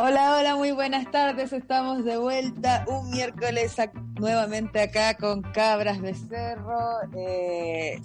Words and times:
Hola, 0.00 0.36
hola, 0.36 0.54
muy 0.54 0.70
buenas 0.70 1.10
tardes. 1.10 1.52
Estamos 1.52 2.04
de 2.04 2.16
vuelta 2.16 2.84
un 2.86 3.10
miércoles 3.10 3.74
nuevamente 4.14 4.80
acá 4.80 5.16
con 5.16 5.42
Cabras 5.42 6.00
de 6.00 6.14
Cerro. 6.14 7.00
Eh, 7.16 8.00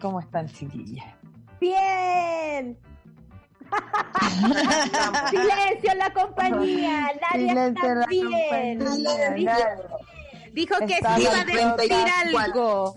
¿Cómo 0.00 0.18
están, 0.18 0.48
chiquillas? 0.48 1.04
¡Bien! 1.60 2.78
Silencio 5.30 5.92
en 5.92 5.98
la 5.98 6.10
compañía, 6.14 7.12
nadie 7.20 7.68
está 7.68 8.06
bien. 8.06 8.78
Dijo, 10.54 10.78
que 10.86 10.94
se 10.94 11.20
iba 11.20 11.40
a 11.40 11.44
decir 11.44 11.92
algo. 12.34 12.96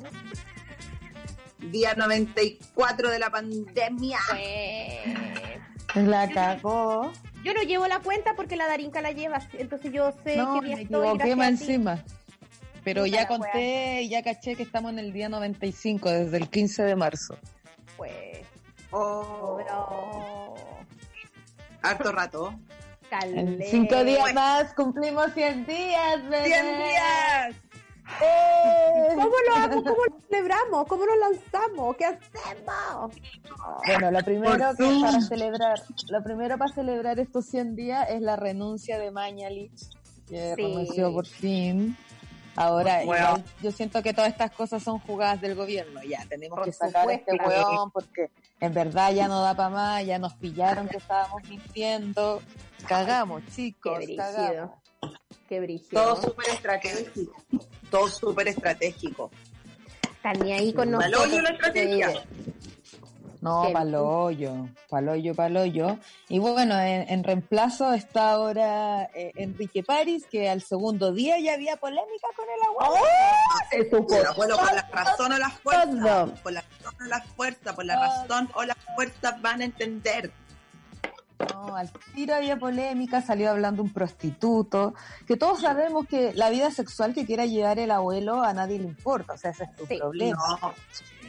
Día 1.57 1.93
94 1.93 3.09
de 3.09 3.19
la 3.19 3.29
pandemia. 3.29 4.19
La 5.95 6.29
cagó. 6.29 7.11
Yo 7.43 7.53
no 7.53 7.61
llevo 7.61 7.87
la 7.87 7.99
cuenta 7.99 8.33
porque 8.35 8.55
la 8.55 8.67
Darinka 8.67 9.01
la 9.01 9.11
lleva, 9.11 9.41
entonces 9.57 9.91
yo 9.93 10.11
sé 10.23 10.35
no, 10.37 10.59
que 10.59 10.67
día 10.67 10.75
me 10.75 10.81
estoy. 10.83 11.35
más 11.35 11.47
encima. 11.49 12.03
Pero 12.83 13.05
ya 13.05 13.27
conté 13.27 14.01
y 14.03 14.09
ya 14.09 14.23
caché 14.23 14.55
que 14.55 14.63
estamos 14.63 14.91
en 14.91 14.99
el 14.99 15.13
día 15.13 15.29
95, 15.29 16.09
desde 16.09 16.37
el 16.37 16.49
15 16.49 16.83
de 16.83 16.95
marzo. 16.95 17.37
Pues, 17.97 18.39
Oh, 18.91 19.57
pero... 19.57 20.55
harto 21.81 22.11
rato. 22.11 22.53
En 23.11 23.57
Calé. 23.57 23.67
cinco 23.69 24.03
días 24.03 24.33
más 24.33 24.73
cumplimos 24.73 25.33
100 25.33 25.65
días, 25.65 26.23
bebé. 26.29 26.45
100 26.45 26.65
días. 26.77 27.55
¡Eh! 28.21 29.07
¿Cómo 29.15 29.35
lo 29.47 29.55
hago? 29.55 29.83
¿Cómo 29.83 30.05
lo 30.05 30.19
celebramos? 30.27 30.87
¿Cómo 30.87 31.05
lo 31.05 31.15
lanzamos? 31.15 31.95
¿Qué 31.95 32.05
hacemos? 32.05 33.13
Bueno, 33.85 34.11
lo 34.11 34.19
primero 34.23 34.75
que 34.75 34.99
para 35.01 35.21
celebrar, 35.21 35.81
lo 36.09 36.23
primero 36.23 36.57
para 36.57 36.73
celebrar 36.73 37.19
estos 37.19 37.45
100 37.45 37.75
días 37.75 38.09
es 38.09 38.21
la 38.21 38.35
renuncia 38.35 38.97
de 38.99 39.11
Mañalich, 39.11 39.71
que 40.27 40.55
Sí. 40.55 40.61
renunció 40.61 41.13
por 41.13 41.25
fin. 41.25 41.95
Ahora, 42.55 43.03
Bueno. 43.05 43.25
igual, 43.27 43.43
yo 43.61 43.71
siento 43.71 44.01
que 44.03 44.13
todas 44.13 44.31
estas 44.31 44.51
cosas 44.51 44.83
son 44.83 44.99
jugadas 44.99 45.39
del 45.39 45.55
gobierno. 45.55 46.01
Ya, 46.03 46.25
tenemos 46.27 46.57
Por 46.57 46.65
que 46.65 46.73
sacar 46.73 47.07
a 47.07 47.13
este 47.13 47.31
supuesto. 47.31 47.67
hueón 47.71 47.91
porque 47.91 48.31
en 48.59 48.73
verdad 48.73 49.13
ya 49.13 49.27
no 49.29 49.41
da 49.41 49.55
para 49.55 49.69
más, 49.69 50.05
ya 50.05 50.19
nos 50.19 50.33
pillaron 50.33 50.89
que 50.89 50.97
estábamos 50.97 51.41
mintiendo. 51.47 52.41
Cagamos, 52.87 53.43
Qué 53.43 53.51
chicos, 53.51 53.99
cagamos. 54.17 54.45
brígido. 54.47 54.75
Qué 55.47 55.59
brígido. 55.61 56.03
Todo 56.03 56.21
súper 56.21 56.49
estratégico. 56.49 57.33
Todo 57.89 58.07
súper 58.07 58.47
estratégico. 58.47 59.31
Ni 60.43 60.51
ahí 60.51 60.73
con 60.73 60.91
nosotros. 60.91 61.41
la 61.41 61.49
estrategia. 61.49 62.23
No, 63.41 63.69
paloyo, 63.71 64.67
paloyo, 64.89 65.33
paloyo. 65.33 65.97
Y 66.27 66.39
bueno, 66.39 66.77
en, 66.77 67.09
en 67.09 67.23
reemplazo 67.23 67.93
está 67.93 68.31
ahora 68.31 69.05
eh, 69.13 69.31
Enrique 69.35 69.81
París, 69.81 70.25
que 70.29 70.49
al 70.49 70.61
segundo 70.61 71.13
día 71.13 71.39
ya 71.39 71.53
había 71.53 71.77
polémica 71.77 72.27
con 72.35 72.45
el 72.45 72.67
agua. 72.67 72.99
Se 73.71 73.89
supo. 73.89 74.13
El 74.13 74.25
abuelo 74.25 74.57
con 74.57 74.75
la 74.75 74.89
razón 74.91 75.31
o 75.31 75.37
la 75.37 75.49
fuerza. 75.49 76.25
Todo. 76.25 76.33
Por 76.43 76.51
la 76.51 76.61
razón 76.61 76.95
o 76.99 77.05
la 77.05 77.21
fuerza. 77.21 77.75
Por 77.75 77.85
la 77.85 77.95
razón 77.95 78.49
o 78.55 78.63
la 78.65 78.75
fuerza 78.95 79.37
van 79.41 79.61
a 79.61 79.65
entender. 79.65 80.31
No, 81.39 81.75
al 81.75 81.89
tiro 82.13 82.35
había 82.35 82.57
polémica, 82.57 83.21
salió 83.21 83.49
hablando 83.49 83.81
un 83.81 83.93
prostituto, 83.93 84.93
que 85.25 85.37
todos 85.37 85.61
sabemos 85.61 86.05
que 86.07 86.33
la 86.33 86.49
vida 86.49 86.69
sexual 86.69 87.13
que 87.13 87.25
quiera 87.25 87.45
llevar 87.45 87.79
el 87.79 87.91
abuelo 87.91 88.43
a 88.43 88.53
nadie 88.53 88.77
le 88.77 88.85
importa, 88.85 89.33
o 89.33 89.37
sea, 89.37 89.51
ese 89.51 89.63
es 89.63 89.75
tu 89.75 89.85
Sí. 89.85 89.97
problema. 89.97 90.37
No. 90.61 90.73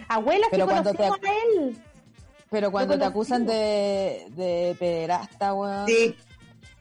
Abuela, 0.09 0.47
Pero 0.50 0.65
si 0.65 0.70
cuando 0.70 0.93
te 0.93 1.04
a 1.04 1.09
él. 1.09 1.78
Pero 2.50 2.72
cuando 2.72 2.99
te 2.99 3.04
acusan 3.04 3.47
de, 3.47 4.26
de 4.31 4.75
pederasta, 4.78 5.54
weón, 5.54 5.87
Sí, 5.87 6.16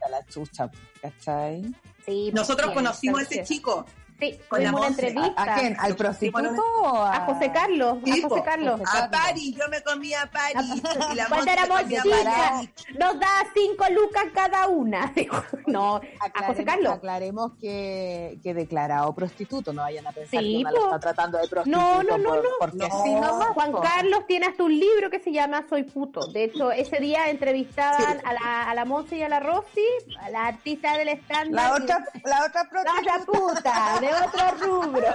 a 0.04 0.08
la 0.10 0.26
chucha, 0.26 0.68
¿cachai? 1.00 1.72
Sí, 2.04 2.30
nosotros 2.32 2.68
bien, 2.72 2.74
conocimos 2.78 3.20
a 3.20 3.22
ese 3.22 3.44
chico. 3.44 3.86
Sí, 4.20 4.38
con 4.48 4.62
la 4.62 4.70
una 4.72 4.86
entrevista. 4.88 5.32
¿A, 5.42 5.54
a 5.54 5.58
quién? 5.58 5.76
¿Al 5.80 5.96
prostituto 5.96 6.62
o 6.82 6.96
a, 6.98 7.16
A 7.16 7.20
José 7.26 7.50
Carlos, 7.52 7.98
Sí, 8.04 8.22
a 8.22 8.28
José. 8.28 8.42
Carlos. 8.44 8.80
A 8.86 9.10
Paris, 9.10 9.56
yo 9.56 9.68
me 9.70 9.82
comí 9.82 10.12
a 10.14 10.30
Paris. 10.30 10.82
Y 11.12 11.14
la 11.14 11.26
Cuando 11.26 11.50
éramos 11.50 11.80
comía 11.80 12.02
chicas, 12.02 12.68
nos 12.98 13.18
da 13.18 13.28
cinco 13.54 13.84
lucas 13.92 14.24
cada 14.34 14.68
una. 14.68 15.12
No, 15.66 15.96
a 16.36 16.46
José 16.46 16.64
Carlos. 16.64 16.94
aclaremos 16.94 17.52
que, 17.60 18.38
que 18.42 18.54
declarado 18.54 19.14
prostituto, 19.14 19.72
no 19.72 19.82
vayan 19.82 20.06
a 20.06 20.12
pensar 20.12 20.40
Sí, 20.42 20.52
que 20.52 20.56
uno 20.58 20.70
lo 20.70 20.84
está 20.86 20.98
tratando 21.00 21.38
de 21.38 21.46
prostituto 21.48 21.80
No, 21.82 22.02
no, 22.02 22.18
no, 22.18 22.28
por- 22.30 22.42
no. 22.44 22.50
porque 22.58 22.88
No. 22.88 23.02
sí 23.04 23.14
nomás, 23.14 23.48
Juan. 23.48 23.72
Carlos 23.80 24.26
tiene 24.26 24.46
hasta 24.46 24.62
un 24.64 24.78
libro 24.78 25.10
que 25.10 25.20
se 25.20 25.32
llama 25.32 25.64
Soy 25.68 25.84
puto. 25.84 26.26
De 26.32 26.44
hecho, 26.44 26.72
ese 26.72 26.98
día 26.98 27.30
entrevistaban 27.30 28.18
Sí. 28.18 28.24
a 28.24 28.32
la, 28.32 28.70
a 28.70 28.74
la 28.74 28.84
Monse 28.84 29.16
y 29.16 29.22
a 29.22 29.28
la 29.28 29.40
Rosy, 29.40 29.84
a 30.20 30.30
la 30.30 30.46
artista 30.48 30.96
del 30.98 31.08
estándar. 31.08 31.70
La 31.72 31.78
y- 31.78 31.82
otra, 31.82 32.04
la 32.24 32.44
otra 32.46 32.62
La 32.64 32.68
prostituta. 32.70 33.00
otra 33.14 33.24
puta, 33.26 34.00
de 34.00 34.09
otro 34.12 34.50
rubro. 34.66 35.14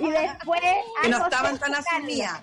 Y 0.00 0.10
después. 0.10 0.60
Que 1.02 1.08
no 1.08 1.24
estaban 1.24 1.58
tan 1.58 1.74
asumidas. 1.74 2.40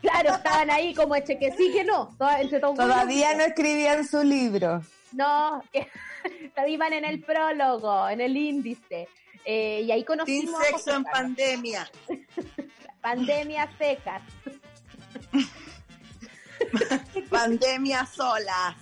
Claro, 0.00 0.34
estaban 0.34 0.70
ahí 0.70 0.94
como 0.94 1.14
eche 1.14 1.38
que 1.38 1.52
sí, 1.52 1.70
que 1.72 1.84
no. 1.84 2.08
Toda- 2.18 2.40
entre 2.40 2.58
todos 2.60 2.76
Todavía 2.76 3.34
no 3.34 3.42
escribían 3.44 4.06
su 4.06 4.22
libro. 4.22 4.82
No, 5.12 5.62
que 5.72 5.88
iban 6.68 6.92
en 6.92 7.04
el 7.04 7.22
prólogo, 7.22 8.08
en 8.08 8.20
el 8.20 8.36
índice. 8.36 9.08
Eh, 9.44 9.82
y 9.84 9.90
ahí 9.90 10.00
Sin 10.00 10.06
conocimos 10.06 10.60
a 10.60 10.64
sexo 10.64 10.94
en 10.94 11.04
pandemia. 11.04 11.90
pandemias 13.00 13.68
secas. 13.78 14.22
Pandemia 17.30 18.04
sola. 18.06 18.76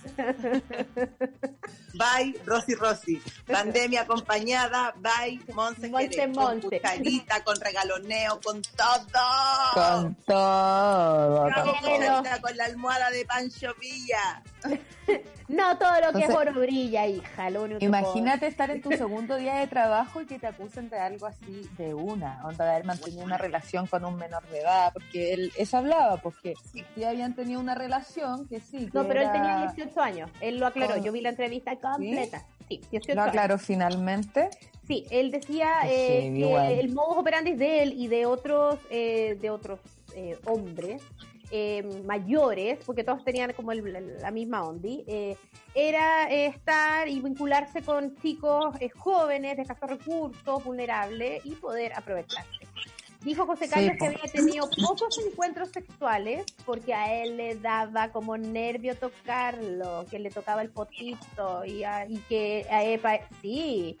Bye, 1.93 2.35
Rosy 2.45 2.75
Rosy. 2.75 3.21
Pandemia 3.45 4.01
acompañada. 4.01 4.93
Bye, 4.97 5.39
Monse 5.53 5.89
Monse. 5.89 6.17
Con 6.17 6.31
Monse. 6.33 6.81
con 7.43 7.55
regaloneo, 7.59 8.39
con 8.43 8.61
todo. 8.61 9.23
Con 9.73 10.15
todo. 10.25 11.49
Con 12.41 12.57
la 12.57 12.65
almohada 12.65 13.09
de 13.11 13.25
Pancho 13.25 13.73
Villa. 13.79 14.43
No 15.47 15.75
todo 15.79 15.89
lo 15.95 16.11
que 16.13 16.19
es 16.19 16.29
Entonces- 16.29 16.35
oro 16.35 16.59
brilla, 16.59 17.07
hija. 17.07 17.49
Lo 17.49 17.63
único 17.63 17.79
que 17.79 17.85
Imagínate 17.85 18.45
estar 18.45 18.69
en 18.69 18.83
tu 18.83 18.91
segundo 18.91 19.35
día 19.35 19.55
de 19.55 19.65
trabajo 19.65 20.21
y 20.21 20.27
que 20.27 20.37
te 20.37 20.45
acusen 20.45 20.91
de 20.91 20.99
algo 20.99 21.25
así 21.25 21.67
de 21.75 21.95
una, 21.95 22.39
onda 22.45 22.65
de 22.65 22.71
haber 22.73 22.85
mantenido 22.85 23.23
una 23.23 23.35
relación 23.39 23.87
con 23.87 24.05
un 24.05 24.15
menor 24.15 24.47
de 24.49 24.59
edad, 24.59 24.93
porque 24.93 25.33
él, 25.33 25.51
eso 25.57 25.77
hablaba, 25.77 26.17
porque 26.17 26.53
sí 26.71 27.03
habían 27.03 27.33
tenido 27.33 27.59
una 27.59 27.73
relación 27.73 28.47
que 28.47 28.59
sí. 28.59 28.91
que 28.91 28.91
No, 28.99 29.07
pero 29.07 29.21
él 29.23 29.31
tenía 29.31 29.71
18 29.73 29.99
años. 29.99 30.29
Él 30.39 30.59
lo 30.59 30.67
aclaró. 30.67 30.93
Con- 30.93 31.03
Yo 31.03 31.11
vi 31.11 31.21
la 31.21 31.29
entrevista 31.29 31.71
completa. 31.81 32.45
Sí, 32.67 32.81
18 32.91 33.15
Lo 33.15 33.21
años. 33.21 33.29
aclaró 33.29 33.57
finalmente. 33.57 34.49
Sí, 34.87 35.05
él 35.11 35.31
decía 35.31 35.67
Sí, 35.83 35.89
eh, 35.91 36.33
que 36.35 36.79
el 36.79 36.93
modus 36.93 37.17
operandi 37.17 37.53
de 37.53 37.83
él 37.83 37.93
y 37.95 38.07
de 38.07 38.25
otros 38.25 38.77
eh, 38.89 39.37
de 39.39 39.49
otros 39.51 39.79
eh, 40.15 40.37
hombres 40.45 41.01
eh, 41.51 41.83
mayores, 42.05 42.77
porque 42.85 43.03
todos 43.03 43.23
tenían 43.23 43.53
como 43.53 43.71
el- 43.71 43.91
la, 43.91 43.99
la 44.01 44.31
misma 44.31 44.63
ondi, 44.63 45.03
eh, 45.07 45.35
era 45.73 46.29
eh, 46.31 46.45
estar 46.47 47.07
y 47.07 47.19
vincularse 47.21 47.81
con 47.81 48.15
chicos 48.17 48.75
jóvenes, 48.97 49.55
de 49.57 49.63
escasos 49.63 49.89
recursos, 49.89 50.63
vulnerables 50.63 51.43
y 51.45 51.51
poder 51.55 51.93
aprovecharse. 51.93 52.49
Dijo 53.21 53.45
José 53.45 53.67
Carlos 53.67 53.93
que 53.99 54.05
había 54.07 54.31
tenido 54.31 54.69
pocos 54.81 55.19
encuentros 55.29 55.69
sexuales 55.71 56.45
porque 56.65 56.93
a 56.93 57.21
él 57.21 57.35
le 57.35 57.55
daba 57.55 58.09
como 58.13 58.37
nervio 58.37 58.95
tocarlo, 58.95 60.05
que 60.09 60.19
le 60.19 60.29
tocaba 60.31 60.61
el 60.61 60.69
potito 60.69 61.65
y, 61.65 61.83
a- 61.83 62.05
y 62.07 62.17
que 62.29 62.65
a 62.71 62.83
Epa, 62.85 63.19
sí, 63.41 63.97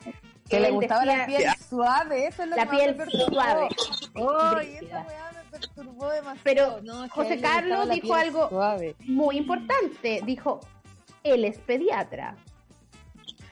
Que 0.49 0.61
le 0.61 0.71
gustaba 0.71 1.03
la 1.05 1.25
piel 1.25 1.43
suave, 1.69 2.27
eso 2.27 2.43
es 2.43 2.49
lo 2.49 2.55
la 2.55 2.61
que 2.63 2.67
más 2.69 2.77
piel 2.77 2.91
me 2.95 3.05
perturbó. 3.05 3.25
suave. 3.33 3.67
Ay, 4.15 4.55
Brígida. 4.55 4.87
esa 5.01 5.07
weá 5.07 5.31
me 5.33 5.51
perturbó 5.51 6.09
demasiado. 6.11 6.41
Pero 6.45 6.81
No, 6.81 7.03
es 7.03 7.11
que 7.11 7.15
José 7.21 7.41
Carlos 7.41 7.89
dijo 7.89 8.13
algo- 8.15 8.49
Suave. 8.49 8.95
muy 9.05 9.37
importante. 9.37 10.21
Dijo, 10.25 10.61
él 11.23 11.43
es 11.43 11.57
pediatra. 11.59 12.37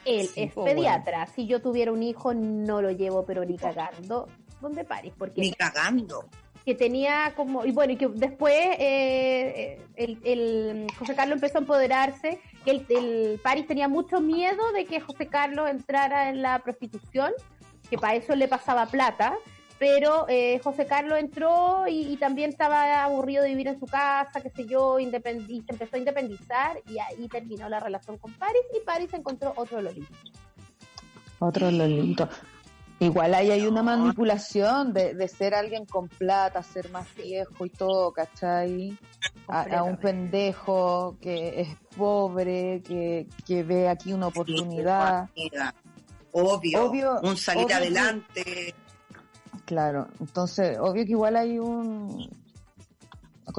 Él 0.06 0.26
Sí, 0.28 0.44
es 0.44 0.54
pediatra. 0.54 1.26
Si 1.26 1.46
yo 1.46 1.60
tuviera 1.60 1.92
un 1.92 2.02
hijo, 2.02 2.32
no 2.32 2.80
lo 2.80 2.90
llevo, 2.90 3.26
pero 3.26 3.44
ni 3.44 3.58
cagando. 3.58 4.28
¿Dónde 4.60 4.84
pares? 4.84 5.12
Porque 5.16 5.40
Ni 5.40 5.52
cagando. 5.52 6.28
que 6.64 6.74
tenía 6.74 7.32
como, 7.36 7.64
y 7.64 7.72
bueno, 7.72 7.92
y 7.92 7.96
que 7.96 8.08
después 8.08 8.54
eh, 8.78 9.80
el, 9.96 10.18
el, 10.24 10.86
José 10.98 11.14
Carlos 11.14 11.36
empezó 11.36 11.58
a 11.58 11.60
empoderarse, 11.60 12.40
que 12.64 12.70
el, 12.72 12.86
el 12.88 13.40
París 13.40 13.66
tenía 13.66 13.88
mucho 13.88 14.20
miedo 14.20 14.72
de 14.72 14.84
que 14.84 15.00
José 15.00 15.28
Carlos 15.28 15.70
entrara 15.70 16.28
en 16.28 16.42
la 16.42 16.58
prostitución, 16.58 17.32
que 17.88 17.96
para 17.96 18.16
eso 18.16 18.34
le 18.34 18.48
pasaba 18.48 18.86
plata, 18.86 19.36
pero 19.78 20.26
eh, 20.28 20.60
José 20.62 20.86
Carlos 20.86 21.18
entró 21.18 21.86
y, 21.88 22.12
y, 22.12 22.16
también 22.16 22.50
estaba 22.50 23.04
aburrido 23.04 23.44
de 23.44 23.50
vivir 23.50 23.68
en 23.68 23.78
su 23.78 23.86
casa, 23.86 24.40
qué 24.40 24.50
sé 24.50 24.66
yo, 24.66 24.98
independi 24.98 25.62
se 25.62 25.72
empezó 25.72 25.96
a 25.96 25.98
independizar 25.98 26.82
y 26.86 26.98
ahí 26.98 27.28
terminó 27.28 27.68
la 27.68 27.78
relación 27.78 28.18
con 28.18 28.32
París 28.34 28.62
y 28.76 28.84
París 28.84 29.10
encontró 29.12 29.52
otro 29.56 29.80
Lolito. 29.80 30.12
Otro 31.38 31.70
Lolito. 31.70 32.28
Igual 33.00 33.32
ahí 33.34 33.52
hay 33.52 33.64
una 33.64 33.82
manipulación 33.84 34.92
de, 34.92 35.14
de 35.14 35.28
ser 35.28 35.54
alguien 35.54 35.86
con 35.86 36.08
plata, 36.08 36.64
ser 36.64 36.90
más 36.90 37.06
viejo 37.14 37.64
y 37.64 37.70
todo, 37.70 38.12
¿cachai? 38.12 38.98
A, 39.46 39.62
a 39.78 39.82
un 39.84 39.98
pendejo 39.98 41.16
que 41.20 41.60
es 41.60 41.68
pobre, 41.96 42.82
que, 42.82 43.28
que 43.46 43.62
ve 43.62 43.88
aquí 43.88 44.12
una 44.12 44.26
oportunidad. 44.26 45.30
Obvio, 46.32 46.84
obvio 46.84 47.20
un 47.22 47.36
salir 47.36 47.66
obvio 47.66 47.76
adelante. 47.76 48.44
Que, 48.44 48.74
claro, 49.64 50.08
entonces, 50.18 50.76
obvio 50.80 51.04
que 51.04 51.12
igual 51.12 51.36
hay 51.36 51.60
un... 51.60 52.28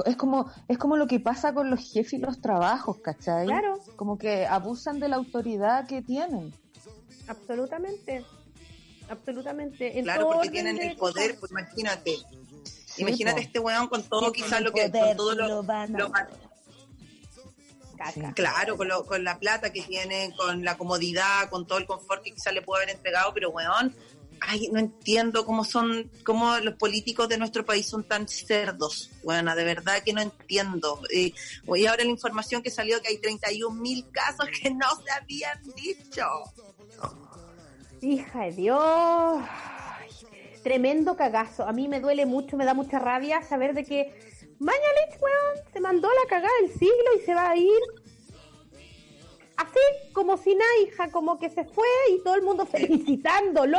Es 0.04 0.16
como, 0.16 0.50
es 0.68 0.76
como 0.76 0.96
lo 0.96 1.06
que 1.06 1.18
pasa 1.18 1.54
con 1.54 1.70
los 1.70 1.80
jefes 1.80 2.12
y 2.12 2.18
los 2.18 2.42
trabajos, 2.42 2.98
¿cachai? 2.98 3.46
Claro. 3.46 3.78
Como 3.96 4.18
que 4.18 4.46
abusan 4.46 5.00
de 5.00 5.08
la 5.08 5.16
autoridad 5.16 5.86
que 5.86 6.02
tienen. 6.02 6.52
Absolutamente 7.26 8.24
absolutamente. 9.10 9.98
En 9.98 10.04
claro, 10.04 10.30
porque 10.30 10.50
tienen 10.50 10.80
el 10.80 10.96
poder, 10.96 11.38
pues 11.38 11.50
imagínate. 11.52 12.16
Sí, 12.64 13.02
imagínate 13.02 13.40
po. 13.40 13.46
este 13.46 13.58
weón 13.58 13.88
con 13.88 14.02
todo, 14.02 14.32
sí, 14.32 14.42
quizás 14.42 14.60
lo 14.62 14.72
que, 14.72 14.90
con 14.90 15.16
todo 15.16 15.34
lo, 15.34 15.48
lo, 15.48 15.62
van 15.62 15.94
a... 15.96 15.98
lo. 15.98 16.12
Claro, 18.34 18.78
con, 18.78 18.88
lo, 18.88 19.04
con 19.04 19.22
la 19.24 19.38
plata 19.38 19.70
que 19.72 19.82
tiene, 19.82 20.32
con 20.34 20.64
la 20.64 20.78
comodidad, 20.78 21.50
con 21.50 21.66
todo 21.66 21.78
el 21.78 21.86
confort 21.86 22.22
que 22.22 22.32
quizás 22.32 22.54
le 22.54 22.62
puede 22.62 22.84
haber 22.84 22.96
entregado, 22.96 23.34
pero 23.34 23.50
weón, 23.50 23.94
ay, 24.40 24.68
no 24.72 24.78
entiendo 24.80 25.44
cómo 25.44 25.64
son, 25.64 26.10
cómo 26.24 26.56
los 26.58 26.74
políticos 26.74 27.28
de 27.28 27.38
nuestro 27.38 27.64
país 27.64 27.86
son 27.86 28.04
tan 28.04 28.26
cerdos, 28.26 29.10
bueno, 29.22 29.54
de 29.54 29.64
verdad 29.64 30.02
que 30.02 30.12
no 30.12 30.20
entiendo. 30.20 31.00
Eh, 31.12 31.32
y 31.76 31.86
ahora 31.86 32.04
la 32.04 32.10
información 32.10 32.62
que 32.62 32.70
salió 32.70 33.00
que 33.02 33.08
hay 33.08 33.18
31 33.18 33.74
mil 33.78 34.06
casos 34.10 34.46
que 34.62 34.70
no 34.70 34.88
se 35.04 35.10
habían 35.12 35.60
dicho. 35.76 36.24
Hija 38.00 38.44
de 38.44 38.52
Dios. 38.52 38.82
Ay, 38.82 40.10
tremendo 40.62 41.16
cagazo. 41.16 41.64
A 41.64 41.72
mí 41.72 41.88
me 41.88 42.00
duele 42.00 42.26
mucho, 42.26 42.56
me 42.56 42.64
da 42.64 42.74
mucha 42.74 42.98
rabia 42.98 43.42
saber 43.42 43.74
de 43.74 43.84
que 43.84 44.12
Mañalich, 44.60 45.18
weón, 45.22 45.72
se 45.72 45.80
mandó 45.80 46.08
la 46.08 46.28
cagada 46.28 46.52
del 46.60 46.70
siglo 46.70 47.16
y 47.16 47.20
se 47.20 47.34
va 47.34 47.50
a 47.50 47.56
ir. 47.56 47.80
Así 49.56 50.12
como 50.12 50.36
si 50.36 50.54
nada, 50.54 50.70
hija, 50.82 51.10
como 51.10 51.38
que 51.38 51.48
se 51.48 51.64
fue 51.64 51.86
y 52.10 52.22
todo 52.22 52.34
el 52.34 52.42
mundo 52.42 52.66
felicitándolo. 52.66 53.78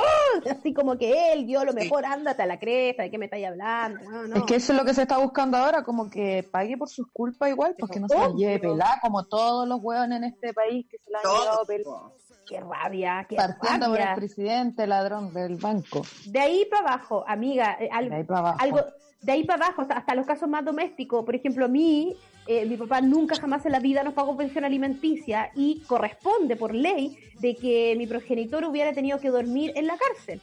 Así 0.50 0.74
como 0.74 0.97
que 0.97 1.33
él 1.33 1.45
dio 1.45 1.63
lo 1.63 1.74
mejor, 1.74 2.03
ándate 2.06 2.41
a 2.41 2.47
la 2.47 2.59
cresta, 2.59 3.03
¿de 3.03 3.12
qué 3.12 3.19
me 3.19 3.25
estáis 3.25 3.45
hablando? 3.45 4.03
No, 4.09 4.27
no. 4.27 4.35
Es 4.38 4.44
que 4.44 4.56
eso 4.56 4.74
es 4.74 4.79
lo 4.79 4.85
que 4.85 4.95
se 4.95 5.03
está 5.03 5.19
buscando 5.19 5.57
ahora, 5.57 5.83
como 5.83 6.09
que 6.09 6.47
pague 6.51 6.77
por 6.77 6.89
sus 6.89 7.06
culpas 7.13 7.50
igual, 7.50 7.75
porque 7.77 8.00
no 8.00 8.07
se 8.07 8.17
la 8.17 8.29
lleve 8.29 8.57
pelada, 8.57 8.97
como 9.03 9.25
todos 9.25 9.67
los 9.67 9.79
weones 9.83 10.17
en 10.17 10.24
este 10.24 10.51
país 10.51 10.88
que 10.89 10.97
se 10.97 11.12
la 11.12 11.19
han 11.19 11.24
llevado 11.24 11.65
pelada 11.65 12.12
qué 12.51 12.59
rabia, 12.59 13.25
qué 13.30 13.36
Partiendo 13.38 13.88
rabia. 13.88 14.00
por 14.00 14.09
el 14.09 14.15
presidente 14.15 14.86
ladrón 14.86 15.33
del 15.33 15.56
banco. 15.56 16.01
De 16.25 16.39
ahí 16.39 16.65
para 16.69 16.95
abajo, 16.95 17.24
amiga, 17.25 17.77
eh, 17.80 17.89
algo, 17.92 18.09
de 18.09 18.15
ahí 18.18 18.24
para 18.25 18.39
abajo. 18.39 18.57
algo, 18.59 18.80
de 19.21 19.31
ahí 19.31 19.44
para 19.45 19.65
abajo, 19.65 19.88
hasta, 19.89 20.15
los 20.15 20.25
casos 20.25 20.50
más 20.50 20.65
domésticos. 20.65 21.24
Por 21.24 21.33
ejemplo, 21.33 21.65
a 21.65 21.68
mí, 21.69 22.13
eh, 22.48 22.65
mi 22.65 22.75
papá 22.75 23.00
nunca 23.00 23.36
jamás 23.36 23.65
en 23.65 23.71
la 23.71 23.80
vida 23.80 24.03
nos 24.03 24.13
pagó 24.13 24.36
pensión 24.36 24.65
alimenticia 24.65 25.51
y 25.56 25.81
corresponde 25.88 26.57
por 26.57 26.75
ley 26.75 27.18
de 27.39 27.56
que 27.56 27.95
mi 27.98 28.06
progenitor 28.06 28.65
hubiera 28.65 28.92
tenido 28.92 29.18
que 29.19 29.30
dormir 29.30 29.71
en 29.75 29.88
la 29.88 29.95
cárcel. 29.98 30.42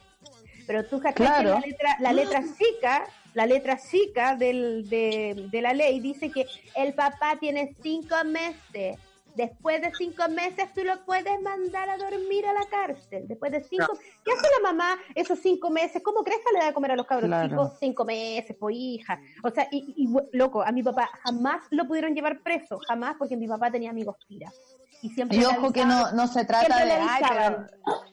Pero 0.65 0.85
tú 0.85 0.99
cachai 0.99 1.27
claro. 1.27 1.51
la 1.51 1.59
letra, 1.59 1.97
la 1.99 2.13
letra 2.13 2.43
chica, 2.57 3.03
la 3.35 3.45
letra 3.45 3.77
chica 3.77 4.35
del, 4.35 4.89
de, 4.89 5.47
de 5.51 5.61
la 5.61 5.73
ley 5.73 5.99
dice 5.99 6.31
que 6.31 6.47
el 6.75 6.93
papá 6.95 7.37
tiene 7.39 7.75
cinco 7.81 8.15
meses 8.25 8.97
Después 9.39 9.81
de 9.81 9.89
cinco 9.97 10.27
meses 10.27 10.67
tú 10.73 10.83
lo 10.83 11.05
puedes 11.05 11.41
mandar 11.41 11.89
a 11.89 11.95
dormir 11.95 12.45
a 12.45 12.51
la 12.51 12.65
cárcel. 12.65 13.25
Después 13.25 13.53
de 13.53 13.63
cinco... 13.63 13.97
¿Qué 14.25 14.33
hace 14.33 14.47
la 14.61 14.73
mamá 14.73 14.97
esos 15.15 15.39
cinco 15.39 15.69
meses? 15.69 16.01
¿Cómo 16.03 16.25
crees 16.25 16.41
que 16.45 16.51
le 16.51 16.59
da 16.59 16.65
de 16.65 16.73
comer 16.73 16.91
a 16.91 16.97
los 16.97 17.05
cabros 17.05 17.29
claro. 17.29 17.47
chicos? 17.47 17.71
Cinco 17.79 18.03
meses, 18.03 18.53
pues 18.59 18.75
hija. 18.77 19.21
O 19.41 19.49
sea, 19.49 19.69
y, 19.71 19.93
y, 19.95 20.37
loco, 20.37 20.61
a 20.61 20.73
mi 20.73 20.83
papá 20.83 21.09
jamás 21.23 21.61
lo 21.69 21.87
pudieron 21.87 22.13
llevar 22.13 22.41
preso, 22.41 22.79
jamás, 22.85 23.15
porque 23.17 23.37
mi 23.37 23.47
papá 23.47 23.71
tenía 23.71 23.91
amigos 23.91 24.17
tiras. 24.27 24.68
Y, 25.01 25.09
siempre 25.09 25.37
y 25.37 25.45
ojo 25.45 25.71
que 25.71 25.85
no, 25.85 26.11
no 26.11 26.27
se 26.27 26.43
trata 26.43 26.83
de, 26.83 26.91
ay, 26.91 27.23
pero, 27.29 27.65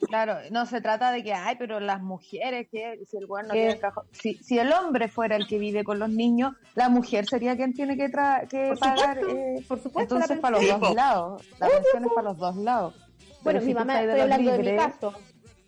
claro, 0.08 0.36
no 0.52 0.66
se 0.66 0.80
trata 0.80 1.10
de 1.10 1.24
que, 1.24 1.32
ay, 1.32 1.56
pero 1.58 1.80
las 1.80 2.00
mujeres, 2.00 2.68
que 2.70 3.00
si 3.10 3.16
el 3.16 3.26
no 3.26 3.52
tiene 3.52 3.78
cajón, 3.78 4.04
si, 4.12 4.34
si 4.34 4.58
el 4.58 4.72
hombre 4.72 5.08
fuera 5.08 5.34
el 5.34 5.48
que 5.48 5.58
vive 5.58 5.82
con 5.82 5.98
los 5.98 6.10
niños, 6.10 6.54
la 6.76 6.88
mujer 6.88 7.26
sería 7.26 7.56
quien 7.56 7.74
tiene 7.74 7.96
que, 7.96 8.08
tra 8.08 8.46
que 8.48 8.68
por 8.68 8.78
pagar, 8.78 9.18
supuesto, 9.18 9.36
eh, 9.36 9.64
por 9.66 9.82
supuesto, 9.82 10.14
entonces 10.14 10.38
para 10.38 10.58
los 10.60 10.80
dos 10.80 10.94
lados, 10.94 11.42
la 11.58 11.68
pensión 11.68 12.04
es 12.04 12.12
para 12.14 12.28
los 12.28 12.38
dos 12.38 12.56
lados. 12.56 12.94
Bueno, 12.94 13.40
Pero 13.42 13.60
mi 13.60 13.66
si 13.66 13.74
mamá, 13.74 14.00
estoy 14.00 14.20
hablando 14.20 14.52
de, 14.52 14.58
mi 14.58 14.76
caso, 14.76 15.14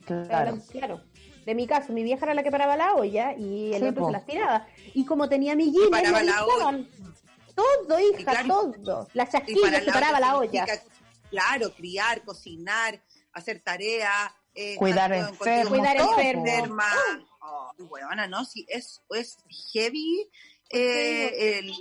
claro. 0.05 0.59
claro. 0.71 1.01
De 1.47 1.55
mi 1.55 1.67
caso, 1.67 1.93
mi 1.95 2.03
vieja 2.03 2.27
era 2.27 2.35
la 2.35 2.43
que 2.43 2.51
paraba 2.51 2.77
la 2.77 2.95
olla 2.95 3.33
y 3.33 3.73
el 3.73 3.81
Sí, 3.81 3.89
otro 3.89 4.03
po. 4.03 4.07
se 4.09 4.13
las 4.13 4.27
tiraba. 4.27 4.67
Y 4.93 5.07
como 5.07 5.29
tenía 5.31 5.57
millines, 5.57 5.89
paraba 5.89 6.21
le 6.21 6.27
la 6.27 6.39
avisaban. 6.39 6.89
Todo, 7.55 7.99
hija, 7.99 8.31
claro, 8.31 8.73
todo. 8.85 9.09
La 9.15 9.25
Y 9.25 9.29
chasquilla 9.29 9.81
se 9.81 9.91
paraba 9.91 10.21
la 10.21 10.37
olla. 10.37 10.67
Claro, 11.31 11.75
criar, 11.75 12.23
cocinar, 12.23 13.03
hacer 13.33 13.61
tarea, 13.61 14.35
eh, 14.55 14.77
Cuidar 14.77 15.13
enfermos, 15.13 15.79
Cuidar 15.79 15.97
enferma. 15.97 16.85
Oh, 17.41 17.73
¿no? 18.29 18.45
Sí, 18.45 18.67
es, 18.69 19.03
es 19.11 19.39
heavy 19.73 20.29
eh, 20.71 21.59
el, 21.59 21.73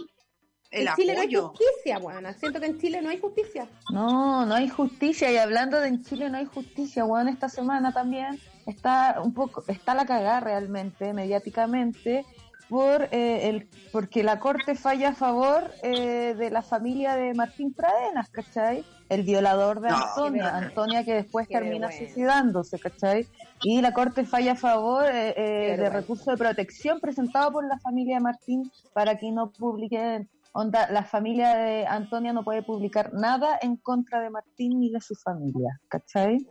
el 0.72 0.88
en 0.88 0.96
Chile 0.96 1.14
no 1.14 1.22
hay 1.22 1.28
apoyo. 1.28 1.50
justicia, 1.50 2.00
buena. 2.00 2.34
Siento 2.34 2.60
que 2.60 2.66
en 2.68 2.80
Chile 2.80 3.02
no 3.02 3.10
hay 3.10 3.20
justicia. 3.20 3.70
No, 3.92 4.46
no 4.46 4.56
hay 4.56 4.70
justicia. 4.70 5.32
Y 5.32 5.38
hablando 5.38 5.80
de 5.80 5.88
en 5.88 6.04
Chile 6.04 6.30
no 6.30 6.38
hay 6.38 6.46
justicia, 6.46 7.04
bueno, 7.04 7.30
esta 7.30 7.50
semana 7.50 7.94
también 7.94 8.40
está 8.66 9.22
un 9.24 9.34
poco, 9.34 9.64
está 9.68 9.96
la 9.96 10.06
cagada 10.06 10.40
realmente, 10.42 11.14
mediáticamente, 11.14 12.26
por 12.70 13.04
eh, 13.12 13.50
el, 13.50 13.70
porque 13.92 14.24
la 14.24 14.39
corte 14.39 14.75
falla 14.75 15.10
a 15.10 15.16
favor 15.16 15.72
eh, 15.84 16.36
de 16.38 16.50
la 16.50 16.62
familia 16.62 17.16
de 17.16 17.34
Martín 17.34 17.74
Pradenas, 17.74 18.30
¿cachai? 18.30 18.86
El 19.10 19.24
violador 19.24 19.80
de 19.80 19.90
No, 19.90 19.96
Antonia. 19.96 20.56
Antonia 20.56 21.04
que 21.04 21.14
después 21.14 21.48
termina 21.48 21.92
suicidándose, 21.92 22.80
¿cachai? 22.80 23.28
Y 23.64 23.82
la 23.82 23.94
corte 23.94 24.26
falla 24.26 24.54
a 24.54 24.56
favor 24.56 25.06
eh, 25.06 25.34
eh, 25.38 25.78
de 25.78 25.90
recurso 25.90 26.32
de 26.32 26.38
protección 26.38 27.00
presentado 27.00 27.52
por 27.52 27.68
la 27.68 27.80
familia 27.80 28.16
de 28.16 28.22
Martín 28.22 28.72
para 28.94 29.18
que 29.18 29.32
no 29.32 29.52
publiquen 29.52 30.30
Onda, 30.60 30.90
la 30.90 31.04
familia 31.04 31.56
de 31.56 31.86
Antonia 31.86 32.34
no 32.34 32.44
puede 32.44 32.64
publicar 32.64 33.14
nada 33.14 33.60
en 33.62 33.78
contra 33.78 34.20
de 34.22 34.32
Martín 34.32 34.80
ni 34.80 34.90
de 34.90 35.00
su 35.02 35.14
familia, 35.14 35.80
¿cachai? 35.88 36.48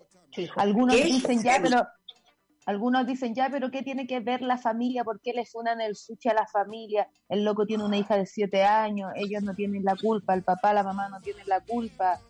Algunos 0.55 0.95
¿Qué? 0.95 1.05
dicen 1.07 1.43
ya, 1.43 1.59
pero 1.61 1.85
algunos 2.67 3.05
dicen 3.05 3.35
ya, 3.35 3.49
pero 3.51 3.71
¿qué 3.73 3.83
tiene 3.83 4.07
que 4.07 4.21
ver 4.21 4.43
la 4.43 4.59
familia? 4.59 5.03
¿Por 5.03 5.21
qué 5.21 5.33
le 5.33 5.45
suenan 5.45 5.81
el 5.81 5.97
sushi 5.97 6.29
a 6.29 6.35
la 6.35 6.47
familia? 6.47 7.09
El 7.29 7.45
loco 7.45 7.67
tiene 7.67 7.85
una 7.85 7.97
hija 7.97 8.17
de 8.17 8.27
siete 8.27 8.65
años, 8.65 9.11
ellos 9.17 9.43
no 9.43 9.55
tienen 9.55 9.83
la 9.83 9.97
culpa, 9.97 10.35
el 10.35 10.45
papá, 10.45 10.73
la 10.73 10.85
mamá 10.85 11.09
no 11.09 11.21
tienen 11.21 11.47
la 11.49 11.61
culpa. 11.61 12.21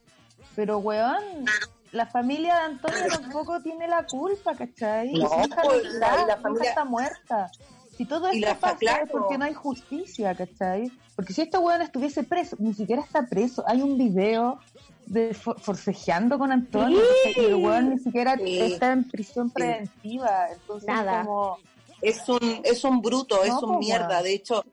Pero, 0.56 0.78
weón, 0.78 1.44
la 1.92 2.06
familia 2.06 2.54
de 2.54 2.60
Antonia 2.60 3.06
tampoco 3.08 3.60
tiene 3.62 3.86
la 3.86 4.04
culpa, 4.06 4.54
¿cachai? 4.54 5.12
No, 5.12 5.28
Su 5.28 5.34
hija 5.34 5.46
no 5.62 5.62
pues, 5.62 5.84
está, 5.84 6.16
la- 6.16 6.22
y 6.22 6.26
la 6.26 6.32
su 6.34 6.40
hija 6.40 6.40
familia- 6.42 6.68
está 6.70 6.84
muerta. 6.84 7.50
Si 7.96 8.04
todo 8.04 8.28
esto 8.28 8.46
la 8.46 8.54
pasa 8.58 8.76
claro. 8.76 9.04
es 9.04 9.10
porque 9.10 9.38
no 9.38 9.44
hay 9.44 9.54
justicia, 9.54 10.34
¿cachai? 10.34 10.90
Porque 11.14 11.32
si 11.32 11.42
este 11.42 11.56
weón 11.58 11.80
estuviese 11.82 12.24
preso, 12.24 12.56
ni 12.58 12.74
siquiera 12.74 13.00
está 13.02 13.26
preso. 13.26 13.64
Hay 13.66 13.80
un 13.80 13.96
video 13.96 14.58
de 15.06 15.32
for- 15.34 15.58
forcejeando 15.60 16.38
con 16.38 16.50
Antonio 16.52 17.00
Sí. 17.24 17.34
y 17.36 17.44
el 17.46 17.54
weón 17.54 17.90
ni 17.90 17.98
siquiera 17.98 18.36
Sí. 18.36 18.60
está 18.60 18.92
en 18.92 19.08
prisión 19.08 19.50
preventiva. 19.50 20.48
Entonces, 20.52 20.88
Nada. 20.88 21.22
como... 21.24 21.58
es 22.02 22.28
un, 22.28 22.60
es 22.64 22.84
un 22.84 23.00
bruto, 23.00 23.36
No, 23.36 23.44
es 23.44 23.52
un 23.62 23.74
pues, 23.76 23.86
mierda. 23.86 24.08
weón. 24.08 24.24
De 24.24 24.34
hecho, 24.34 24.64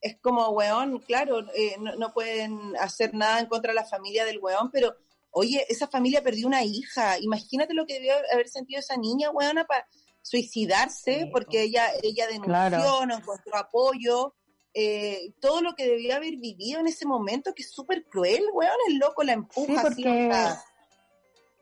es 0.00 0.16
como, 0.18 0.48
weón, 0.50 0.98
claro, 1.00 1.40
eh, 1.54 1.74
no, 1.80 1.96
no 1.96 2.12
pueden 2.12 2.76
hacer 2.78 3.12
nada 3.14 3.40
en 3.40 3.46
contra 3.46 3.72
de 3.72 3.76
la 3.76 3.84
familia 3.84 4.24
del 4.24 4.38
weón, 4.40 4.70
pero, 4.70 4.94
oye, 5.32 5.66
esa 5.68 5.88
familia 5.88 6.22
perdió 6.22 6.46
una 6.46 6.62
hija. 6.64 7.18
Imagínate 7.18 7.74
lo 7.74 7.84
que 7.86 7.94
debió 7.94 8.14
haber 8.32 8.48
sentido 8.48 8.80
esa 8.80 8.96
niña, 8.96 9.30
weona, 9.30 9.64
para 9.66 9.86
suicidarse, 10.22 11.28
porque 11.32 11.62
ella, 11.62 11.86
ella 12.02 12.26
denunció, 12.26 12.46
Claro. 12.52 13.06
no 13.06 13.16
encontró 13.18 13.56
apoyo. 13.56 14.34
eh, 14.74 15.34
todo 15.40 15.60
lo 15.60 15.74
que 15.74 15.86
debió 15.86 16.16
haber 16.16 16.36
vivido 16.38 16.80
en 16.80 16.86
ese 16.86 17.04
momento, 17.04 17.52
que 17.54 17.62
es 17.62 17.70
súper 17.70 18.04
cruel, 18.06 18.42
weón, 18.54 18.72
el 18.88 18.96
loco 18.96 19.22
la 19.22 19.34
empuja 19.34 19.66
Sí, 19.66 19.76
así, 19.76 20.02
porque-. 20.02 20.56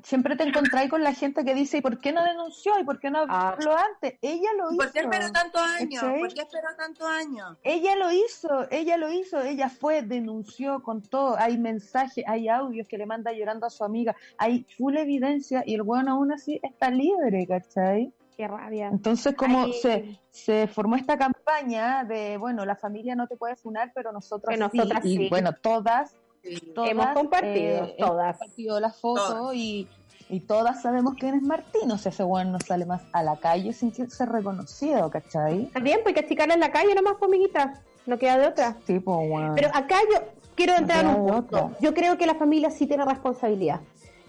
Siempre 0.05 0.37
te 0.37 0.45
encontráis 0.45 0.91
con 0.91 1.03
la 1.03 1.13
gente 1.15 1.45
que 1.45 1.55
dice, 1.55 1.79
¿y 1.79 1.81
por 1.81 1.99
qué 1.99 2.13
no 2.13 2.23
denunció? 2.25 2.79
¿Y 2.79 2.85
por 2.85 2.99
qué 2.99 3.11
no 3.11 3.25
Ah. 3.29 3.51
habló 3.51 3.77
antes? 3.77 4.19
Ella 4.23 4.51
lo 4.59 4.73
hizo. 4.73 4.77
¿Por 4.77 4.93
qué 4.93 5.01
esperó 5.01 5.31
tantos 5.33 5.63
años? 5.63 6.03
¿Por 6.03 6.35
qué 6.35 6.41
esperó 6.43 6.69
tantos 6.77 7.07
años? 7.07 7.59
Ella 7.63 7.97
lo 7.97 8.11
hizo, 8.13 8.67
ella 8.71 8.97
lo 8.97 9.11
hizo, 9.13 9.41
ella 9.43 9.69
fue, 9.69 10.03
denunció 10.03 10.83
con 10.83 11.03
todo, 11.03 11.37
hay 11.39 11.59
mensajes, 11.59 12.25
hay 12.27 12.49
audios 12.49 12.87
que 12.89 12.99
le 12.99 13.07
manda 13.07 13.33
llorando 13.33 13.67
a 13.67 13.71
su 13.71 13.85
amiga, 13.85 14.15
hay 14.39 14.67
full 14.79 14.97
evidencia 14.97 15.63
y 15.67 15.75
el 15.75 15.83
weón 15.83 16.09
aún 16.09 16.33
así 16.33 16.61
está 16.63 16.91
libre, 16.91 17.47
¿cachai? 17.47 18.13
Qué 18.37 18.49
rabia. 18.49 18.89
Entonces 18.89 19.35
como 19.35 19.65
Ay. 19.65 19.73
se, 19.75 20.19
se 20.31 20.67
formó 20.67 20.97
esta 20.97 21.19
campaña 21.19 22.05
de, 22.05 22.39
bueno, 22.39 22.65
la 22.65 22.75
familia 22.77 23.15
no 23.15 23.27
te 23.27 23.37
puede 23.37 23.55
funar, 23.57 23.93
pero 23.95 24.13
nosotros 24.13 24.55
sí, 24.55 24.59
nosotras 24.61 25.05
y 25.05 25.17
sí. 25.17 25.29
bueno, 25.29 25.53
todas, 25.61 26.17
Sí. 26.43 26.73
todas 26.75 26.91
Hemos 26.91 27.07
compartido, 27.09 27.85
eh, 27.85 27.97
todas. 27.99 28.39
compartido 28.39 28.81
la 28.81 28.91
foto 28.91 29.27
Todas. 29.27 29.55
y, 29.55 29.87
y 30.29 30.41
todas 30.41 30.81
sabemos 30.83 31.15
quién 31.19 31.35
es 31.35 31.43
Martín, 31.43 31.91
o 31.91 31.99
sea, 31.99 32.11
ese 32.11 32.25
weón 32.25 32.53
no 32.53 32.59
sale 32.61 32.87
más 32.87 33.03
a 33.13 33.23
la 33.23 33.37
calle 33.37 33.73
sin 33.73 33.91
que 33.93 34.09
ser 34.09 34.29
reconocido, 34.31 35.11
¿cachai? 35.11 35.65
Está 35.65 35.81
bien, 35.81 35.99
pues 36.03 36.09
hay 36.09 36.15
que 36.15 36.27
achicarla 36.27 36.55
en 36.55 36.61
la 36.61 36.71
calle 36.71 36.95
nomás, 36.95 37.15
pues, 37.19 37.29
amiguita. 37.29 37.75
No 38.07 38.19
queda 38.19 38.39
de 38.39 38.47
otra. 38.47 38.77
Tipo, 38.87 39.17
weón. 39.19 39.55
Pero 39.55 39.69
acá 39.75 39.97
yo 40.13 40.21
quiero 40.55 40.75
entrar 40.77 41.05
en 41.05 41.11
un 41.11 41.27
punto. 41.27 41.65
otra. 41.67 41.79
Yo 41.81 41.93
creo 41.95 42.17
que 42.17 42.27
la 42.27 42.35
familia 42.35 42.71
sí 42.71 42.87
tiene 42.87 43.05
responsabilidad. 43.05 43.81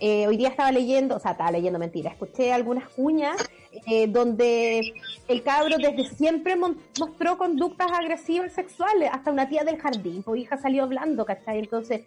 Eh, 0.03 0.25
hoy 0.25 0.36
día 0.36 0.50
estaba 0.50 0.72
leyendo, 0.72 1.15
o 1.15 1.20
sea, 1.20 1.34
estaba 1.34 1.51
leyendo 1.51 1.77
mentira, 1.77 2.10
escuché 2.10 2.51
algunas 2.51 2.89
cuñas 2.89 3.38
eh, 3.86 4.08
donde 4.08 4.81
el 5.27 5.43
cabro 5.43 5.77
desde 5.77 6.10
siempre 6.15 6.55
mostró 6.55 7.38
conductas 7.38 7.91
agresivas 7.91 8.51
sexuales, 8.51 9.12
hasta 9.13 9.29
una 9.29 9.48
tía 9.48 9.63
del 9.63 9.77
jardín, 9.77 10.24
pues 10.24 10.41
hija 10.41 10.58
salió 10.58 10.81
hablando, 10.81 11.24
¿cachai? 11.24 11.60
Entonces, 11.60 12.01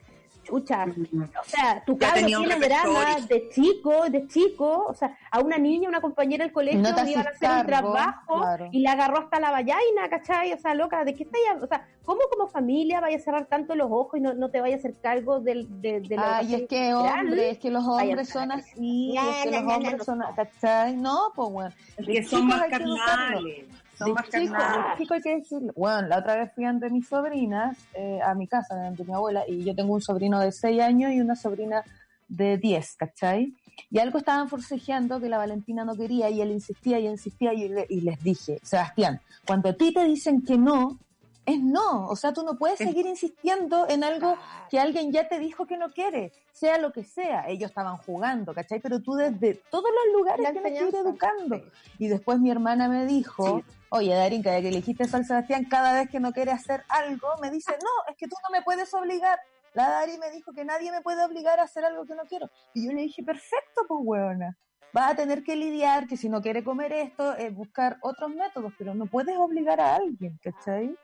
chucha, 0.44 0.86
o 0.86 1.44
sea, 1.44 1.82
tu 1.84 1.98
Ya 1.98 2.14
un 2.14 2.26
tiene 2.26 2.60
drama 2.60 3.16
de 3.28 3.48
chico, 3.48 4.08
de 4.08 4.26
chico, 4.28 4.86
o 4.86 4.94
sea, 4.94 5.16
a 5.30 5.40
una 5.40 5.58
niña, 5.58 5.88
una 5.88 6.00
compañera 6.00 6.44
del 6.44 6.52
colegio 6.52 6.80
No 6.80 6.94
te 6.94 7.10
iban 7.10 7.26
a 7.26 7.30
hacer 7.30 7.50
un 7.50 7.66
trabajo 7.66 8.40
claro. 8.40 8.68
y 8.70 8.80
le 8.80 8.88
agarró 8.88 9.18
hasta 9.18 9.40
la 9.40 9.50
vallaina, 9.50 10.08
¿cachai? 10.08 10.52
O 10.52 10.58
sea, 10.58 10.74
loca, 10.74 11.04
¿de 11.04 11.14
qué 11.14 11.24
estáis 11.24 11.44
hablando? 11.48 11.64
O 11.64 11.68
sea, 11.68 11.88
¿cómo 12.04 12.20
como 12.30 12.48
familia 12.48 13.00
vaya 13.00 13.16
a 13.16 13.20
cerrar 13.20 13.46
tanto 13.46 13.74
los 13.74 13.90
ojos 13.90 14.18
y 14.18 14.20
no, 14.20 14.34
no 14.34 14.50
te 14.50 14.60
vaya 14.60 14.76
a 14.76 14.78
hacer 14.78 14.94
cargo 15.00 15.40
del, 15.40 15.66
de, 15.80 16.00
de 16.00 16.16
la 16.16 16.38
Ay, 16.38 16.54
es 16.54 16.68
que 16.68 16.94
hombre, 16.94 17.50
es 17.50 17.58
que 17.58 17.70
los 17.70 17.84
hombres 17.84 18.28
son 18.28 18.48
la 18.48 18.54
así, 18.54 19.16
es 19.16 19.44
que 19.44 19.50
los 19.50 19.72
hombres 19.72 20.04
son, 20.04 20.22
¿cachai? 20.36 20.96
No, 20.96 21.32
pues 21.34 21.50
bueno. 21.50 21.74
Es 21.96 22.06
que 22.06 22.24
son 22.24 22.42
chicos 22.42 22.58
más 22.58 22.68
carnales. 22.68 23.66
Son 23.98 24.08
De 24.08 24.14
más 24.14 24.24
chico, 24.28 24.54
de 24.56 24.96
chico 24.98 25.14
hay 25.14 25.20
que 25.20 25.36
decirlo. 25.36 25.72
Bueno, 25.76 26.08
la 26.08 26.18
otra 26.18 26.36
vez 26.36 26.52
fui 26.54 26.64
ante 26.64 26.90
mis 26.90 27.06
sobrinas 27.08 27.78
eh, 27.94 28.20
a 28.22 28.34
mi 28.34 28.46
casa, 28.48 28.74
ante 28.86 29.04
mi 29.04 29.12
abuela, 29.12 29.44
y 29.46 29.64
yo 29.64 29.74
tengo 29.74 29.94
un 29.94 30.00
sobrino 30.00 30.40
de 30.40 30.50
6 30.52 30.80
años 30.82 31.12
y 31.12 31.20
una 31.20 31.36
sobrina 31.36 31.82
de 32.28 32.56
10, 32.58 32.96
¿cachai? 32.96 33.54
Y 33.90 33.98
algo 33.98 34.18
estaban 34.18 34.48
forcejeando 34.48 35.20
que 35.20 35.28
la 35.28 35.36
Valentina 35.38 35.84
no 35.84 35.94
quería 35.94 36.30
y 36.30 36.40
él 36.40 36.50
insistía 36.52 36.98
y 36.98 37.06
insistía 37.08 37.52
y, 37.54 37.68
le- 37.68 37.86
y 37.88 38.00
les 38.00 38.18
dije, 38.22 38.58
Sebastián, 38.62 39.20
cuando 39.46 39.68
a 39.68 39.72
ti 39.74 39.92
te 39.92 40.04
dicen 40.04 40.42
que 40.42 40.56
no, 40.56 40.98
es 41.46 41.60
no. 41.60 42.06
O 42.08 42.16
sea, 42.16 42.32
tú 42.32 42.42
no 42.42 42.56
puedes 42.56 42.80
Es- 42.80 42.86
seguir 42.88 43.06
insistiendo 43.06 43.86
en 43.88 44.04
algo 44.04 44.36
que 44.70 44.78
alguien 44.80 45.12
ya 45.12 45.28
te 45.28 45.38
dijo 45.38 45.66
que 45.66 45.76
no 45.76 45.90
quiere, 45.90 46.32
sea 46.52 46.78
lo 46.78 46.92
que 46.92 47.04
sea. 47.04 47.48
Ellos 47.48 47.70
estaban 47.70 47.96
jugando, 47.98 48.54
¿cachai? 48.54 48.80
Pero 48.80 49.00
tú 49.00 49.14
desde 49.14 49.54
todos 49.70 49.84
los 49.90 50.14
lugares 50.18 50.50
tienes 50.52 50.78
que 50.80 50.88
ir 50.88 50.94
educando. 50.94 51.60
Y 51.98 52.08
después 52.08 52.38
mi 52.40 52.50
hermana 52.50 52.88
me 52.88 53.06
dijo, 53.06 53.58
Sí. 53.58 53.64
oye, 53.90 54.14
Darinka, 54.14 54.50
ya 54.52 54.62
que 54.62 54.70
le 54.70 54.76
dijiste 54.76 55.04
eso 55.04 55.16
al 55.16 55.24
Sebastián, 55.26 55.66
cada 55.68 55.92
vez 55.92 56.08
que 56.10 56.20
no 56.20 56.32
quiere 56.32 56.50
hacer 56.52 56.82
algo, 56.88 57.28
me 57.42 57.50
dice, 57.50 57.72
no, 57.72 58.10
es 58.10 58.16
que 58.16 58.26
tú 58.28 58.36
no 58.42 58.56
me 58.56 58.62
puedes 58.62 58.92
obligar. 58.94 59.38
La 59.74 59.88
Dari 59.90 60.16
me 60.18 60.30
dijo 60.30 60.52
que 60.52 60.64
nadie 60.64 60.92
me 60.92 61.00
puede 61.02 61.24
obligar 61.24 61.58
a 61.58 61.64
hacer 61.64 61.84
algo 61.84 62.04
que 62.06 62.14
no 62.14 62.22
quiero. 62.28 62.48
Y 62.74 62.86
yo 62.86 62.92
le 62.92 63.02
dije, 63.02 63.22
perfecto, 63.24 63.82
pues, 63.88 64.00
huevona. 64.04 64.56
Vas 64.92 65.10
a 65.10 65.16
tener 65.16 65.42
que 65.42 65.56
lidiar 65.56 66.06
que 66.06 66.16
si 66.16 66.28
no 66.28 66.40
quiere 66.40 66.62
comer 66.62 66.92
esto, 66.92 67.36
eh, 67.36 67.50
buscar 67.50 67.98
otros 68.00 68.30
métodos, 68.30 68.72
pero 68.78 68.94
no 68.94 69.06
puedes 69.06 69.36
obligar 69.36 69.80
a 69.80 69.96
alguien, 69.96 70.38
¿cachai? 70.40 70.96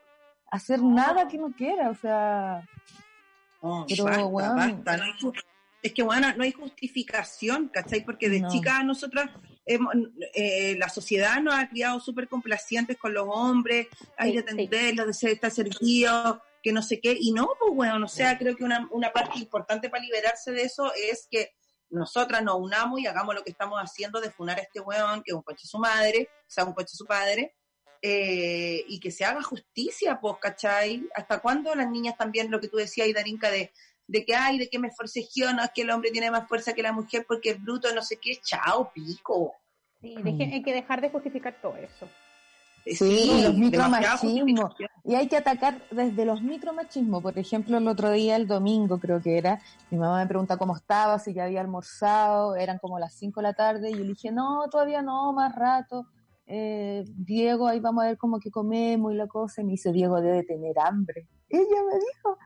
Hacer 0.51 0.81
nada 0.83 1.27
que 1.27 1.37
no 1.37 1.51
quiera, 1.51 1.89
o 1.89 1.95
sea... 1.95 2.63
No, 3.61 3.85
Pero, 3.87 4.03
basta, 4.05 4.53
basta. 4.53 4.97
No 4.97 5.03
hay 5.03 5.13
es 5.83 5.93
que, 5.93 6.03
bueno, 6.03 6.27
no 6.35 6.43
hay 6.43 6.51
justificación, 6.51 7.69
¿cachai? 7.69 8.05
Porque 8.05 8.29
de 8.29 8.41
No. 8.41 8.49
chicas 8.51 8.83
nosotras, 8.85 9.31
hemos- 9.65 9.93
eh, 10.35 10.75
la 10.77 10.89
sociedad 10.89 11.41
nos 11.41 11.55
ha 11.55 11.69
criado 11.69 11.99
súper 11.99 12.27
complacientes 12.27 12.97
con 12.97 13.13
los 13.13 13.25
hombres, 13.27 13.87
hay 14.17 14.29
Sí, 14.31 14.37
de 14.37 14.43
atenderlos, 14.43 15.07
de 15.07 15.13
ser, 15.13 15.29
estar 15.31 15.49
servidos, 15.49 16.37
que 16.61 16.71
no 16.71 16.83
sé 16.83 16.99
qué. 16.99 17.17
Y 17.19 17.31
no, 17.31 17.49
pues, 17.59 17.73
bueno, 17.73 18.05
o 18.05 18.09
sea, 18.09 18.37
creo 18.37 18.55
que 18.55 18.63
una, 18.63 18.87
una 18.91 19.11
parte 19.11 19.39
importante 19.39 19.89
para 19.89 20.03
liberarse 20.03 20.51
de 20.51 20.63
eso 20.63 20.91
es 20.93 21.27
que 21.31 21.51
nosotras 21.89 22.43
nos 22.43 22.55
unamos 22.59 22.99
y 22.99 23.07
hagamos 23.07 23.33
lo 23.33 23.43
que 23.43 23.49
estamos 23.51 23.79
haciendo 23.79 24.21
de 24.21 24.29
funar 24.29 24.59
a 24.59 24.61
este 24.61 24.79
weón, 24.81 25.23
que 25.23 25.31
es 25.31 25.35
un 25.35 25.41
coche 25.41 25.67
su 25.67 25.79
madre, 25.79 26.29
o 26.41 26.49
sea, 26.51 26.63
un 26.63 26.73
coche 26.73 26.95
su 26.95 27.05
padre, 27.05 27.55
eh, 28.01 28.83
y 28.87 28.99
que 28.99 29.11
se 29.11 29.25
haga 29.25 29.41
justicia, 29.43 30.19
pues, 30.19 30.35
¿cachai? 30.41 31.03
¿Hasta 31.15 31.39
cuándo 31.39 31.73
las 31.75 31.89
niñas 31.89 32.17
también, 32.17 32.49
lo 32.51 32.59
que 32.59 32.67
tú 32.67 32.77
decías, 32.77 33.07
y 33.07 33.13
Darinka, 33.13 33.49
de, 33.51 33.71
de 34.07 34.25
que 34.25 34.35
hay, 34.35 34.57
de 34.57 34.69
que 34.69 34.79
me 34.79 34.91
forcejeo, 34.91 35.53
no 35.53 35.63
es 35.63 35.71
que 35.71 35.83
el 35.83 35.91
hombre 35.91 36.11
tiene 36.11 36.31
más 36.31 36.47
fuerza 36.47 36.73
que 36.73 36.81
la 36.83 36.91
mujer 36.93 37.25
porque 37.27 37.51
es 37.51 37.61
bruto, 37.61 37.93
no 37.93 38.01
sé 38.01 38.17
qué, 38.17 38.37
chao, 38.43 38.91
pico. 38.93 39.53
Sí, 40.01 40.15
deje- 40.23 40.51
hay 40.53 40.63
que 40.63 40.73
dejar 40.73 40.99
de 41.01 41.09
justificar 41.11 41.55
todo 41.61 41.75
eso. 41.77 42.09
Sí, 42.83 43.27
los 43.43 43.53
micromachismos. 43.53 44.73
Y 45.03 45.13
hay 45.13 45.27
que 45.27 45.37
atacar 45.37 45.79
desde 45.91 46.25
los 46.25 46.41
micromachismos. 46.41 47.21
Por 47.21 47.37
ejemplo, 47.37 47.77
el 47.77 47.87
otro 47.87 48.11
día, 48.11 48.35
el 48.35 48.47
domingo 48.47 48.99
creo 48.99 49.21
que 49.21 49.37
era, 49.37 49.61
mi 49.91 49.99
mamá 49.99 50.17
me 50.19 50.27
pregunta 50.27 50.57
cómo 50.57 50.75
estaba, 50.75 51.19
si 51.19 51.33
ya 51.33 51.43
había 51.45 51.61
almorzado, 51.61 52.55
eran 52.55 52.79
como 52.79 52.97
las 52.97 53.13
5 53.13 53.39
de 53.39 53.43
la 53.47 53.53
tarde, 53.53 53.89
y 53.91 53.93
yo 53.93 53.99
le 53.99 54.07
dije, 54.09 54.31
no, 54.31 54.67
todavía 54.71 55.03
no, 55.03 55.31
más 55.33 55.55
rato. 55.55 56.07
Eh, 56.53 57.05
Diego, 57.07 57.65
ahí 57.65 57.79
vamos 57.79 58.03
a 58.03 58.07
ver 58.07 58.17
cómo 58.17 58.37
que 58.37 58.51
comemos 58.51 59.13
y 59.13 59.15
la 59.15 59.27
cosa. 59.27 59.61
Y 59.61 59.63
me 59.63 59.71
dice, 59.71 59.93
Diego 59.93 60.19
debe 60.19 60.43
tener 60.43 60.77
hambre. 60.79 61.25
Ella 61.47 61.83
me 61.89 61.97
dijo, 61.97 62.37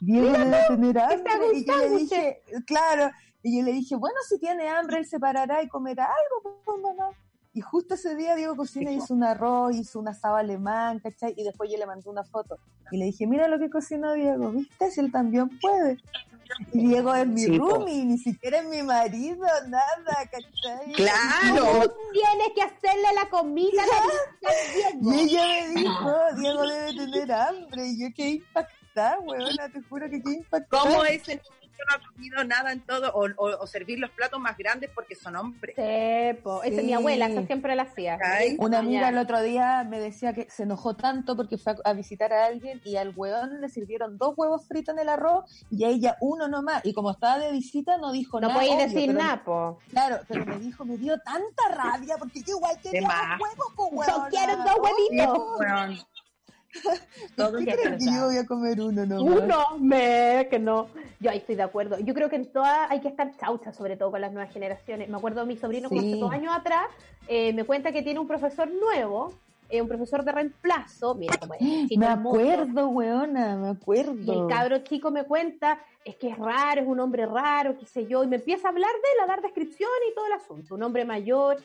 Diego 0.00 0.30
debe 0.30 0.58
tener 0.68 0.98
hambre. 1.00 1.32
Y 1.54 1.64
yo 1.66 1.76
le 1.76 1.90
dije, 1.90 2.42
claro, 2.64 3.10
y 3.42 3.58
yo 3.58 3.64
le 3.64 3.72
dije, 3.72 3.96
bueno, 3.96 4.16
si 4.28 4.38
tiene 4.38 4.68
hambre, 4.68 4.98
él 4.98 5.06
se 5.06 5.18
parará 5.18 5.60
y 5.60 5.68
comerá 5.68 6.04
algo, 6.04 6.60
pues, 6.64 6.80
mamá. 6.80 7.10
Y 7.52 7.60
justo 7.60 7.94
ese 7.94 8.14
día 8.14 8.36
Diego 8.36 8.54
Cocina 8.54 8.92
hizo 8.92 9.12
un 9.12 9.24
arroz, 9.24 9.74
hizo 9.74 9.98
un 9.98 10.06
asado 10.06 10.36
alemán, 10.36 11.00
¿cachai? 11.00 11.34
Y 11.36 11.42
después 11.42 11.68
yo 11.68 11.78
le 11.78 11.86
mandé 11.86 12.08
una 12.08 12.22
foto. 12.22 12.58
Y 12.92 12.98
le 12.98 13.06
dije, 13.06 13.26
mira 13.26 13.48
lo 13.48 13.58
que 13.58 13.70
cocinó 13.70 14.12
Diego, 14.12 14.52
¿viste? 14.52 14.88
Si 14.92 15.00
él 15.00 15.10
también 15.10 15.48
puede. 15.58 15.98
Diego 16.72 17.14
es 17.14 17.26
mi 17.26 17.40
Sí, 17.42 17.58
po. 17.58 17.68
roomie, 17.70 18.04
ni 18.04 18.18
siquiera 18.18 18.58
es 18.58 18.66
mi 18.66 18.82
marido, 18.82 19.46
nada, 19.68 20.30
¿cachai? 20.30 20.92
Claro, 20.94 21.82
Tú 21.88 21.92
tienes 22.12 22.48
que 22.54 22.62
hacerle 22.62 23.08
la 23.14 23.28
comida 23.30 23.82
a 23.82 24.52
Y 25.00 25.06
Diego. 25.06 25.12
ella 25.12 25.42
me 25.74 25.80
dijo, 25.80 26.10
Diego 26.36 26.66
debe 26.66 26.94
tener 26.94 27.32
hambre. 27.32 27.86
Y 27.86 28.00
yo 28.00 28.14
quedé 28.14 28.28
impactada, 28.30 29.18
weona, 29.20 29.68
te 29.72 29.82
juro 29.82 30.08
que 30.10 30.22
quedé 30.22 30.34
impactada. 30.36 30.82
¿cómo 30.82 31.04
ese 31.04 31.32
niño 31.36 31.42
no 31.88 31.96
ha 31.96 32.12
comido 32.12 32.44
nada 32.44 32.72
en 32.72 32.80
todo? 32.80 33.12
O, 33.14 33.26
o- 33.36 33.58
o 33.62 33.66
servir 33.66 33.98
los 33.98 34.10
platos 34.10 34.40
más 34.40 34.56
grandes 34.56 34.90
porque 34.94 35.14
son 35.14 35.36
hombres. 35.36 35.74
Sí, 35.76 36.38
po. 36.42 36.62
Esa 36.62 36.80
es 36.80 36.84
mi 36.84 36.92
abuela, 36.94 37.26
esa 37.26 37.44
siempre 37.46 37.74
la 37.76 37.82
hacía. 37.84 38.18
Ay. 38.22 38.56
Una 38.58 38.78
amiga 38.78 39.08
el 39.08 39.18
otro 39.18 39.40
día 39.42 39.84
me 39.84 40.00
decía 40.00 40.32
que 40.32 40.48
se 40.50 40.64
enojó 40.64 40.94
tanto 40.94 41.36
porque 41.36 41.58
fue 41.58 41.72
a, 41.84 41.90
a 41.90 41.92
visitar 41.92 42.32
a 42.32 42.46
alguien 42.46 42.80
y 42.84 42.96
al 42.96 43.12
hueón 43.16 43.60
le 43.60 43.68
sirvieron 43.68 44.18
dos 44.18 44.34
huevos 44.36 44.66
fritos 44.66 44.94
en 44.94 45.00
el 45.00 45.08
arroz 45.08 45.44
y 45.70 45.84
a 45.84 45.88
ella 45.88 46.16
uno 46.20 46.48
nomás. 46.48 46.84
Y 46.84 46.92
como 46.94 47.10
estaba 47.10 47.38
de 47.38 47.52
visita 47.52 47.96
no 47.98 48.12
dijo 48.12 48.40
No 48.40 48.48
nada. 48.48 48.54
podéis 48.60 48.74
obvio, 48.76 48.84
decir 48.88 49.06
pero- 49.08 49.18
nada, 49.18 49.44
po. 49.44 49.78
Claro, 49.90 50.18
pero 50.28 50.46
me 50.46 50.58
dijo, 50.58 50.84
me 50.84 50.96
dio 50.96 51.18
tanta 51.20 51.68
rabia 51.74 52.16
porque 52.18 52.40
yo 52.42 52.56
igual 52.56 52.76
quería 52.82 53.00
dos 53.08 53.40
huevos, 53.40 53.72
po, 53.76 53.90
Yo 53.90 53.96
huevona. 53.98 54.28
quiero 54.28 54.56
dos 54.56 54.72
Sí, 54.74 54.80
huevitos. 55.18 56.06
Todo 57.36 57.58
¿Qué 57.58 57.64
crees 57.64 58.04
que 58.04 58.12
yo 58.12 58.26
voy 58.26 58.36
a 58.36 58.46
comer 58.46 58.80
uno 58.80 59.06
nomás? 59.06 59.42
Uno, 59.42 59.78
me, 59.78 60.46
que 60.50 60.58
no. 60.58 60.88
Yo 61.20 61.30
ahí 61.30 61.38
estoy 61.38 61.54
de 61.56 61.62
acuerdo. 61.62 61.98
Yo 61.98 62.14
creo 62.14 62.28
que 62.28 62.36
en 62.36 62.52
todas 62.52 62.90
hay 62.90 63.00
que 63.00 63.08
estar 63.08 63.36
chaucha, 63.38 63.72
sobre 63.72 63.96
todo 63.96 64.10
con 64.10 64.20
las 64.20 64.32
nuevas 64.32 64.52
generaciones. 64.52 65.08
Me 65.08 65.16
acuerdo 65.16 65.40
de 65.40 65.46
mi 65.46 65.56
sobrino, 65.56 65.88
como 65.88 66.00
Sí. 66.00 66.12
hace 66.12 66.20
dos 66.20 66.32
años 66.32 66.54
atrás, 66.54 66.86
eh, 67.26 67.52
me 67.52 67.64
cuenta 67.64 67.92
que 67.92 68.02
tiene 68.02 68.20
un 68.20 68.28
profesor 68.28 68.68
nuevo, 68.70 69.32
eh, 69.70 69.82
un 69.82 69.88
profesor 69.88 70.24
de 70.24 70.32
reemplazo. 70.32 71.14
Mira 71.14 71.36
cómo 71.38 71.54
es. 71.54 71.60
Me 71.98 72.06
acuerdo, 72.06 72.88
weona, 72.88 73.56
me 73.56 73.68
acuerdo. 73.68 74.14
Y 74.14 74.30
el 74.30 74.46
cabro 74.46 74.78
chico 74.78 75.10
me 75.10 75.24
cuenta, 75.24 75.78
es 76.04 76.16
que 76.16 76.28
es 76.28 76.38
raro, 76.38 76.80
es 76.82 76.86
un 76.86 77.00
hombre 77.00 77.26
raro, 77.26 77.76
qué 77.78 77.86
sé 77.86 78.06
yo, 78.06 78.24
y 78.24 78.26
me 78.26 78.36
empieza 78.36 78.68
a 78.68 78.70
hablar 78.70 78.90
de 78.92 79.08
él, 79.14 79.24
a 79.24 79.26
dar 79.26 79.42
descripción 79.42 79.90
y 80.10 80.14
todo 80.14 80.26
el 80.26 80.32
asunto. 80.32 80.74
Un 80.74 80.82
hombre 80.82 81.04
mayor. 81.04 81.56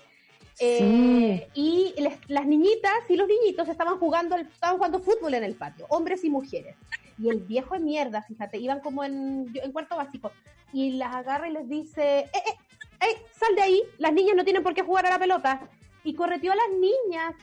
Eh, 0.60 1.48
y 1.54 1.94
les- 1.98 2.20
las 2.30 2.46
niñitas 2.46 3.10
y 3.10 3.16
los 3.16 3.28
niñitos 3.28 3.68
estaban 3.68 3.98
jugando, 3.98 4.36
el- 4.36 4.48
estaban 4.48 4.78
jugando 4.78 5.00
fútbol 5.00 5.34
en 5.34 5.44
el 5.44 5.56
patio, 5.56 5.86
hombres 5.90 6.24
y 6.24 6.30
mujeres. 6.30 6.76
Y 7.18 7.30
el 7.30 7.40
viejo 7.40 7.76
de 7.76 7.80
mierda, 7.82 8.22
fíjate, 8.24 8.58
iban 8.58 8.80
como 8.80 9.04
en, 9.04 9.52
en 9.54 9.72
cuarto 9.72 9.96
básico, 9.96 10.32
y 10.72 10.94
las 10.94 11.16
agarra 11.16 11.48
y 11.48 11.54
les 11.54 11.70
dice, 11.70 12.20
eh, 12.20 12.32
eh, 12.34 13.08
eh, 13.08 13.26
sal 13.32 13.56
de 13.56 13.62
ahí, 13.62 13.84
las 14.00 14.14
niñas 14.14 14.36
no 14.36 14.44
tienen 14.44 14.64
por 14.64 14.74
qué 14.74 14.82
jugar 14.82 15.06
a 15.06 15.12
la 15.12 15.20
pelota. 15.20 15.70
Y 16.04 16.16
correteó 16.16 16.52
a 16.52 16.56
las 16.56 16.70
niñas. 16.72 17.34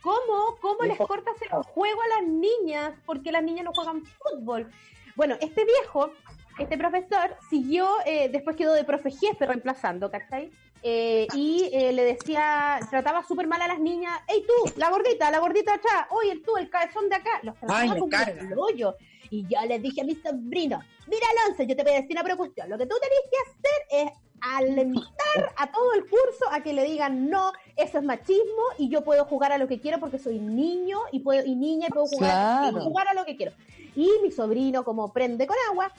¿Cómo? 0.00 0.56
¿Cómo 0.62 0.82
les 0.84 0.96
cortas 0.96 1.34
el 1.42 1.48
juego 1.50 2.00
a 2.00 2.20
las 2.20 2.28
niñas? 2.30 2.92
Porque 3.04 3.30
las 3.30 3.42
niñas 3.42 3.66
no 3.66 3.72
juegan 3.74 4.02
fútbol. 4.06 4.70
Bueno, 5.16 5.36
este 5.40 5.64
viejo 5.66 6.10
este 6.58 6.76
profesor 6.78 7.36
siguió, 7.48 7.88
eh, 8.06 8.28
después 8.30 8.56
quedó 8.56 8.74
de 8.74 8.84
profe 8.84 9.10
jefe 9.10 9.46
reemplazando, 9.46 10.10
¿cachai? 10.10 10.50
Eh, 10.82 11.26
y 11.34 11.68
eh, 11.72 11.92
le 11.92 12.04
decía, 12.04 12.80
trataba 12.90 13.22
súper 13.26 13.46
mal 13.46 13.60
a 13.60 13.68
las 13.68 13.80
niñas, 13.80 14.18
¡Ey 14.28 14.42
tú, 14.46 14.72
la 14.76 14.88
gordita, 14.90 15.30
la 15.30 15.38
gordita 15.38 15.74
atrás! 15.74 16.06
¡Oye 16.10 16.40
tú, 16.44 16.56
el 16.56 16.70
cabezón 16.70 17.08
de 17.08 17.16
acá! 17.16 17.40
Los 17.42 17.54
trataba 17.58 17.94
como 17.96 18.08
el 18.16 18.58
hoyo. 18.58 18.96
Y 19.30 19.46
yo 19.46 19.60
les 19.66 19.80
dije 19.82 20.00
a 20.00 20.04
mi 20.04 20.14
sobrino, 20.16 20.80
mira 21.06 21.26
Alonso, 21.44 21.62
yo 21.62 21.76
te 21.76 21.82
voy 21.84 21.92
a 21.92 22.00
decir 22.00 22.12
una 22.12 22.24
propuesta. 22.24 22.66
Lo 22.66 22.76
que 22.78 22.86
tú 22.86 22.96
tenés 23.00 23.20
que 23.30 23.50
hacer 23.50 24.06
es 24.08 24.18
alentar 24.40 25.52
a 25.56 25.70
todo 25.70 25.92
el 25.94 26.02
curso 26.02 26.46
a 26.50 26.62
que 26.62 26.72
le 26.72 26.82
digan 26.84 27.28
no, 27.28 27.52
eso 27.76 27.98
es 27.98 28.04
machismo 28.04 28.62
y 28.78 28.88
yo 28.88 29.02
puedo 29.04 29.24
jugar 29.26 29.52
a 29.52 29.58
lo 29.58 29.68
que 29.68 29.80
quiero 29.80 30.00
porque 30.00 30.18
soy 30.18 30.38
niño 30.38 30.98
y 31.12 31.20
puedo 31.20 31.44
y 31.44 31.54
niña 31.54 31.88
y 31.88 31.92
puedo 31.92 32.06
jugar, 32.06 32.30
Claro. 32.30 32.72
puedo 32.72 32.84
jugar 32.86 33.08
a 33.08 33.14
lo 33.14 33.24
que 33.24 33.36
quiero. 33.36 33.52
Y 33.94 34.08
mi 34.22 34.30
sobrino, 34.30 34.82
como 34.84 35.12
prende 35.12 35.46
con 35.46 35.56
agua, 35.70 35.92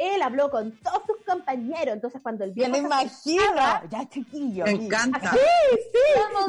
él 0.00 0.22
habló 0.22 0.50
con 0.50 0.72
todos 0.82 1.02
sus 1.06 1.16
compañeros. 1.26 1.94
Entonces, 1.94 2.20
cuando 2.22 2.44
el 2.44 2.52
viejo 2.52 2.70
me 2.72 2.78
imagino. 2.78 3.42
Ya, 3.90 4.08
chiquillo. 4.08 4.64
Me 4.64 4.70
encanta. 4.72 5.18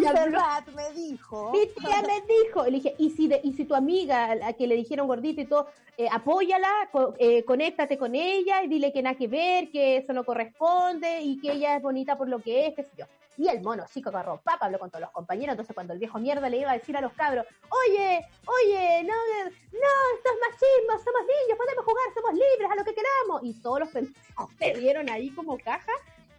Y 0.02 0.06
habló- 0.06 0.40
Montserrat 0.40 0.68
me 0.76 0.92
dijo. 0.94 1.52
Mi 1.52 1.68
tía 1.68 2.02
me 2.02 2.22
dijo, 2.22 2.68
y 2.68 2.72
le 2.72 2.78
dije, 2.78 2.96
y 2.98 3.10
si, 3.12 3.28
de- 3.28 3.42
y 3.44 3.54
si 3.54 3.66
tu 3.66 3.76
amiga, 3.76 4.26
a 4.32 4.36
la 4.36 4.54
que 4.54 4.68
le 4.68 4.76
dijeron 4.76 5.08
gordita 5.08 5.42
y 5.42 5.46
todo, 5.46 5.68
eh, 5.98 6.08
apóyala, 6.12 6.70
co- 6.92 7.14
eh, 7.20 7.44
conéctate 7.44 7.98
con 7.98 8.16
ella 8.16 8.64
y 8.64 8.68
dile 8.68 8.92
que 8.94 9.02
nada 9.04 9.16
que 9.18 9.28
ver, 9.28 9.70
que 9.70 9.98
eso 9.98 10.14
no 10.14 10.24
corresponde 10.24 11.22
y 11.22 11.40
que 11.40 11.52
ella 11.52 11.76
es 11.76 11.84
bonita 11.84 12.18
por 12.18 12.30
lo 12.30 12.40
que 12.40 12.68
es, 12.68 12.76
qué 12.76 12.84
sé 12.84 12.90
yo. 12.98 13.06
Y 13.42 13.48
el 13.48 13.60
mono 13.64 13.84
chico 13.92 14.10
agarró 14.10 14.40
papa, 14.40 14.68
habló 14.68 14.78
con 14.78 14.92
todos 14.92 15.02
los 15.02 15.10
compañeros, 15.10 15.54
entonces 15.54 15.74
cuando 15.74 15.94
el 15.94 16.00
viejo 16.00 16.20
mierda 16.20 16.48
le 16.48 16.58
iba 16.58 16.70
a 16.70 16.78
decir 16.78 16.96
a 16.96 17.02
los 17.02 17.12
cabros, 17.14 17.44
oye, 17.70 18.24
oye, 18.46 19.04
no, 19.04 19.16
no, 19.16 19.94
esto 20.16 20.30
es 20.30 20.40
machismo, 20.48 21.04
somos 21.04 21.22
niños, 21.22 21.58
podemos 21.58 21.84
jugar, 21.84 22.06
somos 22.14 22.34
libres, 22.34 22.70
a 22.72 22.76
lo 22.76 22.84
que 22.84 22.94
queramos. 22.94 23.42
Y 23.42 23.60
todos 23.60 23.80
los 23.80 23.90
pendejos 23.90 24.50
se 24.60 24.74
dieron 24.76 25.10
ahí 25.10 25.32
como 25.32 25.58
caja 25.58 25.92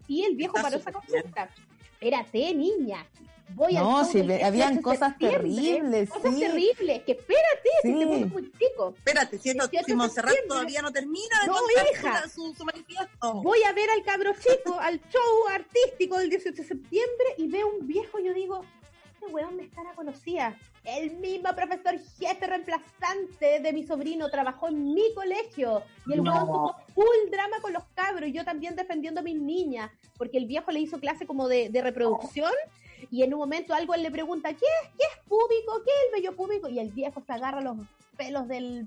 y 0.07 0.23
el 0.23 0.37
viejo 0.37 0.55
paró 0.55 0.77
esa 0.77 0.93
bien. 0.93 1.03
consulta. 1.03 1.49
Espérate, 1.95 2.55
niña. 2.55 3.05
Voy 3.55 3.77
al 3.77 3.85
No, 3.85 4.03
show 4.03 4.11
si 4.13 4.19
del 4.19 4.27
ve- 4.29 4.35
18 4.39 4.47
habían 4.49 4.83
cosas 4.83 5.19
terribles, 5.19 6.11
Cosas 6.11 6.35
sí. 6.35 6.41
terribles, 6.41 7.03
que 7.05 7.13
espérate, 7.13 7.69
si 7.83 7.93
Sí. 7.93 7.99
te 7.99 8.07
pones 8.07 8.31
muy 8.33 8.53
chico. 8.53 8.95
Espérate, 8.97 9.39
si, 9.39 9.49
esto- 9.51 9.69
18 9.69 9.87
si 9.87 9.95
Montserrat 9.95 10.31
septiembre. 10.31 10.49
todavía 10.57 10.83
no 10.83 10.93
termina 10.93 11.41
de 11.43 11.47
No, 11.49 11.57
hija. 11.93 12.29
su, 12.29 12.55
manifiesto. 12.65 13.35
Voy 13.43 13.63
a 13.65 13.73
ver 13.73 13.91
al 13.91 14.03
cabro 14.03 14.33
chico, 14.35 14.79
al 14.81 15.01
show 15.11 15.49
artístico 15.51 16.19
del 16.19 16.31
18 16.31 16.63
de 16.63 16.69
septiembre 16.69 17.27
y 17.39 17.49
veo 17.49 17.69
un 17.69 17.87
viejo 17.87 18.19
y 18.19 18.25
yo 18.27 18.35
digo, 18.35 18.65
este 19.15 19.27
weón 19.33 19.57
me 19.57 19.65
estará 19.65 19.93
conocía. 19.95 20.59
El 20.85 21.13
mismo 21.19 21.55
profesor 21.55 21.97
jefe 22.19 22.45
reemplazante 22.45 23.61
de 23.61 23.73
mi 23.73 23.85
sobrino 23.87 24.29
trabajó 24.31 24.69
en 24.69 24.93
mi 24.95 25.15
colegio 25.15 25.83
y 26.07 26.15
el 26.15 26.25
No. 26.25 26.33
weón 26.33 26.47
tuvo 26.47 26.77
full 26.95 27.31
drama 27.31 27.61
con 27.61 27.73
los 27.73 27.85
cabros 27.95 28.29
y 28.29 28.33
yo 28.33 28.45
también 28.45 28.75
defendiendo 28.75 29.21
a 29.21 29.23
mis 29.23 29.37
niñas 29.41 29.91
porque 30.19 30.39
el 30.39 30.47
viejo 30.47 30.73
le 30.73 30.81
hizo 30.81 30.99
clase 30.99 31.25
como 31.27 31.47
de, 31.49 31.69
de 31.69 31.83
reproducción 31.83 32.51
y 33.11 33.23
en 33.23 33.35
un 33.35 33.41
momento 33.41 33.75
algo 33.75 33.95
él 33.95 34.03
le 34.03 34.11
pregunta, 34.11 34.51
¿qué 34.51 34.65
es? 34.67 34.91
¿Qué 34.99 35.05
es 35.05 35.29
púbico? 35.29 35.83
¿Qué 35.85 35.91
es 35.91 36.07
el 36.07 36.13
vello 36.23 36.37
púbico? 36.37 36.69
Y 36.69 36.79
el 36.79 36.91
viejo 36.91 37.23
se 37.27 37.33
agarra 37.33 37.61
los 37.61 37.77
pelos 38.17 38.47
del 38.49 38.87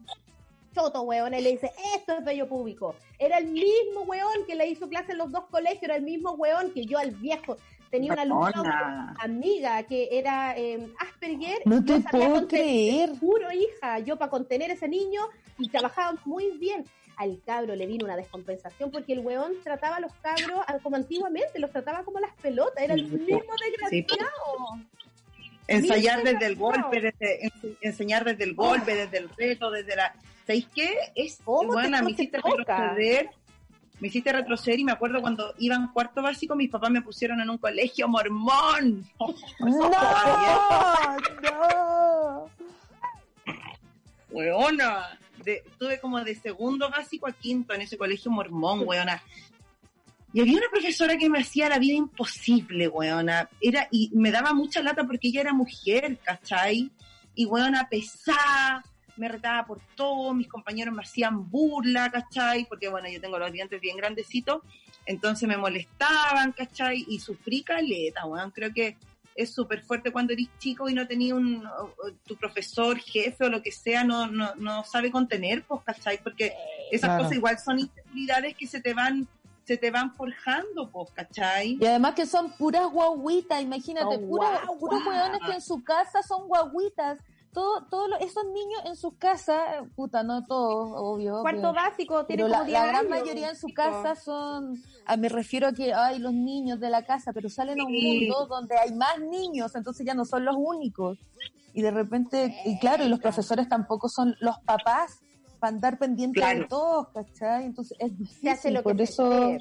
choto, 0.74 1.02
weón, 1.04 1.34
y 1.34 1.42
le 1.42 1.52
dice, 1.52 1.72
esto 1.96 2.14
es 2.18 2.26
vello 2.26 2.48
público. 2.48 2.96
Era 3.18 3.38
el 3.38 3.48
mismo 3.48 4.02
weón 4.06 4.46
que 4.46 4.56
le 4.56 4.68
hizo 4.68 4.90
clase 4.90 5.14
en 5.14 5.20
los 5.20 5.32
dos 5.32 5.46
colegios, 5.50 5.84
era 5.84 5.96
el 5.96 6.04
mismo 6.04 6.32
weón 6.32 6.72
que 6.74 6.86
yo 6.86 6.98
al 6.98 7.12
viejo. 7.12 7.58
Tenía 7.92 8.12
una 8.14 8.24
alumna 8.24 9.16
amiga 9.20 9.84
que 9.84 10.10
era 10.12 10.58
eh, 10.58 10.92
Asperger. 11.00 11.60
No 11.66 11.84
te 11.86 12.02
sabía 12.02 12.10
puedo 12.12 12.36
contener- 12.42 12.48
creer. 12.50 13.20
Juro, 13.20 13.52
hija, 13.54 14.00
yo 14.00 14.18
para 14.18 14.30
contener 14.30 14.72
ese 14.72 14.90
niño 14.90 15.22
y 15.60 15.70
trabajaba 15.70 16.18
muy 16.26 16.58
bien. 16.58 16.84
Al 17.18 17.42
cabro 17.46 17.76
le 17.76 17.86
vino 17.88 18.06
una 18.06 18.16
descompensación 18.18 18.92
porque 18.92 19.14
el 19.14 19.20
weón 19.20 19.54
trataba 19.64 19.98
a 19.98 20.00
los 20.02 20.12
cabros 20.22 20.60
como 20.84 20.96
antiguamente, 20.98 21.60
los 21.60 21.72
trataba 21.72 22.04
como 22.04 22.20
las 22.20 22.34
pelotas, 22.42 22.84
era 22.84 22.94
el 22.94 23.04
mismo 23.04 23.26
Sí, 23.26 23.32
desgraciado. 23.72 24.80
Ensayar 25.68 26.24
desde 26.24 26.46
el 26.46 26.56
golpe, 26.58 27.02
desde, 27.02 27.42
ense- 27.42 27.78
enseñar 27.82 28.24
desde 28.26 28.44
el 28.44 28.54
golpe, 28.54 28.94
desde 28.96 29.18
el 29.18 29.30
reto, 29.30 29.72
desde 29.72 29.96
la... 29.96 30.14
¿Sabéis 30.46 30.68
qué? 30.76 30.94
Es, 31.16 31.40
¿Cómo 31.44 31.62
te- 31.62 31.68
bueno, 31.68 31.98
cómo 31.98 32.10
me 32.10 32.16
te 32.16 32.22
hiciste 32.24 32.38
retroceder. 32.44 33.30
Me 34.00 34.10
hiciste 34.10 34.32
retroceder 34.34 34.78
y 34.80 34.84
me 34.84 34.92
acuerdo 34.92 35.22
cuando 35.22 35.54
iba 35.58 35.76
en 35.76 35.88
cuarto 35.88 36.22
básico, 36.22 36.54
mis 36.56 36.70
papás 36.70 36.92
me 36.92 37.02
pusieron 37.02 37.40
en 37.40 37.50
un 37.50 37.58
colegio 37.58 38.08
mormón. 38.10 39.10
No, 39.60 39.90
no. 41.42 42.50
Weona. 44.32 45.20
De, 45.46 45.64
tuve 45.78 46.00
como 46.00 46.22
de 46.24 46.36
segundo 46.36 46.90
básico 46.90 47.28
a 47.28 47.32
quinto 47.32 47.74
en 47.74 47.82
ese 47.82 47.98
colegio 47.98 48.32
mormón, 48.32 48.82
weona. 48.86 49.22
Y 50.34 50.42
había 50.42 50.58
una 50.58 50.70
profesora 50.70 51.18
que 51.18 51.30
me 51.30 51.40
hacía 51.40 51.70
la 51.70 51.80
vida 51.80 51.94
imposible, 51.94 52.90
weona. 52.90 53.48
Era, 53.62 53.88
y 53.92 54.12
me 54.14 54.32
daba 54.32 54.54
mucha 54.54 54.82
lata 54.82 55.06
porque 55.06 55.30
ella 55.30 55.42
era 55.42 55.54
mujer, 55.54 56.18
¿cachai? 56.24 56.92
Y 57.36 57.46
weona 57.46 57.88
pesada, 57.88 58.84
me 59.16 59.30
retaba 59.30 59.66
por 59.66 59.80
todo, 59.96 60.34
mis 60.34 60.48
compañeros 60.48 60.94
me 60.94 61.04
hacían 61.04 61.50
burla, 61.50 62.12
¿cachai? 62.12 62.66
Porque 62.66 62.90
bueno, 62.90 63.08
yo 63.08 63.22
tengo 63.22 63.40
los 63.40 63.52
dientes 63.52 63.80
bien 63.80 63.96
grandecitos, 63.96 64.62
entonces 65.06 65.48
me 65.48 65.58
molestaban, 65.58 66.52
¿cachai? 66.52 67.06
Y 67.08 67.20
sufrí 67.20 67.64
caleta, 67.64 68.26
weón. 68.26 68.52
Creo 68.52 68.74
que 68.74 68.98
es 69.36 69.54
súper 69.54 69.84
fuerte 69.84 70.12
cuando 70.12 70.32
eres 70.34 70.48
chico 70.58 70.88
y 70.90 70.94
no 70.94 71.06
tenías 71.06 71.38
un, 71.38 71.66
o- 71.66 71.94
o 72.04 72.12
tu 72.26 72.38
profesor, 72.38 72.98
jefe 72.98 73.44
o 73.46 73.50
lo 73.50 73.62
que 73.62 73.72
sea, 73.72 74.04
no, 74.06 74.28
no, 74.28 74.56
no 74.56 74.84
sabe 74.86 75.12
contener, 75.12 75.64
pues, 75.68 75.82
¿cachai? 75.84 76.24
Porque 76.24 76.54
esas 76.90 77.10
Claro. 77.10 77.24
cosas 77.24 77.38
igual 77.38 77.60
son 77.60 77.80
inseguridades 77.80 78.56
que 78.56 78.66
se 78.66 78.80
te 78.82 78.94
van, 78.94 79.28
se 79.66 79.78
te 79.78 79.92
van 79.92 80.16
forjando, 80.16 80.90
pues, 80.90 81.12
¿cachai? 81.12 81.78
Y 81.82 81.86
además 81.86 82.16
que 82.16 82.26
son 82.26 82.52
puras 82.54 82.88
guaguitas, 82.90 83.62
imagínate, 83.62 84.16
Son 84.16 84.28
puras, 84.28 84.62
puros 84.80 85.06
hueones 85.06 85.42
que 85.46 85.52
en 85.52 85.62
su 85.62 85.84
casa 85.84 86.24
son 86.24 86.48
guaguitas. 86.48 87.20
Todo, 87.56 87.86
todo 87.90 88.08
lo- 88.10 88.18
esos 88.18 88.44
niños 88.46 88.82
en 88.86 88.96
sus 88.98 89.14
casas, 89.18 89.58
puta, 89.96 90.22
no 90.24 90.46
todos, 90.46 90.92
obvio. 90.94 91.42
Cuarto 91.42 91.70
obvio. 91.70 91.74
básico, 91.74 92.26
tiene 92.26 92.48
la, 92.50 92.64
10 92.66 92.80
la 92.80 92.86
gran 92.88 93.10
mayoría 93.10 93.50
en 93.50 93.56
su 93.56 93.70
casa 93.74 94.14
son, 94.16 94.76
ah, 95.06 95.16
me 95.16 95.30
refiero 95.30 95.70
a 95.70 95.72
que 95.72 95.94
hay 95.94 96.20
los 96.20 96.34
niños 96.34 96.82
de 96.82 96.90
la 96.90 97.06
casa, 97.06 97.32
pero 97.34 97.50
salen 97.50 97.80
a 97.80 97.86
un 97.86 97.94
mundo 97.94 98.46
donde 98.48 98.78
hay 98.78 98.94
más 98.94 99.20
niños, 99.20 99.74
entonces 99.76 100.06
ya 100.06 100.14
no 100.14 100.26
son 100.26 100.44
los 100.46 100.56
únicos. 100.58 101.18
Y 101.74 101.82
de 101.82 101.92
repente, 101.92 102.56
y 102.66 102.78
claro, 102.78 103.04
y 103.06 103.10
los 103.10 103.20
profesores 103.22 103.68
tampoco 103.70 104.10
son 104.10 104.36
los 104.40 104.58
papás 104.60 105.22
para 105.66 105.74
andar 105.76 105.98
pendientes 105.98 106.44
de 106.44 106.48
Claro. 106.52 106.68
todos, 106.68 107.08
¿cachai? 107.10 107.66
Entonces 107.66 107.98
es 108.00 108.12
Se 108.12 108.16
difícil, 108.18 108.50
hace 108.50 108.72
lo 108.72 108.80
que 108.82 108.84
por 108.84 108.98
se 108.98 109.04
eso, 109.04 109.58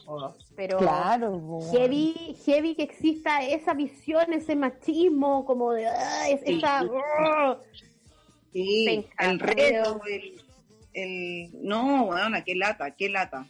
pero 0.54 0.76
claro. 0.78 1.60
heavy, 1.72 2.36
heavy 2.44 2.74
que 2.74 2.82
exista 2.82 3.42
esa 3.42 3.72
visión, 3.72 4.30
ese 4.34 4.54
machismo, 4.54 5.46
como 5.46 5.72
de 5.72 5.86
ah, 5.86 6.28
es- 6.28 6.40
Sí. 6.44 6.58
esa. 6.58 6.82
Sí, 8.52 8.84
Penca, 8.86 9.30
el 9.30 9.38
reto, 9.40 10.00
el, 10.06 10.40
el- 10.92 11.50
no, 11.66 12.04
bueno, 12.06 12.36
qué 12.44 12.54
lata, 12.54 12.90
qué 12.90 13.08
lata. 13.08 13.46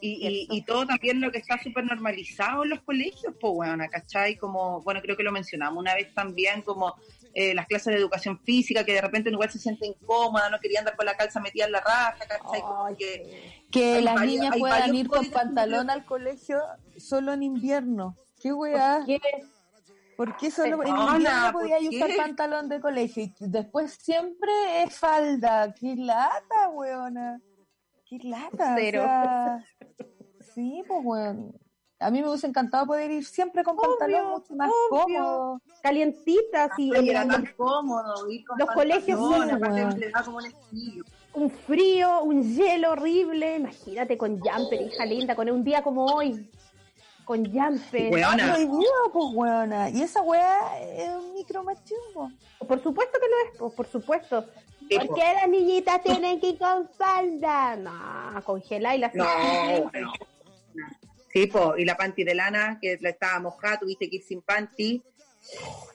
Y, 0.00 0.26
y, 0.26 0.56
y 0.58 0.62
todo 0.62 0.86
también 0.86 1.20
lo 1.20 1.30
que 1.30 1.38
está 1.38 1.58
súper 1.62 1.84
normalizado 1.84 2.64
en 2.64 2.70
los 2.70 2.80
colegios, 2.82 3.34
pues, 3.40 3.52
bueno, 3.54 3.84
¿cachai? 3.90 4.36
Como, 4.36 4.80
bueno, 4.82 5.00
creo 5.02 5.16
que 5.16 5.22
lo 5.22 5.32
mencionamos 5.32 5.78
una 5.80 5.94
vez 5.94 6.12
también, 6.14 6.62
como 6.62 6.94
eh, 7.38 7.54
las 7.54 7.66
clases 7.66 7.92
de 7.92 7.98
educación 8.00 8.38
física, 8.40 8.82
que 8.82 8.94
de 8.94 9.02
repente 9.02 9.28
igual 9.28 9.50
se 9.50 9.58
sienten 9.58 9.90
incómodas, 9.90 10.50
no 10.50 10.58
querían 10.58 10.80
andar 10.80 10.96
con 10.96 11.04
la 11.04 11.14
calza 11.18 11.38
metida 11.38 11.66
en 11.66 11.72
la 11.72 11.80
raja, 11.80 12.16
¿cachai? 12.26 12.62
Ay, 12.86 12.96
que, 13.70 14.00
las 14.00 14.14
varios- 14.14 14.32
niñas 14.40 14.56
puedan 14.58 14.94
ir 14.94 15.06
con 15.06 15.30
pantalón 15.30 15.90
al 15.90 16.06
colegio 16.06 16.62
solo 16.96 17.34
en 17.34 17.42
invierno. 17.42 18.16
¿Qué 18.40 18.54
weá? 18.54 19.02
¿Qué? 19.04 19.20
¿Por 20.16 20.34
qué 20.38 20.50
solo 20.50 20.82
en 20.82 20.88
invierno 20.96 21.52
¿por 21.52 21.60
podía 21.60 21.76
usar 21.78 22.16
pantalón 22.16 22.70
de 22.70 22.80
colegio? 22.80 23.24
Y 23.24 23.34
después 23.38 23.92
siempre 24.00 24.82
es 24.82 24.98
falda. 24.98 25.74
¡Qué 25.74 25.94
lata, 25.94 26.70
weona! 26.72 27.38
¡Qué 28.08 28.18
lata! 28.22 28.72
o 28.72 28.76
Cero. 28.78 29.02
sea, 29.02 29.64
sí, 30.54 30.82
pues, 30.88 31.00
weón. 31.04 31.52
A 32.06 32.10
mí 32.10 32.22
me 32.22 32.28
hubiese 32.28 32.46
encantado 32.46 32.86
poder 32.86 33.10
ir 33.10 33.24
siempre 33.24 33.64
con 33.64 33.76
pantalón 33.76 34.20
Obvio, 34.26 34.38
mucho 34.38 34.54
más 34.54 34.70
obvio. 34.92 35.02
cómodo. 35.24 35.60
calientitas 35.82 36.70
y 36.78 36.94
Ay, 36.94 37.10
era 37.10 37.22
el- 37.22 37.28
tan 37.28 37.46
cómodo 37.56 38.28
ir 38.30 38.44
con 38.44 38.58
Los 38.58 38.70
colegios 38.70 39.18
pantalón, 39.18 39.50
son, 40.12 40.24
como 40.24 40.36
un 40.38 40.46
estilo. 40.46 41.04
un 41.34 41.50
frío, 41.50 42.22
un 42.22 42.42
hielo 42.54 42.92
horrible. 42.92 43.56
Imagínate 43.56 44.16
con 44.16 44.38
jumper, 44.38 44.82
hija 44.82 45.04
linda, 45.04 45.34
con 45.34 45.50
un 45.50 45.64
día 45.64 45.82
como 45.82 46.04
hoy. 46.06 46.48
Con 47.24 47.44
jumper. 47.44 48.12
Weona. 48.12 48.54
Ay, 48.54 48.66
Dios, 48.66 49.10
pues, 49.12 49.24
weona. 49.34 49.90
Y 49.90 50.02
esa 50.02 50.22
weá 50.22 50.78
es 50.80 51.10
un 51.10 51.34
micromachismo. 51.34 52.30
Por 52.68 52.80
supuesto 52.80 53.18
que 53.20 53.26
lo 53.28 53.36
es, 53.52 53.58
pues, 53.58 53.72
por 53.74 53.86
supuesto. 53.88 54.44
Sí, 54.88 54.96
¿Por 54.96 55.06
po. 55.08 55.14
qué 55.14 55.22
las 55.34 55.48
niñitas 55.48 56.00
tienen 56.02 56.38
que 56.40 56.50
ir 56.50 56.58
con 56.58 56.88
falda? 56.90 57.74
No, 57.74 58.44
congelar 58.44 58.94
y 58.94 58.98
las 59.00 59.12
No, 59.14 59.24
bueno. 59.92 60.12
Sí, 61.36 61.46
po, 61.48 61.76
y 61.76 61.84
la 61.84 61.98
panty 61.98 62.24
de 62.24 62.34
lana, 62.34 62.78
que 62.80 62.96
la 62.98 63.10
estaba 63.10 63.38
mojada, 63.40 63.78
tuviste 63.80 64.08
que 64.08 64.16
ir 64.16 64.22
sin 64.22 64.40
panty. 64.40 65.02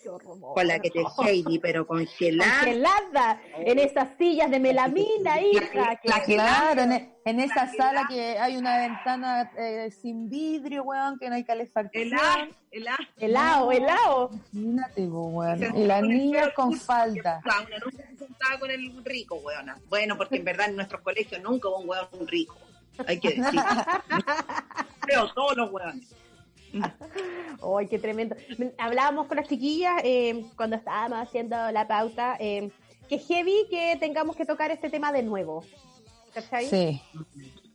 Qué 0.03 0.07
horror. 0.07 0.37
Con 0.53 0.67
la 0.67 0.77
que 0.77 0.91
te 0.91 1.01
Heidi, 1.25 1.57
pero 1.57 1.87
congelada. 1.87 2.59
Congelada 2.59 3.41
en 3.57 3.79
esas 3.79 4.09
sillas 4.19 4.51
de 4.51 4.59
melamina, 4.59 5.41
hija. 5.41 5.95
que- 5.95 6.07
la 6.09 6.23
que- 6.23 6.33
Claro, 6.35 6.81
en, 6.83 6.91
e- 6.91 7.15
en 7.25 7.39
esa 7.39 7.67
sala 7.73 8.05
que 8.07 8.37
hay 8.37 8.55
una 8.55 8.77
ventana 8.77 9.51
eh, 9.57 9.89
sin 9.89 10.29
vidrio, 10.29 10.83
weón, 10.83 11.17
que 11.17 11.27
no 11.27 11.33
hay 11.33 11.43
calefacción. 11.43 12.03
Helá. 12.71 12.97
helado, 13.17 13.71
helado. 13.71 14.29
Imagínate, 14.53 15.07
weón. 15.07 15.75
Y 15.75 15.85
las 15.85 16.03
niñas 16.03 16.49
con 16.53 16.73
falda. 16.75 17.41
Una 17.43 17.79
nunca 17.79 17.97
se 18.11 18.15
sentaba 18.27 18.59
con 18.59 18.69
el 18.69 19.03
rico, 19.03 19.37
weona. 19.37 19.75
Bueno, 19.89 20.15
porque 20.17 20.35
en 20.35 20.43
verdad 20.45 20.69
en 20.69 20.75
nuestros 20.75 21.01
colegios 21.01 21.41
nunca 21.41 21.67
hubo 21.67 21.79
un 21.79 21.89
weón 21.89 22.27
rico. 22.27 22.55
Hay 23.07 23.19
que 23.19 23.29
decir. 23.29 23.43
Creo 25.01 25.33
todos 25.33 25.57
los 25.57 25.71
weones. 25.71 26.15
¡Ay, 27.77 27.87
qué 27.87 27.99
tremendo! 27.99 28.35
Hablábamos 28.77 29.27
con 29.27 29.37
las 29.37 29.47
chiquillas 29.47 30.01
eh, 30.03 30.45
cuando 30.55 30.77
estábamos 30.77 31.19
haciendo 31.19 31.71
la 31.71 31.87
pauta, 31.87 32.37
eh, 32.39 32.71
que 33.09 33.19
heavy 33.19 33.67
que 33.69 33.97
tengamos 33.99 34.35
que 34.35 34.45
tocar 34.45 34.71
este 34.71 34.89
tema 34.89 35.11
de 35.11 35.23
nuevo. 35.23 35.63
¿Cachai? 36.33 36.65
Sí. 36.65 37.01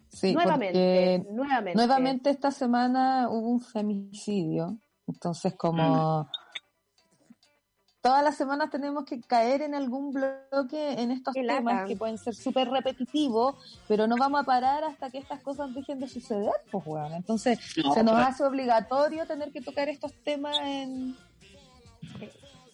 Sí, 0.08 0.32
nuevamente, 0.32 1.26
nuevamente. 1.30 1.74
nuevamente 1.76 2.30
esta 2.30 2.50
semana 2.50 3.28
hubo 3.28 3.50
un 3.50 3.60
femicidio. 3.60 4.78
Entonces, 5.06 5.54
como 5.54 6.26
todas 8.06 8.22
las 8.22 8.36
semanas 8.36 8.70
tenemos 8.70 9.04
que 9.04 9.20
caer 9.20 9.62
en 9.62 9.74
algún 9.74 10.12
bloque 10.12 10.92
en 10.92 11.10
estos 11.10 11.34
Qué 11.34 11.42
lata. 11.42 11.58
temas 11.58 11.88
que 11.88 11.96
pueden 11.96 12.18
ser 12.18 12.36
súper 12.36 12.68
repetitivos, 12.68 13.56
pero 13.88 14.06
no 14.06 14.14
vamos 14.16 14.42
a 14.42 14.44
parar 14.44 14.84
hasta 14.84 15.10
que 15.10 15.18
estas 15.18 15.40
cosas 15.40 15.74
dejen 15.74 15.98
de 15.98 16.06
suceder, 16.06 16.52
pues, 16.70 16.86
weón. 16.86 17.12
Entonces, 17.14 17.58
No, 17.82 17.92
se 17.94 18.04
nos 18.04 18.14
hace 18.14 18.44
obligatorio 18.44 19.26
tener 19.26 19.50
que 19.50 19.60
tocar 19.60 19.88
estos 19.88 20.12
temas 20.22 20.56
en, 20.62 21.16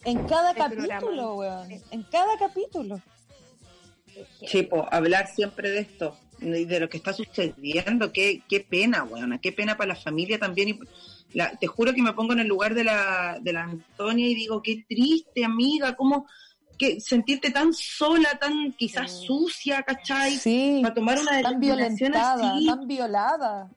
en 0.05 0.27
cada 0.27 0.53
capítulo, 0.53 1.37
weón. 1.37 1.69
En 1.91 2.03
cada 2.03 2.37
capítulo. 2.39 3.01
Chipo, 4.45 4.87
hablar 4.91 5.29
siempre 5.29 5.71
de 5.71 5.79
esto 5.79 6.15
y 6.41 6.67
de 6.67 6.79
lo 6.79 6.91
que 6.91 6.99
está 6.99 7.15
sucediendo. 7.15 8.13
Qué, 8.13 8.43
qué 8.51 8.61
pena, 8.61 9.05
weona. 9.05 9.41
Qué 9.41 9.51
pena 9.53 9.79
para 9.79 9.95
la 9.95 9.97
familia 9.99 10.39
también. 10.39 10.69
Y 10.69 10.79
la- 11.35 11.51
te 11.57 11.67
juro 11.67 11.93
que 11.95 12.03
me 12.03 12.13
pongo 12.13 12.33
en 12.33 12.41
el 12.41 12.47
lugar 12.49 12.75
de 12.75 12.85
la, 12.85 13.39
de 13.41 13.53
la 13.53 13.63
Antonia 13.65 14.27
y 14.29 14.35
digo, 14.35 14.63
qué 14.63 14.85
triste, 14.89 15.45
amiga. 15.45 15.95
¿Cómo 15.97 16.27
que 16.79 17.01
sentirte 17.01 17.51
tan 17.51 17.73
sola, 17.73 18.31
tan 18.41 18.73
quizás 18.73 19.11
Sí. 19.21 19.27
sucia, 19.27 19.83
¿cachai? 19.83 20.37
Sí, 20.37 20.81
Para 20.83 20.95
tomar 20.95 21.19
una 21.21 21.41
tan 21.43 21.61
violentada, 21.61 22.55
así, 22.55 22.67
tan 22.67 22.87
violada. 22.89 23.71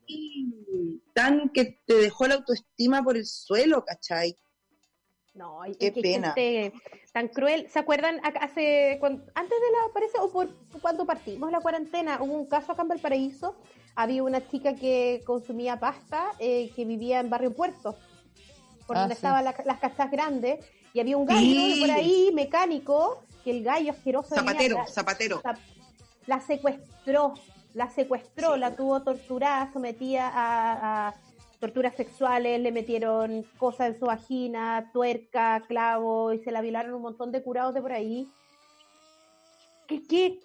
tan 1.13 1.49
que 1.49 1.79
te 1.85 1.93
dejó 1.95 2.27
la 2.27 2.35
autoestima 2.35 3.03
por 3.03 3.15
el 3.17 3.25
suelo, 3.25 3.83
¿cachai? 3.85 4.35
No, 5.33 5.65
y- 5.65 5.75
Qué 5.75 5.87
y 5.95 6.01
pena. 6.01 6.33
gente 6.33 6.73
tan 7.11 7.27
cruel. 7.27 7.67
¿Se 7.69 7.79
acuerdan? 7.79 8.19
Ac- 8.21 8.39
Hace, 8.41 8.97
cuan- 8.99 9.23
antes 9.35 9.57
de 9.59 9.71
la, 9.71 9.93
parece, 9.93 10.17
o 10.19 10.31
por 10.31 10.49
cuando 10.81 11.05
partimos 11.05 11.51
la 11.51 11.59
cuarentena, 11.59 12.17
hubo 12.21 12.33
un 12.33 12.45
caso 12.47 12.71
acá 12.71 12.81
en 12.83 12.87
Valparaíso. 12.87 13.55
Había 13.95 14.23
una 14.23 14.45
chica 14.47 14.75
que 14.75 15.21
consumía 15.25 15.79
pasta, 15.79 16.31
eh, 16.39 16.71
que 16.75 16.85
vivía 16.85 17.19
en 17.19 17.29
Barrio 17.29 17.53
Puerto, 17.53 17.95
por 18.87 18.97
Ah, 18.97 19.01
donde 19.01 19.15
sí. 19.15 19.19
estaban 19.19 19.43
la- 19.45 19.55
las 19.65 19.79
casas 19.79 20.11
grandes, 20.11 20.59
y 20.93 20.99
había 20.99 21.17
un 21.17 21.25
gallo 21.25 21.39
Sí. 21.41 21.77
por 21.81 21.91
ahí, 21.91 22.31
mecánico, 22.33 23.23
que 23.43 23.51
el 23.51 23.63
gallo 23.63 23.91
asqueroso 23.91 24.35
venía- 24.35 24.51
Zapatero, 24.51 24.77
la- 24.77 24.87
zapatero. 24.87 25.41
la, 25.43 25.57
la 26.27 26.39
secuestró, 26.41 27.33
la 27.73 27.89
secuestró, 27.89 28.53
Sí. 28.55 28.59
la 28.59 28.75
tuvo 28.75 29.01
torturada, 29.01 29.71
sometida 29.71 30.27
a, 30.33 31.07
a 31.09 31.15
torturas 31.59 31.95
sexuales, 31.95 32.59
le 32.59 32.71
metieron 32.71 33.43
cosas 33.57 33.87
en 33.93 33.99
su 33.99 34.05
vagina, 34.05 34.89
tuerca, 34.93 35.63
clavo, 35.67 36.33
y 36.33 36.39
se 36.39 36.51
la 36.51 36.61
violaron 36.61 36.93
un 36.95 37.01
montón 37.01 37.31
de 37.31 37.41
curados 37.41 37.73
de 37.73 37.81
por 37.81 37.93
ahí. 37.93 38.27
¿Qué, 39.87 40.03
qué, 40.07 40.39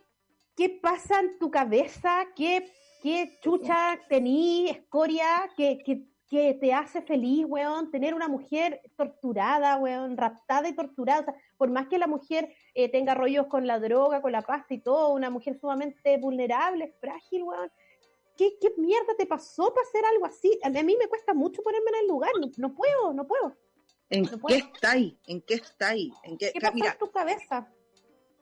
qué 0.57 0.69
pasa 0.71 1.21
en 1.21 1.39
tu 1.39 1.51
cabeza? 1.51 2.25
¿Qué, 2.37 2.71
qué 3.01 3.39
chucha 3.41 3.99
tení, 4.09 4.69
escoria, 4.69 5.51
que, 5.57 5.79
que, 5.79 6.05
que 6.29 6.55
te 6.55 6.73
hace 6.73 7.03
feliz, 7.03 7.45
weón? 7.49 7.91
Tener 7.91 8.15
una 8.15 8.29
mujer 8.29 8.81
torturada, 8.97 9.77
weón, 9.77 10.17
raptada 10.17 10.69
y 10.69 10.75
torturada. 10.75 11.21
O 11.21 11.25
sea, 11.25 11.35
por 11.57 11.71
más 11.71 11.89
que 11.89 11.99
la 11.99 12.07
mujer 12.07 12.55
eh, 12.75 12.89
tenga 12.91 13.15
rollos 13.15 13.47
con 13.47 13.67
la 13.67 13.79
droga, 13.81 14.23
con 14.23 14.33
la 14.33 14.43
pasta 14.43 14.75
y 14.75 14.79
todo, 14.81 15.13
una 15.13 15.31
mujer 15.31 15.59
sumamente 15.59 16.17
vulnerable, 16.19 16.95
frágil, 17.01 17.43
weón. 17.43 17.71
¿Qué, 18.37 18.57
qué 18.61 18.73
mierda 18.79 19.15
te 19.19 19.27
pasó 19.27 19.75
para 19.75 19.87
hacer 19.87 20.03
algo 20.05 20.25
así? 20.25 20.59
A 20.63 20.71
mí, 20.71 20.97
me 20.97 21.09
cuesta 21.09 21.35
mucho 21.35 21.63
ponerme 21.63 21.91
en 21.91 21.97
el 22.03 22.09
lugar, 22.09 22.31
no, 22.41 22.49
no 22.57 22.75
puedo, 22.75 23.13
no 23.13 23.27
puedo. 23.27 23.55
¿En 24.09 24.23
No 24.23 24.31
qué 24.31 24.37
puedo. 24.39 24.57
estáis? 24.57 25.15
¿En 25.27 25.43
qué 25.43 25.55
estáis? 25.55 26.15
¿En 26.25 26.39
qué? 26.39 26.51
¿Qué 26.53 26.61
pasó 26.61 26.75
Mira, 26.75 26.93
en 26.93 26.99
tu 26.99 27.11
cabeza? 27.11 27.71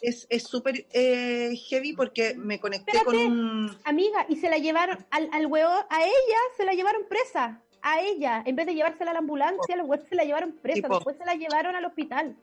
Es 0.01 0.27
es 0.31 0.45
súper 0.45 0.87
eh, 0.93 1.55
heavy 1.69 1.93
porque 1.93 2.35
me 2.35 2.61
conecté 2.61 2.93
Espérate. 2.97 3.05
con 3.05 3.17
un... 3.17 3.79
Amiga, 3.85 4.27
y 4.29 4.37
se 4.37 4.49
la 4.49 4.59
llevaron 4.59 5.05
al, 5.11 5.29
al 5.33 5.47
huevo, 5.47 5.71
a 5.91 6.03
ella 6.05 6.39
se 6.57 6.65
la 6.65 6.73
llevaron 6.75 7.03
presa, 7.09 7.63
a 7.83 8.01
ella, 8.01 8.43
en 8.47 8.57
vez 8.57 8.67
de 8.67 8.75
llevársela 8.75 9.11
a 9.11 9.15
la 9.15 9.21
ambulancia, 9.21 9.77
los 9.77 9.87
huevos 9.89 10.07
se 10.09 10.15
la 10.15 10.25
llevaron 10.25 10.53
presa, 10.53 10.83
Tipo. 10.83 10.95
después 10.97 11.17
se 11.17 11.25
la 11.25 11.35
llevaron 11.35 11.75
al 11.77 11.85
hospital. 11.85 12.37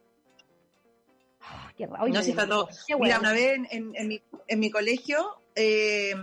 Ah, 1.42 1.72
qué 1.78 1.86
raro. 1.88 2.08
No, 2.08 2.22
sí 2.24 2.32
está 2.32 2.48
todo. 2.48 2.68
Qué 2.88 2.96
Mira, 2.96 3.20
una 3.20 3.32
vez 3.34 3.56
en, 3.56 3.68
en- 3.70 3.96
en 3.96 4.08
mi, 4.08 4.22
en 4.48 4.60
mi 4.60 4.72
colegio, 4.72 5.42
eh, 5.56 6.16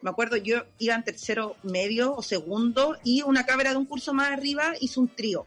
me 0.00 0.10
acuerdo, 0.10 0.36
yo 0.36 0.62
iba 0.78 0.94
en 0.94 1.02
tercero 1.04 1.56
medio 1.62 2.14
o 2.14 2.22
segundo 2.22 2.96
y 3.04 3.22
una 3.22 3.44
cabra 3.46 3.70
de 3.70 3.76
un 3.76 3.84
curso 3.86 4.14
más 4.14 4.30
arriba 4.30 4.74
hizo 4.80 5.00
un 5.00 5.08
trío. 5.08 5.46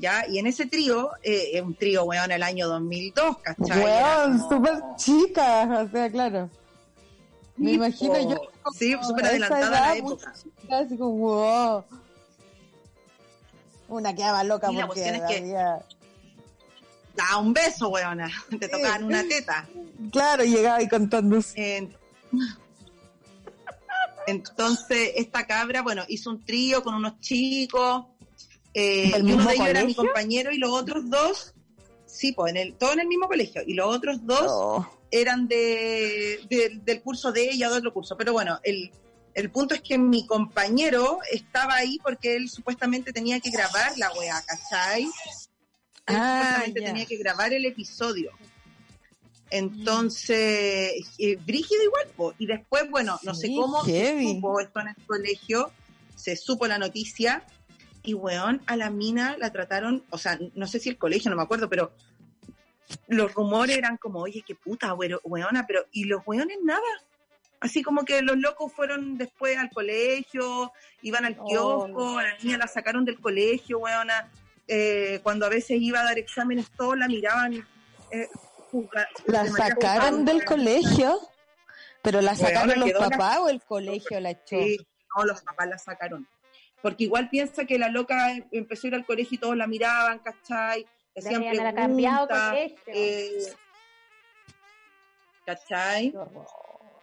¿Ya? 0.00 0.26
Y 0.26 0.38
en 0.38 0.46
ese 0.46 0.64
trío, 0.64 1.10
eh, 1.22 1.60
un 1.60 1.74
trío, 1.74 2.04
weón, 2.04 2.32
el 2.32 2.42
año 2.42 2.66
2002, 2.68 3.36
¿cachai? 3.42 3.84
Weón, 3.84 4.38
como- 4.38 4.48
súper 4.48 4.82
chica, 4.96 5.82
o 5.86 5.88
sea, 5.90 6.10
claro. 6.10 6.48
Me 7.56 7.72
imagino 7.72 8.18
yo. 8.18 8.40
Sí, 8.72 8.96
súper 9.02 9.26
adelantada 9.26 9.70
la 9.70 9.96
época. 9.96 10.32
chica, 10.32 10.78
Así 10.78 10.96
como, 10.96 11.10
wow. 11.18 11.84
Una 13.88 14.14
quedaba 14.14 14.42
loca 14.44 14.72
la 14.72 14.86
porque 14.86 15.02
cuestión 15.02 15.16
es 15.22 15.28
que- 15.30 15.38
había- 15.38 15.84
Da 17.16 17.36
un 17.38 17.52
beso, 17.52 17.88
weona. 17.90 18.30
Te 18.58 18.68
tocaban 18.68 19.04
una 19.04 19.22
teta. 19.28 19.68
Claro, 20.12 20.44
llegaba 20.44 20.76
ahí 20.76 20.88
contándose. 20.88 21.76
En- 21.76 21.94
Entonces, 24.26 25.12
esta 25.16 25.46
cabra, 25.46 25.82
bueno, 25.82 26.04
hizo 26.08 26.30
un 26.30 26.44
trío 26.44 26.82
con 26.82 26.94
unos 26.94 27.18
chicos. 27.20 28.06
Eh, 28.74 29.10
¿Del 29.12 29.28
y 29.28 29.32
uno 29.32 29.36
mismo 29.36 29.48
de 29.50 29.54
ellos 29.56 29.68
era 29.68 29.84
mi 29.84 29.94
compañero 29.94 30.52
y 30.52 30.58
los 30.58 30.70
otros 30.70 31.08
dos, 31.10 31.54
sí, 32.06 32.32
pues 32.32 32.50
en 32.50 32.56
el, 32.56 32.74
todo 32.74 32.92
en 32.92 33.00
el 33.00 33.06
mismo 33.08 33.26
colegio. 33.28 33.62
Y 33.66 33.74
los 33.74 33.94
otros 33.94 34.24
dos 34.26 34.42
Oh. 34.46 34.86
eran 35.10 35.48
de, 35.48 36.40
de- 36.48 36.80
del 36.84 37.02
curso 37.02 37.32
de 37.32 37.50
ella 37.50 37.68
de 37.70 37.78
otro 37.78 37.92
curso. 37.92 38.16
Pero 38.16 38.32
bueno, 38.32 38.58
el, 38.62 38.90
el 39.34 39.50
punto 39.50 39.74
es 39.74 39.80
que 39.80 39.98
mi 39.98 40.26
compañero 40.26 41.18
estaba 41.32 41.74
ahí 41.76 41.98
porque 42.02 42.36
él 42.36 42.48
supuestamente 42.48 43.12
tenía 43.12 43.40
que 43.40 43.50
grabar 43.50 43.96
la 43.98 44.12
weá, 44.12 44.40
¿cachai? 44.46 45.02
Él 45.04 45.10
Ah, 46.06 46.40
supuestamente 46.42 46.80
tenía 46.80 47.06
que 47.06 47.16
grabar 47.16 47.52
el 47.52 47.64
episodio. 47.66 48.30
Entonces, 49.52 50.92
eh, 51.18 51.36
brígido 51.44 51.82
igual, 51.82 52.06
po. 52.16 52.34
y 52.38 52.46
después, 52.46 52.88
bueno, 52.90 53.18
no 53.22 53.34
sé 53.34 53.48
cómo 53.54 53.84
se 53.84 54.22
supo 54.22 54.60
esto 54.60 54.80
en 54.80 54.88
el 54.88 54.96
colegio, 55.06 55.70
se 56.14 56.36
supo 56.36 56.66
la 56.68 56.78
noticia, 56.78 57.42
y 58.02 58.14
weón, 58.14 58.62
a 58.66 58.76
la 58.76 58.90
mina 58.90 59.36
la 59.38 59.50
trataron, 59.52 60.04
o 60.10 60.18
sea, 60.18 60.38
no 60.54 60.66
sé 60.66 60.78
si 60.80 60.88
el 60.88 60.98
colegio, 60.98 61.30
no 61.30 61.36
me 61.36 61.42
acuerdo, 61.42 61.68
pero 61.68 61.92
los 63.08 63.32
rumores 63.34 63.76
eran 63.76 63.96
como, 63.96 64.20
oye, 64.20 64.42
qué 64.46 64.54
puta, 64.54 64.94
weona, 64.94 65.64
pero, 65.66 65.84
y 65.92 66.04
los 66.04 66.22
weones 66.26 66.58
nada. 66.64 66.80
Así 67.60 67.82
como 67.82 68.04
que 68.06 68.22
los 68.22 68.38
locos 68.38 68.72
fueron 68.72 69.18
después 69.18 69.58
al 69.58 69.70
colegio, 69.70 70.72
iban 71.02 71.24
al 71.26 71.36
Oh, 71.38 71.44
kiosco, 71.46 72.18
a 72.18 72.22
la 72.22 72.38
niña 72.38 72.56
la 72.58 72.66
sacaron 72.66 73.04
del 73.04 73.20
colegio, 73.20 73.78
weona. 73.80 74.30
Eh, 74.66 75.20
cuando 75.22 75.44
a 75.46 75.48
veces 75.50 75.78
iba 75.80 76.00
a 76.00 76.04
dar 76.04 76.18
exámenes, 76.18 76.70
todos 76.76 76.96
la 76.96 77.06
miraban. 77.06 77.66
eh, 78.10 78.28
¿La 79.26 79.46
sacaron 79.46 80.24
del 80.24 80.44
colegio? 80.44 81.18
¿Pero 82.02 82.20
la 82.22 82.32
Weona, 82.32 82.46
sacaron 82.48 82.80
los 82.80 82.92
la- 82.92 82.98
papás 83.10 83.38
o 83.40 83.48
el 83.50 83.60
colegio 83.62 84.20
la 84.20 84.30
echó? 84.30 84.56
Sí, 84.58 84.78
no, 85.16 85.24
los 85.24 85.42
papás 85.42 85.68
la 85.68 85.76
sacaron. 85.78 86.26
Porque 86.82 87.04
igual 87.04 87.28
piensa 87.28 87.64
que 87.64 87.78
la 87.78 87.88
loca 87.88 88.32
em- 88.32 88.48
empezó 88.52 88.86
a 88.86 88.88
ir 88.88 88.94
al 88.94 89.04
colegio 89.04 89.36
y 89.36 89.38
todos 89.38 89.56
la 89.56 89.66
miraban, 89.66 90.18
¿cachai? 90.20 90.86
Le 91.14 91.20
Hacían 91.20 91.42
cambiado 91.74 92.26
preguntas, 92.26 92.48
colegio. 92.50 92.92
eh, 92.94 93.54
¿cachai? 95.44 96.14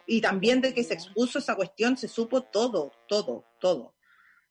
Y 0.06 0.20
también 0.20 0.60
de 0.60 0.72
que 0.72 0.82
se 0.82 0.94
expuso 0.94 1.38
esa 1.38 1.54
cuestión, 1.54 1.96
se 1.96 2.08
supo 2.08 2.42
todo, 2.42 2.92
todo, 3.06 3.44
todo. 3.60 3.94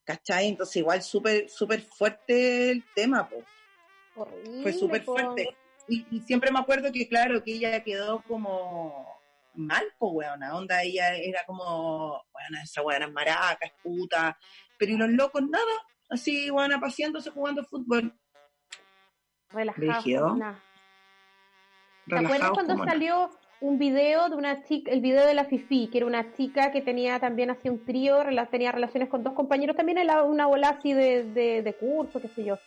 ¿Cachai? 0.03 0.47
Entonces 0.47 0.77
igual 0.77 1.01
súper, 1.01 1.49
súper 1.49 1.81
fuerte 1.81 2.71
el 2.71 2.83
tema, 2.93 3.27
po. 3.27 3.43
Horrible, 4.15 4.61
fue 4.61 4.73
súper 4.73 5.03
fuerte. 5.03 5.57
Y, 5.89 6.05
y 6.11 6.19
siempre 6.21 6.51
me 6.51 6.59
acuerdo 6.59 6.91
que, 6.91 7.07
claro, 7.07 7.43
que 7.43 7.53
ella 7.53 7.83
quedó 7.83 8.21
como 8.23 9.19
mal, 9.53 9.83
po, 9.97 10.11
weona. 10.11 10.55
Onda, 10.55 10.83
ella 10.83 11.15
era 11.15 11.43
como, 11.45 12.23
weona, 12.33 12.63
esa 12.63 12.81
weona 12.83 13.05
es 13.07 13.11
maraca, 13.11 13.65
es 13.65 13.73
puta. 13.83 14.37
Pero 14.77 14.91
y 14.93 14.97
los 14.97 15.09
locos, 15.09 15.41
nada. 15.43 15.63
Así, 16.09 16.49
weona, 16.51 16.79
paseándose 16.79 17.29
jugando 17.31 17.63
fútbol. 17.65 18.13
Relajados. 19.49 20.37
Nada. 20.37 20.59
¿Te 22.07 22.17
acuerdas 22.17 22.51
cuando 22.51 22.77
salió 22.85 23.29
un 23.59 23.79
video 23.79 24.29
de 24.29 24.35
una 24.35 24.63
chica, 24.63 24.91
el 24.91 25.01
video 25.01 25.25
de 25.25 25.33
la 25.33 25.45
Fifi, 25.45 25.87
que 25.87 25.97
era 25.97 26.07
una 26.07 26.33
chica 26.35 26.71
que 26.71 26.81
tenía 26.81 27.19
también 27.19 27.49
así 27.49 27.69
un 27.69 27.83
trío, 27.83 28.21
rela- 28.23 28.49
tenía 28.49 28.71
relaciones 28.71 29.09
con 29.09 29.23
dos 29.23 29.33
compañeros, 29.33 29.75
también 29.75 29.97
era 29.97 30.23
una 30.23 30.45
bola 30.45 30.69
así 30.69 30.93
de, 30.93 31.23
de, 31.23 31.63
de 31.63 31.73
curso, 31.73 32.21
qué 32.21 32.29
sé 32.29 32.43
yo. 32.45 32.57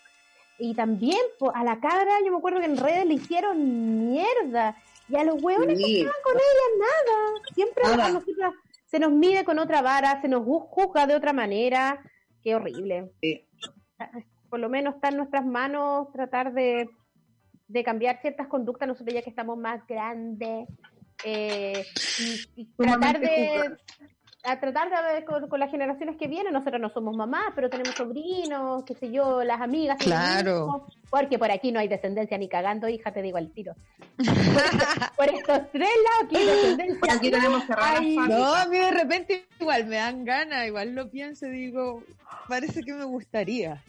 Y 0.59 0.75
también 0.75 1.21
po, 1.39 1.55
a 1.55 1.65
la 1.65 1.81
cabra, 1.81 2.13
yo 2.25 2.33
me 2.33 2.39
acuerdo 2.39 2.59
que 2.61 2.67
en 2.67 2.77
redes 2.77 3.07
le 3.07 3.15
hicieron 3.15 4.11
mierda. 4.11 4.77
Y 5.09 5.17
a 5.17 5.25
los 5.25 5.43
hueones 5.43 5.79
Sí. 5.79 6.03
no 6.03 6.11
estaban 6.11 6.23
con 6.23 6.35
ella 6.35 6.87
nada. 6.87 7.43
Siempre 7.55 7.83
Nada. 7.85 8.07
a 8.07 8.11
nosotras 8.13 8.53
se 8.91 8.99
nos 8.99 9.13
mide 9.13 9.45
con 9.45 9.59
otra 9.59 9.83
vara, 9.83 10.21
se 10.21 10.29
nos 10.29 10.43
ju- 10.43 10.67
juzga 10.69 11.07
de 11.07 11.15
otra 11.15 11.33
manera. 11.33 12.03
Qué 12.43 12.55
horrible. 12.55 13.11
Sí. 13.21 13.47
Por 14.49 14.59
lo 14.59 14.69
menos 14.69 14.95
está 14.97 15.09
en 15.11 15.17
nuestras 15.19 15.45
manos 15.47 16.11
tratar 16.13 16.53
de, 16.53 16.89
de 17.69 17.85
cambiar 17.85 18.21
ciertas 18.21 18.49
conductas, 18.49 18.89
nosotros 18.89 19.15
ya 19.15 19.23
que 19.23 19.31
estamos 19.31 19.57
más 19.59 19.87
grandes. 19.87 20.67
eh, 21.25 21.85
y, 22.57 22.63
y 22.63 22.65
tratar 22.77 23.21
de 23.21 23.29
juzgar. 23.29 23.79
A 24.43 24.59
tratar 24.59 24.89
de 24.91 25.13
ver 25.13 25.25
con, 25.25 25.49
con 25.49 25.61
las 25.61 25.71
generaciones 25.71 26.17
que 26.17 26.27
vienen, 26.27 26.53
nosotros 26.53 26.81
no 26.81 26.91
somos 26.91 27.15
mamás, 27.15 27.53
pero 27.55 27.69
tenemos 27.69 27.95
sobrinos, 27.95 28.85
qué 28.85 28.95
sé 28.95 29.11
yo, 29.11 29.45
las 29.45 29.61
amigas. 29.61 29.99
Claro. 29.99 30.87
Porque 31.11 31.39
por 31.39 31.51
aquí 31.51 31.73
no 31.73 31.81
hay 31.81 31.89
descendencia 31.89 32.39
ni 32.39 32.49
cagando, 32.49 32.89
hija, 32.89 33.13
te 33.13 33.23
digo 33.23 33.39
al 33.39 33.51
tiro. 33.51 33.75
por 35.17 35.29
estos 35.29 35.71
tres 35.73 35.91
lados 36.05 36.31
que 36.31 36.39
hay 36.39 36.47
descendencia. 36.47 37.01
Por 37.01 37.11
aquí 37.11 37.31
tenemos 37.31 37.65
cerradas. 37.65 38.03
No, 38.03 38.55
a 38.55 38.67
mí 38.67 38.79
de 38.79 38.91
repente 38.91 39.47
igual 39.59 39.87
me 39.87 39.97
dan 39.97 40.25
ganas, 40.25 40.67
igual 40.67 40.95
lo 40.95 41.11
pienso 41.11 41.47
y 41.47 41.51
digo, 41.51 42.03
parece 42.49 42.83
que 42.83 42.95
me 42.95 43.05
gustaría. 43.05 43.83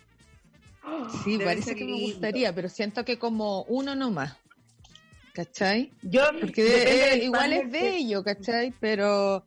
Sí, 1.24 1.34
Debe 1.34 1.46
parece 1.46 1.76
que 1.76 1.86
me 1.86 2.00
gustaría, 2.02 2.54
pero 2.54 2.68
siento 2.68 3.06
que 3.06 3.18
como 3.18 3.64
uno 3.64 3.96
nomás. 3.96 4.36
¿Cachai? 5.34 5.92
Yo, 6.02 6.24
Porque 6.42 6.64
depende 6.64 7.14
eh, 7.14 7.24
igual 7.24 7.54
es 7.54 7.72
bello, 7.72 8.24
¿cachai? 8.24 8.74
Pero, 8.80 9.46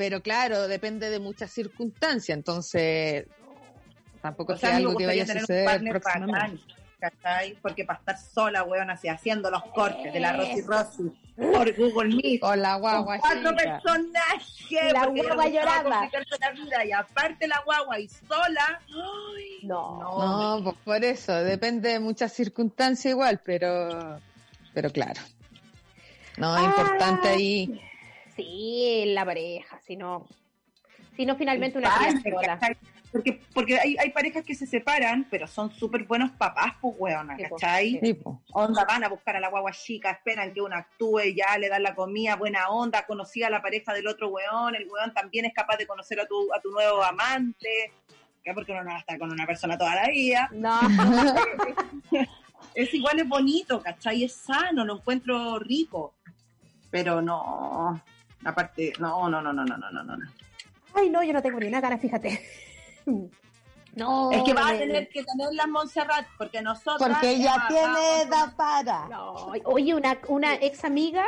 pero 0.00 0.22
claro, 0.22 0.66
depende 0.66 1.10
de 1.10 1.20
muchas 1.20 1.50
circunstancias, 1.50 2.34
entonces 2.34 3.26
tampoco 4.22 4.54
O 4.54 4.56
sea, 4.56 4.70
me 4.70 4.76
algo 4.76 4.96
que 4.96 5.04
vaya 5.04 5.24
a 5.24 5.26
suceder 5.26 5.78
próximamente. 5.90 6.64
Porque 7.60 7.84
para 7.84 7.98
estar 7.98 8.18
sola, 8.18 8.62
weón, 8.62 8.88
así 8.88 9.08
haciendo 9.08 9.50
los 9.50 9.62
cortes 9.64 10.10
de 10.10 10.18
la 10.18 10.32
Rosy 10.32 10.62
Rosy 10.62 11.12
por 11.36 11.76
Google 11.76 12.16
Meet. 12.16 12.42
O 12.42 12.56
la 12.56 12.72
con 12.72 12.80
guagua 12.80 13.18
cuatro 13.18 13.50
chica. 13.50 13.56
personajes. 13.56 14.92
La 14.94 15.06
guagua 15.06 15.48
lloraba. 15.50 16.08
la 16.40 16.50
vida, 16.52 16.84
y 16.86 16.92
aparte 16.92 17.46
la 17.46 17.60
guagua 17.62 18.00
y 18.00 18.08
sola. 18.08 18.80
ay, 18.88 19.58
No. 19.64 19.98
No, 20.00 20.64
pues 20.64 20.76
por 20.82 21.04
eso, 21.04 21.34
depende 21.44 21.90
de 21.90 22.00
muchas 22.00 22.32
circunstancias 22.32 23.12
igual, 23.12 23.38
pero, 23.44 24.18
pero 24.72 24.88
claro. 24.88 25.20
No, 26.38 26.56
es 26.56 26.64
importante 26.64 27.28
ahí. 27.28 27.89
Sí, 28.42 29.04
la 29.06 29.24
pareja, 29.24 29.80
si 29.80 29.96
no, 29.96 30.26
si 31.16 31.26
no 31.26 31.36
finalmente 31.36 31.78
una 31.78 31.96
criatura. 31.96 32.58
Porque, 33.12 33.40
porque 33.52 33.76
hay, 33.76 33.96
hay 33.98 34.10
parejas 34.10 34.44
que 34.44 34.54
se 34.54 34.66
separan, 34.66 35.26
pero 35.28 35.48
son 35.48 35.72
súper 35.72 36.04
buenos 36.04 36.30
papás, 36.30 36.74
pues, 36.80 36.94
weona, 36.96 37.36
pues, 37.36 37.50
¿cachai? 37.50 37.98
sí. 38.00 38.14
Po. 38.14 38.40
onda, 38.52 38.84
van 38.84 39.02
a 39.02 39.08
buscar 39.08 39.34
a 39.34 39.40
la 39.40 39.48
guagua 39.48 39.72
chica, 39.72 40.12
esperan 40.12 40.54
que 40.54 40.60
uno 40.60 40.76
actúe, 40.76 41.34
ya 41.34 41.58
le 41.58 41.68
dan 41.68 41.82
la 41.82 41.96
comida, 41.96 42.36
buena 42.36 42.68
onda, 42.68 43.04
conocía 43.06 43.48
a 43.48 43.50
la 43.50 43.60
pareja 43.60 43.92
del 43.92 44.06
otro 44.06 44.28
weón, 44.28 44.76
el 44.76 44.88
weón 44.88 45.12
también 45.12 45.44
es 45.44 45.52
capaz 45.52 45.76
de 45.76 45.88
conocer 45.88 46.20
a 46.20 46.26
tu, 46.26 46.54
a 46.54 46.60
tu 46.60 46.70
nuevo 46.70 47.02
amante, 47.02 47.92
que 48.44 48.54
porque 48.54 48.70
uno 48.70 48.84
no 48.84 48.90
va 48.90 48.96
a 48.96 49.00
estar 49.00 49.18
con 49.18 49.32
una 49.32 49.44
persona 49.44 49.76
toda 49.76 49.96
la 49.96 50.08
vida. 50.08 50.48
No, 50.52 50.78
Es 52.74 52.94
igual, 52.94 53.18
es 53.18 53.28
bonito, 53.28 53.82
¿cachai? 53.82 54.24
Es 54.24 54.34
sano, 54.34 54.84
lo 54.84 54.96
encuentro 54.96 55.58
rico, 55.58 56.14
pero 56.90 57.20
no, 57.20 58.00
aparte, 58.44 58.92
no, 58.98 59.28
no, 59.28 59.40
no, 59.42 59.52
no, 59.52 59.64
no, 59.64 59.76
no, 59.76 59.90
no, 59.90 60.16
no. 60.16 60.26
ay 60.94 61.10
no, 61.10 61.22
yo 61.22 61.32
no 61.32 61.42
tengo 61.42 61.60
ni 61.60 61.66
una 61.66 61.80
cara, 61.80 61.98
fíjate. 61.98 62.40
No, 63.96 64.30
Es 64.30 64.44
que 64.44 64.54
va 64.54 64.68
a 64.68 64.78
tener 64.78 65.08
que 65.08 65.24
tener 65.24 65.52
la 65.52 65.66
Montserrat, 65.66 66.24
porque 66.38 66.62
nosotros... 66.62 67.08
Porque 67.08 67.30
ella 67.30 67.64
tiene 67.68 68.22
edad 68.22 68.54
para. 68.56 69.08
No, 69.08 69.52
oye, 69.64 69.94
una, 69.94 70.16
una 70.28 70.54
ex 70.54 70.84
amiga, 70.84 71.24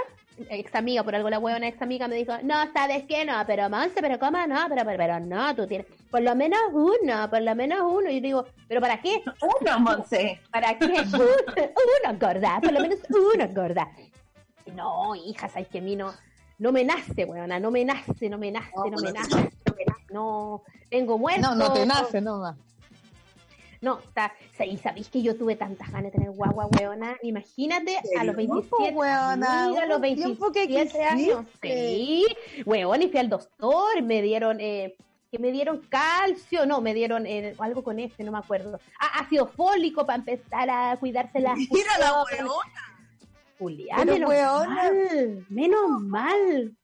ex 0.49 0.75
amiga, 0.75 1.03
por 1.03 1.15
algo 1.15 1.29
la 1.29 1.39
huevona 1.39 1.67
ex 1.67 1.83
amiga 1.83 2.07
me 2.07 2.17
dijo, 2.17 2.33
no, 2.45 2.55
¿sabes 2.73 3.05
qué? 3.09 3.25
No, 3.25 3.35
pero 3.47 3.69
Monse, 3.69 4.01
pero 4.01 4.19
¿cómo 4.19 4.47
no? 4.47 4.67
Pero, 4.69 4.85
pero, 4.85 4.97
pero 4.97 5.21
no, 5.21 5.55
tú 5.57 5.67
tienes, 5.67 5.87
por 6.11 6.23
lo 6.23 6.35
menos 6.37 6.61
uno, 6.73 7.29
por 7.29 7.43
lo 7.43 7.55
menos 7.55 7.81
uno. 7.83 8.09
Y 8.11 8.17
yo 8.17 8.21
digo, 8.21 8.47
¿pero 8.69 8.81
para 8.81 9.01
qué? 9.01 9.23
Uno, 9.61 9.81
Monse. 9.81 10.41
¿Para 10.51 10.79
qué? 10.79 10.87
Uno, 11.15 11.25
uno 12.05 12.19
gorda, 12.19 12.61
por 12.61 12.73
lo 12.73 12.81
menos 12.81 12.99
uno 13.11 13.49
gorda. 13.53 13.91
No, 14.75 15.15
hija, 15.17 15.49
sabes 15.49 15.69
que 15.69 15.79
a 15.79 15.83
mí 15.83 15.97
no, 15.97 16.15
no 16.63 16.71
me 16.71 16.85
nace, 16.85 17.25
weona, 17.25 17.59
no 17.59 17.73
me 17.73 17.85
nace, 17.85 18.31
no 18.31 18.39
me 18.39 18.53
nace, 18.53 18.71
No, 18.77 18.85
no, 18.85 18.97
me 18.99 19.13
nace, 19.13 19.35
no 19.35 19.75
me 19.77 19.85
nace, 19.85 20.13
no, 20.13 20.63
tengo 20.89 21.19
muerto. 21.19 21.41
No, 21.41 21.57
no 21.57 21.73
te 21.73 21.85
nace 21.85 22.21
nomás. 22.21 22.57
No, 23.81 23.99
está, 23.99 24.33
sí, 24.57 24.79
sabéis 24.79 25.09
que 25.09 25.23
yo 25.23 25.37
tuve 25.37 25.57
tantas 25.57 25.91
ganas 25.91 26.13
de 26.13 26.19
tener 26.19 26.31
guagua, 26.31 26.69
weona. 26.79 27.17
Imagínate 27.23 27.99
a 27.99 28.23
los 28.23 28.37
serio? 28.37 28.53
27 28.53 28.95
Weona, 28.95 29.71
mira, 29.71 29.83
a 29.83 29.87
los 29.87 29.99
hubo 29.99 30.07
un 30.07 30.15
tiempo 30.15 30.53
que 30.53 30.69
27 30.69 31.05
años. 31.05 31.47
Sí, 31.61 32.27
weón, 32.65 33.03
y 33.03 33.09
fui 33.09 33.19
al 33.19 33.29
doctor, 33.29 34.01
me 34.05 34.23
dieron, 34.23 34.61
eh, 34.61 34.95
que 35.33 35.41
me 35.41 35.51
dieron 35.51 35.79
calcio, 35.89 36.65
no, 36.65 36.81
me 36.81 36.95
dieron 36.95 37.27
eh, 37.27 37.57
algo 37.59 37.83
con 37.83 37.99
ese, 37.99 38.23
no 38.23 38.31
me 38.31 38.39
acuerdo. 38.39 38.79
Ah, 39.01 39.23
ácido 39.23 39.49
fólico 39.49 40.07
para 40.07 40.21
empezar 40.21 40.71
a 40.71 40.97
cuidarse 41.01 41.41
la 41.41 41.57
Mira 41.57 41.99
la 41.99 42.23
weona. 42.23 42.92
Julián, 43.63 43.99
Pero, 44.01 44.13
menos 44.15 44.31
weona. 44.31 44.67
mal, 44.75 45.47
menos 45.49 46.01
mal. 46.01 46.77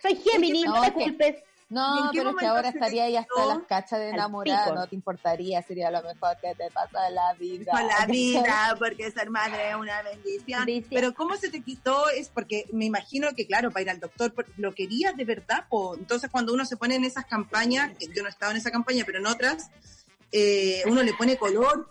Soy 0.00 0.14
Gemini, 0.16 0.62
No, 0.62 0.76
no 0.76 0.82
que- 0.82 0.92
culpes. 0.92 1.36
¿Y 1.70 1.74
No, 1.74 2.08
pero 2.14 2.30
es 2.30 2.36
que 2.36 2.46
ahora 2.46 2.68
estaría 2.70 3.04
ahí 3.04 3.16
hasta 3.16 3.44
las 3.44 3.58
cachas 3.68 3.98
de 3.98 4.08
enamorada, 4.08 4.72
no 4.74 4.86
te 4.86 4.94
importaría, 4.94 5.60
sería 5.60 5.90
lo 5.90 6.00
mejor 6.02 6.34
que 6.40 6.54
te 6.54 6.70
pasa 6.70 7.08
en 7.08 7.14
la 7.16 7.34
vida. 7.34 7.72
Con 7.72 7.86
la 7.86 8.06
vida, 8.06 8.74
porque 8.78 9.10
ser 9.10 9.28
madre 9.28 9.68
es 9.70 9.74
una 9.74 10.00
bendición. 10.02 10.64
Bendición. 10.64 10.94
Pero 10.94 11.12
¿cómo 11.12 11.36
se 11.36 11.50
te 11.50 11.60
quitó? 11.62 12.08
Es 12.08 12.30
porque 12.30 12.64
me 12.72 12.86
imagino 12.86 13.28
que, 13.36 13.46
claro, 13.46 13.70
para 13.70 13.82
ir 13.82 13.90
al 13.90 14.00
doctor, 14.00 14.32
lo 14.56 14.72
querías 14.74 15.14
de 15.14 15.24
verdad. 15.26 15.66
po. 15.68 15.94
Entonces, 15.94 16.30
cuando 16.30 16.54
uno 16.54 16.64
se 16.64 16.78
pone 16.78 16.94
en 16.94 17.04
esas 17.04 17.26
campañas, 17.26 17.90
que 17.98 18.06
yo 18.06 18.22
no 18.22 18.28
he 18.28 18.30
estado 18.30 18.52
en 18.52 18.56
esa 18.58 18.70
campaña, 18.70 19.02
pero 19.04 19.18
en 19.18 19.26
otras, 19.26 19.70
eh, 20.32 20.82
uno 20.86 21.02
le 21.02 21.12
pone 21.12 21.36
color. 21.36 21.90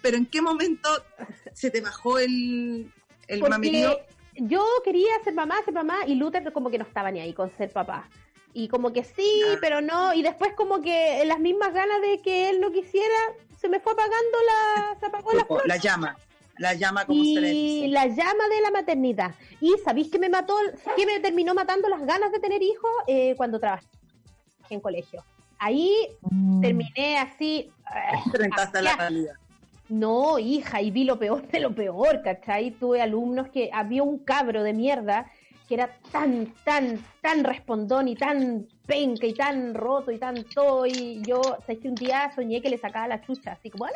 Pero 0.00 0.16
¿en 0.16 0.24
qué 0.24 0.40
momento 0.40 0.88
se 1.52 1.70
te 1.70 1.82
bajó 1.82 2.18
el, 2.18 2.90
el? 3.34 3.40
Porque 3.40 3.98
yo 4.36 4.64
quería 4.84 5.10
ser 5.24 5.34
mamá, 5.34 5.56
ser 5.64 5.74
mamá, 5.74 5.98
y 6.06 6.14
Luther 6.14 6.52
como 6.52 6.70
que 6.70 6.78
no 6.78 6.84
estaba 6.84 7.10
ni 7.10 7.20
ahí 7.20 7.32
con 7.32 7.50
ser 7.56 7.70
papá. 7.72 8.08
Y 8.52 8.68
como 8.68 8.92
que 8.92 9.04
sí, 9.04 9.42
Ah. 9.52 9.58
pero 9.60 9.80
no, 9.80 10.12
y 10.14 10.22
después 10.22 10.52
como 10.54 10.80
que 10.80 11.22
las 11.24 11.38
mismas 11.38 11.72
ganas 11.72 12.00
de 12.00 12.20
que 12.20 12.50
él 12.50 12.60
no 12.60 12.70
quisiera, 12.72 13.14
se 13.60 13.68
me 13.68 13.78
fue 13.80 13.92
apagando 13.92 14.38
la, 14.46 14.96
se 14.98 15.06
apagó 15.06 15.30
la 15.66 15.76
llama, 15.76 16.16
la 16.58 16.74
llama 16.74 17.04
como 17.04 17.22
se 17.22 17.40
le 17.40 17.52
y 17.52 17.74
dice. 17.82 17.88
la 17.88 18.06
llama 18.06 18.48
de 18.48 18.60
la 18.62 18.70
maternidad. 18.72 19.34
Y 19.60 19.74
¿sabéis 19.84 20.10
que 20.10 20.18
me 20.18 20.28
mató, 20.28 20.56
que 20.96 21.06
me 21.06 21.20
terminó 21.20 21.54
matando 21.54 21.88
las 21.88 22.04
ganas 22.04 22.32
de 22.32 22.40
tener 22.40 22.62
hijos? 22.62 22.90
Eh, 23.06 23.34
cuando 23.36 23.60
trabajé 23.60 23.86
en 24.70 24.80
colegio. 24.80 25.22
Ahí 25.58 25.94
Mm. 26.22 26.60
terminé 26.60 27.18
así, 27.18 27.70
Enfrentaste 28.24 28.80
la 28.82 28.96
realidad. 28.96 29.34
No, 29.90 30.38
hija, 30.38 30.80
y 30.80 30.90
vi 30.90 31.04
lo 31.04 31.18
peor 31.18 31.46
de 31.48 31.60
lo 31.60 31.74
peor, 31.74 32.22
¿cachai? 32.22 32.70
Tuve 32.70 33.02
alumnos 33.02 33.48
que 33.48 33.70
había 33.72 34.02
un 34.02 34.18
cabro 34.18 34.62
de 34.62 34.72
mierda 34.72 35.26
que 35.68 35.74
era 35.74 35.96
tan, 36.10 36.52
tan, 36.64 36.98
tan 37.20 37.44
respondón 37.44 38.08
y 38.08 38.16
tan 38.16 38.66
penca 38.86 39.24
y 39.24 39.34
tan 39.34 39.72
roto 39.72 40.10
y 40.10 40.18
tan 40.18 40.42
todo. 40.44 40.84
Y 40.84 41.22
yo, 41.24 41.40
¿sabes 41.60 41.78
que 41.78 41.88
un 41.88 41.94
día 41.94 42.32
soñé 42.34 42.60
que 42.60 42.70
le 42.70 42.76
sacaba 42.76 43.06
la 43.06 43.20
chucha, 43.20 43.52
así 43.52 43.70
como, 43.70 43.84
¡ah! 43.84 43.90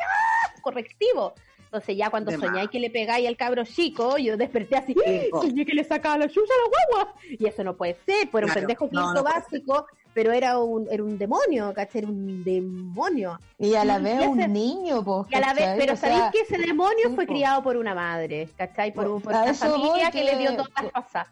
Correctivo. 0.61 1.33
Entonces 1.65 1.97
ya 1.97 2.09
cuando 2.09 2.31
más. 2.37 2.69
que 2.69 2.79
le 2.79 2.89
pegáis 2.89 3.27
al 3.27 3.35
cabro 3.35 3.65
chico, 3.65 4.17
yo 4.17 4.37
desperté 4.37 4.77
así, 4.77 4.95
soñé 5.31 5.65
que 5.65 5.73
le 5.73 5.83
sacaba 5.83 6.17
la 6.17 6.29
chucha 6.29 6.53
a 6.53 6.61
la 6.63 6.95
guagua. 6.95 7.15
Y 7.37 7.45
eso 7.45 7.63
no 7.65 7.75
puede 7.75 7.97
ser, 8.05 8.29
por 8.29 8.43
un 8.43 8.49
Claro, 8.51 8.61
pendejo 8.61 8.85
no, 8.85 8.89
quinto 8.91 9.13
no 9.13 9.23
básico, 9.23 9.87
pero 10.15 10.31
era 10.31 10.57
un, 10.57 10.87
era 10.89 11.03
un 11.03 11.17
demonio, 11.19 11.71
¿cachai? 11.75 11.99
Era 12.01 12.07
un 12.07 12.43
demonio. 12.43 13.37
Y 13.59 13.75
a 13.75 13.83
la 13.85 13.99
vez 13.99 14.17
ese- 14.19 14.27
un 14.29 14.37
niño, 14.53 15.03
pues. 15.03 15.27
Y 15.29 15.35
a 15.35 15.39
la 15.41 15.47
vez, 15.53 15.57
¿cachai? 15.63 15.77
pero 15.77 15.93
O 15.93 15.95
sea, 15.97 16.09
sabéis 16.09 16.31
que 16.31 16.39
ese 16.55 16.57
demonio 16.65 17.09
sí, 17.09 17.15
fue 17.15 17.27
criado 17.27 17.61
por 17.61 17.75
una 17.77 17.93
madre, 17.93 18.49
¿cachai? 18.57 18.93
Por, 18.93 19.07
un, 19.09 19.21
por 19.21 19.35
A 19.35 19.43
una 19.43 19.53
familia 19.53 20.09
que, 20.09 20.23
le 20.23 20.37
dio 20.37 20.55
todas 20.55 20.71
las 20.81 20.91
pasadas. 20.91 21.27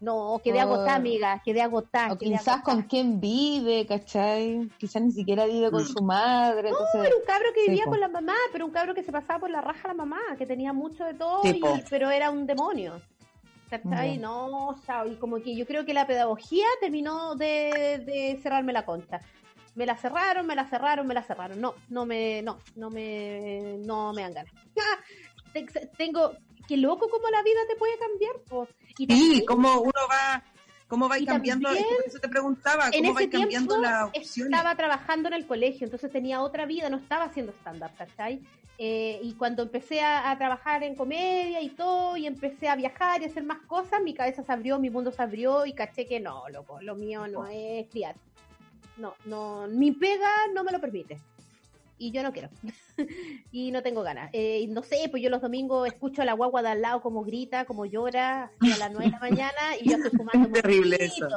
No, 0.00 0.40
quedé 0.42 0.60
agotada, 0.60 0.94
amiga, 0.94 1.42
quedé 1.44 1.60
agotada. 1.60 2.14
O 2.14 2.16
quedé 2.18 2.30
quizás 2.30 2.48
agotada. 2.48 2.62
con 2.62 2.82
quién 2.84 3.20
vive, 3.20 3.84
¿cachai? 3.86 4.70
Quizás 4.78 5.02
ni 5.02 5.12
siquiera 5.12 5.44
vive 5.44 5.70
con 5.70 5.82
Mm. 5.82 5.86
su 5.86 6.02
madre. 6.02 6.70
No, 6.70 6.78
entonces, 6.78 7.04
era 7.06 7.16
un 7.16 7.24
cabro 7.26 7.48
que 7.54 7.64
Sí, 7.64 7.70
vivía 7.70 7.84
po. 7.84 7.90
con 7.90 8.00
la 8.00 8.08
mamá, 8.08 8.34
pero 8.52 8.64
un 8.64 8.70
cabro 8.72 8.94
que 8.94 9.02
se 9.02 9.12
pasaba 9.12 9.40
por 9.40 9.50
la 9.50 9.60
raja 9.60 9.80
a 9.84 9.88
la 9.88 9.94
mamá, 9.94 10.20
que 10.38 10.46
tenía 10.46 10.72
mucho 10.72 11.04
de 11.04 11.12
todo, 11.14 11.42
Sí, 11.42 11.60
y- 11.62 11.84
pero 11.90 12.08
era 12.10 12.30
un 12.30 12.46
demonio. 12.46 12.94
¿Cachai? 13.70 14.18
No, 14.18 14.68
o 14.68 14.76
sea, 14.84 15.06
y 15.06 15.14
como 15.16 15.40
que 15.40 15.54
yo 15.54 15.64
creo 15.64 15.86
que 15.86 15.94
la 15.94 16.06
pedagogía 16.06 16.66
terminó 16.80 17.36
de, 17.36 18.02
de 18.04 18.38
cerrarme 18.42 18.72
la 18.72 18.84
concha. 18.84 19.20
me 19.76 19.86
la 19.86 19.96
cerraron, 19.96 20.46
me 20.46 20.56
la 20.56 20.66
cerraron, 20.68 21.06
me 21.06 21.14
la 21.14 21.22
cerraron. 21.22 21.60
No, 21.60 21.74
no 21.88 22.04
me, 22.04 22.42
no, 22.42 22.58
no 22.74 22.90
me, 22.90 23.76
no 23.78 24.12
me 24.12 24.22
dan 24.22 24.34
ganas. 24.34 24.52
Tengo, 25.96 26.32
qué 26.66 26.76
loco 26.76 27.08
como 27.08 27.28
la 27.28 27.42
vida 27.42 27.60
te 27.68 27.76
puede 27.76 27.96
cambiar. 27.96 28.36
Po. 28.48 28.66
Y 28.98 29.06
sí, 29.06 29.44
como 29.46 29.80
uno 29.80 30.00
va, 30.10 30.42
cómo 30.88 31.08
va 31.08 31.16
cambiando, 31.24 31.68
también, 31.68 31.86
eso 32.06 32.18
te 32.18 32.28
preguntaba, 32.28 32.90
cómo 32.90 33.14
va 33.14 33.20
cambiando 33.30 33.76
la 33.80 34.06
opción. 34.06 34.52
Estaba 34.52 34.74
trabajando 34.74 35.28
en 35.28 35.34
el 35.34 35.46
colegio, 35.46 35.84
entonces 35.84 36.10
tenía 36.10 36.42
otra 36.42 36.66
vida, 36.66 36.90
no 36.90 36.96
estaba 36.96 37.24
haciendo 37.24 37.52
stand-up, 37.52 37.90
¿cachai? 37.96 38.42
Eh, 38.82 39.20
y 39.22 39.34
cuando 39.34 39.62
empecé 39.64 40.00
a, 40.00 40.34
trabajar 40.38 40.82
en 40.82 40.94
comedia 40.94 41.60
y 41.60 41.68
todo, 41.68 42.16
y 42.16 42.26
empecé 42.26 42.66
a 42.66 42.76
viajar 42.76 43.20
y 43.20 43.26
hacer 43.26 43.42
más 43.42 43.58
cosas, 43.66 44.00
mi 44.02 44.14
cabeza 44.14 44.42
se 44.42 44.50
abrió, 44.50 44.78
mi 44.78 44.88
mundo 44.88 45.12
se 45.12 45.20
abrió 45.20 45.66
y 45.66 45.74
caché 45.74 46.06
que 46.06 46.18
no, 46.18 46.48
loco, 46.48 46.80
lo 46.80 46.94
mío 46.94 47.26
no 47.28 47.40
oh. 47.40 47.46
es 47.46 47.86
criar. 47.88 48.16
No, 48.96 49.12
no, 49.26 49.68
mi 49.68 49.92
pega 49.92 50.30
no 50.54 50.64
me 50.64 50.72
lo 50.72 50.80
permite. 50.80 51.20
Y 52.00 52.12
yo 52.12 52.22
no 52.22 52.32
quiero. 52.32 52.48
y 53.52 53.70
no 53.72 53.82
tengo 53.82 54.02
ganas. 54.02 54.30
Eh, 54.32 54.66
no 54.70 54.82
sé, 54.82 55.08
pues 55.10 55.22
yo 55.22 55.28
los 55.28 55.42
domingos 55.42 55.86
escucho 55.86 56.22
a 56.22 56.24
la 56.24 56.32
guagua 56.32 56.62
de 56.62 56.70
al 56.70 56.80
lado 56.80 57.02
como 57.02 57.22
grita, 57.22 57.66
como 57.66 57.84
llora, 57.84 58.50
a 58.58 58.78
las 58.78 58.90
nueve 58.90 59.04
de 59.04 59.10
la 59.10 59.18
mañana, 59.18 59.76
y 59.78 59.90
yo 59.90 59.96
estoy 59.98 60.10
fumando. 60.16 60.50
Terrible 60.62 60.96
eso. 60.98 61.28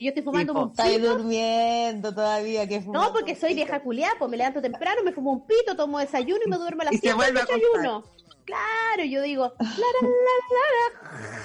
Yo 0.00 0.08
estoy 0.08 0.22
fumando 0.22 0.54
un 0.54 0.70
pito. 0.70 0.82
Estás 0.82 1.02
durmiendo 1.02 2.14
todavía. 2.14 2.66
que 2.66 2.80
No, 2.80 3.12
porque 3.12 3.36
soy 3.36 3.52
vieja 3.52 3.82
culiada, 3.82 4.14
pues 4.18 4.30
me 4.30 4.38
levanto 4.38 4.62
temprano, 4.62 5.02
me 5.04 5.12
fumo 5.12 5.32
un 5.32 5.46
pito, 5.46 5.76
tomo 5.76 5.98
desayuno 5.98 6.40
y 6.46 6.48
me 6.48 6.56
duermo 6.56 6.80
a 6.80 6.86
las 6.86 6.94
7 6.98 7.22
del 7.22 7.34
desayuno. 7.34 8.02
Claro, 8.46 9.04
yo 9.04 9.20
digo, 9.20 9.52
la, 9.58 9.66
la, 9.66 10.08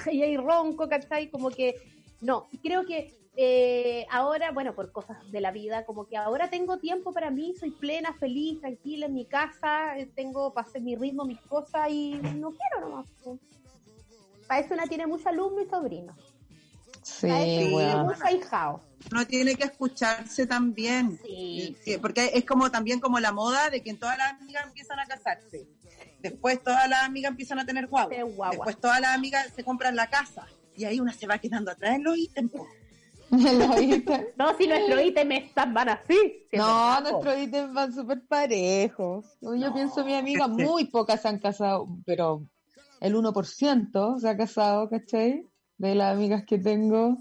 la, 0.05 0.11
y 0.13 0.23
ahí 0.23 0.37
ronco, 0.37 0.87
¿cachai? 0.87 1.29
Como 1.29 1.49
que, 1.49 1.75
no, 2.21 2.47
creo 2.63 2.85
que 2.85 3.20
eh, 3.37 4.05
ahora, 4.09 4.51
bueno, 4.51 4.75
por 4.75 4.91
cosas 4.91 5.17
de 5.31 5.39
la 5.39 5.51
vida, 5.51 5.85
como 5.85 6.05
que 6.05 6.17
ahora 6.17 6.49
tengo 6.49 6.79
tiempo 6.79 7.13
para 7.13 7.31
mí, 7.31 7.53
soy 7.57 7.71
plena, 7.71 8.13
feliz, 8.13 8.59
tranquila 8.59 9.05
en 9.05 9.13
mi 9.13 9.25
casa, 9.25 9.97
eh, 9.97 10.11
tengo, 10.15 10.53
pasé 10.53 10.79
mi 10.81 10.95
ritmo, 10.95 11.25
mis 11.25 11.39
cosas 11.41 11.89
y 11.89 12.19
no 12.35 12.51
quiero 12.51 12.89
nomás. 12.89 13.07
Para 14.47 14.59
eso 14.59 14.73
una 14.73 14.85
tiene 14.85 15.07
mucha 15.07 15.31
luz 15.31 15.53
mi 15.53 15.65
sobrino. 15.65 16.15
Sí, 17.03 17.69
bueno. 17.71 18.13
No 19.11 19.25
tiene 19.25 19.55
que 19.55 19.63
escucharse 19.63 20.45
también. 20.45 21.17
Sí, 21.23 21.75
Porque 22.01 22.31
es 22.33 22.45
como 22.45 22.69
también 22.69 22.99
como 22.99 23.19
la 23.19 23.31
moda 23.31 23.69
de 23.69 23.81
que 23.81 23.93
todas 23.95 24.17
las 24.17 24.33
amigas 24.33 24.65
empiezan 24.67 24.99
a 24.99 25.05
casarse. 25.05 25.67
Después 26.19 26.61
todas 26.61 26.87
las 26.87 27.03
amigas 27.03 27.31
empiezan 27.31 27.59
a 27.59 27.65
tener 27.65 27.87
guagua. 27.87 28.49
Después 28.51 28.77
todas 28.79 29.01
las 29.01 29.15
amigas 29.15 29.51
se 29.55 29.63
compran 29.63 29.95
la 29.95 30.07
casa. 30.09 30.45
Y 30.75 30.85
ahí 30.85 30.99
una 30.99 31.13
se 31.13 31.27
va 31.27 31.39
quedando 31.39 31.71
atrás 31.71 31.95
en 31.95 32.03
los 32.03 32.17
ítems. 32.17 32.51
no, 34.37 34.57
si 34.57 34.67
nuestros 34.67 35.03
ítems 35.03 35.53
van 35.55 35.89
así. 35.89 36.47
No, 36.53 37.01
nuestros 37.01 37.37
ítems 37.37 37.73
van 37.73 37.93
súper 37.93 38.21
parejos. 38.27 39.25
Yo 39.41 39.73
pienso, 39.73 40.03
mi 40.05 40.15
amiga, 40.15 40.47
muy 40.47 40.85
pocas 40.85 41.21
se 41.21 41.27
han 41.27 41.39
casado, 41.39 41.87
pero 42.05 42.43
el 42.99 43.15
1% 43.15 44.19
se 44.19 44.29
ha 44.29 44.37
casado, 44.37 44.89
¿cachai? 44.89 45.45
de 45.81 45.95
las 45.95 46.13
amigas 46.13 46.43
que 46.45 46.59
tengo. 46.59 47.17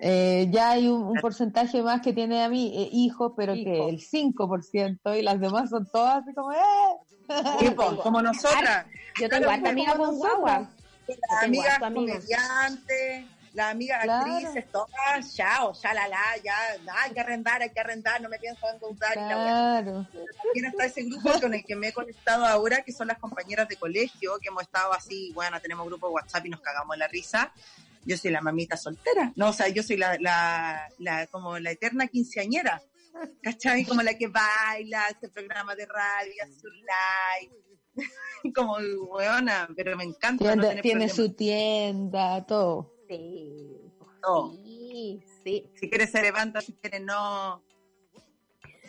Eh, 0.00 0.48
ya 0.50 0.70
hay 0.70 0.88
un, 0.88 1.12
porcentaje 1.20 1.82
más 1.82 2.00
que 2.00 2.12
tiene 2.12 2.42
a 2.42 2.48
mí 2.48 2.72
eh, 2.74 2.88
hijos, 2.92 3.32
pero 3.36 3.52
que 3.52 3.88
el 3.88 3.98
5% 3.98 5.18
y 5.18 5.22
las 5.22 5.40
demás 5.40 5.70
son 5.70 5.86
todas 5.92 6.22
así 6.22 6.32
como, 6.34 6.52
¡eh! 6.52 7.76
como 8.02 8.22
nosotras. 8.22 8.86
Yo 9.20 9.28
tengo 9.28 9.50
harta 9.50 9.70
amiga 9.70 9.96
con 9.96 10.16
guagua. 10.16 10.70
La 11.30 11.40
amiga 11.42 11.78
comediante, 13.48 13.56
la 13.56 13.70
amiga 13.70 14.00
actriz, 14.00 14.64
todas, 14.70 15.34
chao, 15.34 15.72
ya 15.72 15.94
la 15.94 16.08
la, 16.08 16.36
ya, 16.42 16.54
hay 17.02 17.12
que 17.12 17.20
arrendar, 17.20 17.62
hay 17.62 17.70
que 17.70 17.80
arrendar, 17.80 18.20
no 18.20 18.28
me 18.28 18.38
pienso 18.38 18.66
encontrar. 18.72 19.12
Claro. 19.14 20.06
También 20.44 20.66
está 20.66 20.84
ese 20.84 21.02
grupo 21.02 21.40
con 21.40 21.54
el 21.54 21.64
que 21.64 21.76
me 21.76 21.88
he 21.88 21.92
conectado 21.92 22.44
ahora, 22.44 22.82
que 22.82 22.92
son 22.92 23.08
las 23.08 23.18
compañeras 23.18 23.68
de 23.68 23.76
colegio, 23.76 24.38
que 24.40 24.48
hemos 24.48 24.62
estado 24.62 24.92
así, 24.92 25.32
bueno, 25.34 25.60
tenemos 25.60 25.86
grupo 25.86 26.08
de 26.08 26.14
WhatsApp 26.14 26.46
y 26.46 26.50
nos 26.50 26.60
cagamos 26.60 26.96
la 26.96 27.08
risa. 27.08 27.52
Yo 28.04 28.16
soy 28.16 28.30
la 28.30 28.40
mamita 28.40 28.76
soltera, 28.76 29.32
no, 29.36 29.48
o 29.48 29.52
sea, 29.52 29.68
yo 29.68 29.82
soy 29.82 29.96
la, 29.96 30.16
la, 30.18 30.88
la 30.98 31.26
como 31.26 31.58
la 31.58 31.70
eterna 31.70 32.06
quinceañera. 32.06 32.82
¿Cachai? 33.42 33.84
Como 33.84 34.00
la 34.02 34.14
que 34.14 34.28
baila, 34.28 35.06
hace 35.06 35.28
programa 35.28 35.74
de 35.74 35.86
radio, 35.86 36.32
hace 36.44 36.54
su 36.54 36.68
live. 36.68 37.68
como 38.54 38.76
buena, 39.08 39.68
pero 39.74 39.96
me 39.96 40.04
encanta. 40.04 40.54
Tiene, 40.54 40.80
tiene 40.82 41.08
su 41.08 41.32
tienda, 41.32 42.44
todo. 42.46 42.97
Sí. 43.08 43.88
Sí, 44.52 45.22
sí. 45.42 45.70
Si 45.74 45.88
quieres 45.88 46.10
se 46.10 46.22
levanta, 46.22 46.60
si 46.60 46.72
quieres 46.74 47.02
no. 47.02 47.62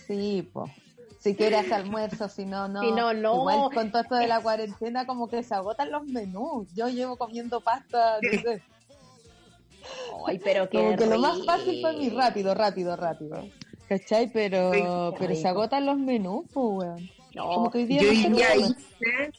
Sí, 0.08 0.50
pues. 0.52 0.72
Si 1.20 1.36
quieres 1.36 1.72
almuerzo, 1.72 2.30
si 2.30 2.46
no, 2.46 2.68
no. 2.68 2.82
Si 2.82 2.92
no, 2.92 3.14
no. 3.14 3.36
Igual 3.36 3.74
con 3.74 3.92
todo 3.92 4.02
esto 4.02 4.16
de 4.16 4.28
la 4.28 4.42
cuarentena, 4.42 5.06
como 5.06 5.28
que 5.28 5.44
se 5.44 5.54
agotan 5.54 5.92
los 5.92 6.06
menús. 6.06 6.74
Yo 6.74 6.88
llevo 6.88 7.18
comiendo 7.18 7.60
pasta. 7.62 8.20
Ay, 10.26 10.40
pero 10.40 10.70
que 10.70 10.96
lo 10.98 11.20
más 11.20 11.46
fácil 11.46 11.82
fue 11.82 11.94
mi 11.98 12.10
rápido, 12.10 12.54
rápido, 12.54 12.96
rápido. 12.96 13.48
¿Cachai? 13.88 14.32
Pero, 14.32 14.72
pero 15.18 15.36
se 15.36 15.48
agotan 15.48 15.86
los 15.86 15.98
menús, 15.98 16.46
pues, 16.54 16.88
weón. 16.88 17.10
como 17.36 17.72
que 17.72 17.80
hoy 17.80 17.86
día 17.86 18.02
yo 18.02 18.36
ya 18.36 18.56
hice 18.56 19.32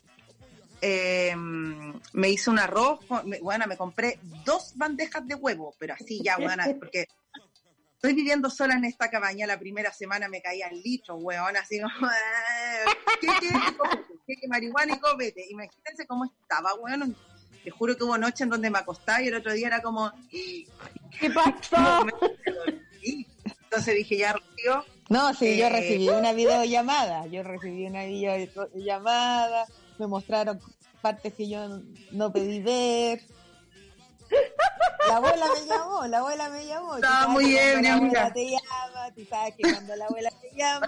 eh, 0.81 1.35
me 2.13 2.31
hice 2.31 2.51
un 2.51 2.59
arroz, 2.59 3.01
bueno, 3.43 3.67
me 3.67 3.77
compré 3.77 4.19
dos 4.45 4.73
bandejas 4.77 5.27
de 5.27 5.35
huevo, 5.35 5.75
pero 5.79 5.95
así 5.95 6.21
ya, 6.23 6.37
bueno, 6.39 6.65
porque 6.79 7.07
estoy 7.95 8.15
viviendo 8.15 8.49
sola 8.49 8.75
en 8.75 8.85
esta 8.85 9.11
cabaña, 9.11 9.47
la 9.47 9.59
primera 9.59 9.93
semana 9.93 10.29
me 10.29 10.41
caía 10.41 10.69
el 10.69 10.83
litro, 10.83 11.17
weón, 11.17 11.57
así 11.57 11.81
como, 11.81 12.09
¿qué, 13.21 13.29
qué, 14.27 14.37
qué, 14.41 14.49
marihuana 14.49 14.95
y 14.95 14.99
copete? 14.99 15.45
Imagínense 15.51 16.07
cómo 16.07 16.25
estaba, 16.25 16.75
weón, 16.75 17.15
te 17.63 17.71
juro 17.71 17.97
que 17.97 18.05
hubo 18.05 18.17
noche 18.17 18.45
en 18.45 18.51
donde 18.51 18.71
me 18.71 18.79
acostaba 18.79 19.23
y 19.23 19.29
el 19.29 19.35
otro 19.35 19.53
día 19.53 19.67
era 19.67 19.83
como, 19.83 20.11
¿qué 20.31 21.31
pasó? 21.35 22.07
Entonces 23.65 23.95
dije, 23.95 24.17
ya, 24.17 24.33
Rocío. 24.33 24.85
No, 25.11 25.35
sí, 25.35 25.57
yo 25.57 25.67
eh, 25.67 25.71
recibí 25.71 26.09
una 26.09 26.33
videollamada, 26.33 27.27
yo 27.27 27.43
recibí 27.43 27.87
una 27.87 28.05
videollamada 28.05 29.67
me 30.01 30.07
mostraron 30.07 30.59
partes 31.03 31.35
que 31.35 31.47
yo 31.49 31.81
no 32.13 32.33
pedí 32.33 32.61
ver. 32.63 33.21
La 35.07 35.17
abuela 35.17 35.47
me 35.55 35.67
llamó, 35.67 36.07
la 36.07 36.19
abuela 36.19 36.49
me 36.49 36.67
llamó. 36.67 36.95
Estaba 36.97 37.29
muy 37.29 37.45
bien, 37.45 37.83
La 37.83 37.95
abuela 37.95 38.33
te 38.33 38.47
llama, 38.47 39.15
tú 39.15 39.25
sabes 39.27 39.55
que 39.57 39.63
cuando 39.63 39.97
la 39.97 40.07
abuela 40.07 40.31
te 40.41 40.57
llama, 40.57 40.87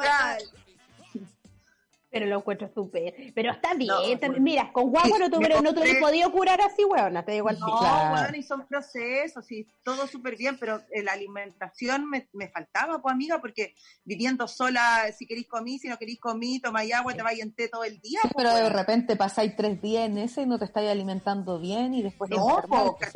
pero 2.13 2.27
lo 2.27 2.37
encuentro 2.37 2.71
súper. 2.73 3.33
Pero 3.35 3.53
está 3.53 3.73
bien. 3.75 4.21
mira, 4.39 4.71
con 4.71 4.91
guagua 4.91 5.19
no, 5.19 5.31
tuve, 5.31 5.49
no 5.49 5.75
te 5.75 5.95
lo 5.95 6.01
podido 6.01 6.31
curar 6.31 6.61
así, 6.61 6.85
weón. 6.85 7.25
Te 7.25 7.33
digo 7.33 7.51
No, 7.53 7.79
claro. 7.79 8.37
y 8.37 8.43
son 8.43 8.67
procesos 8.67 9.51
y 9.51 9.67
todo 9.83 10.07
súper 10.07 10.37
bien, 10.37 10.59
pero 10.61 10.83
eh, 10.91 11.03
la 11.03 11.13
alimentación 11.13 12.09
me, 12.09 12.29
me, 12.35 12.49
faltaba, 12.49 13.01
pues, 13.01 13.15
amiga, 13.15 13.41
porque 13.41 13.75
viviendo 14.05 14.47
sola, 14.47 15.07
si 15.17 15.27
queréis 15.27 15.49
comí, 15.49 15.79
si 15.79 15.89
no 15.89 15.97
queréis 15.97 16.21
comí, 16.21 16.61
tomáis 16.61 16.93
agua, 16.93 17.15
te 17.15 17.23
vais 17.23 17.41
en 17.41 17.55
té 17.55 17.69
todo 17.69 17.85
el 17.85 17.99
día. 18.01 18.21
Pues, 18.23 18.35
pero 18.37 18.55
de 18.55 18.69
repente 18.69 19.17
pasáis 19.17 19.57
tres 19.57 19.81
días 19.81 20.05
en 20.05 20.19
ese 20.19 20.43
y 20.43 20.47
no 20.47 20.59
te 20.59 20.67
estáis 20.67 20.91
alimentando 20.91 21.59
bien 21.59 21.95
y 21.95 22.03
después... 22.03 22.31
No, 22.31 22.63
pues, 22.69 23.13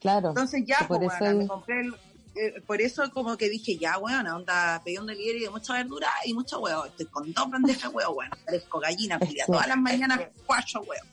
Claro. 0.00 0.30
Entonces 0.30 0.64
ya, 0.66 0.78
pues, 0.88 1.00
me 1.00 1.46
compré 1.46 1.82
el 1.82 1.94
eh, 2.34 2.62
por 2.66 2.80
eso 2.80 3.10
como 3.12 3.36
que 3.36 3.48
dije, 3.48 3.76
ya, 3.76 3.98
weón, 3.98 4.26
onda, 4.26 4.80
pedí 4.84 4.96
un 4.96 5.06
delivery 5.06 5.40
de 5.40 5.50
mucha 5.50 5.74
verdura 5.74 6.08
y 6.24 6.32
mucho 6.32 6.60
huevo. 6.60 6.86
Estoy 6.86 7.06
con 7.06 7.32
dos 7.32 7.50
bandejas 7.50 7.90
de 7.90 7.96
huevo, 7.96 8.14
bueno, 8.14 8.36
parezco 8.44 8.80
gallina, 8.80 9.18
fría. 9.18 9.44
Todas 9.46 9.68
las 9.68 9.76
mañanas 9.76 10.20
cuatro 10.46 10.80
huevos. 10.80 11.08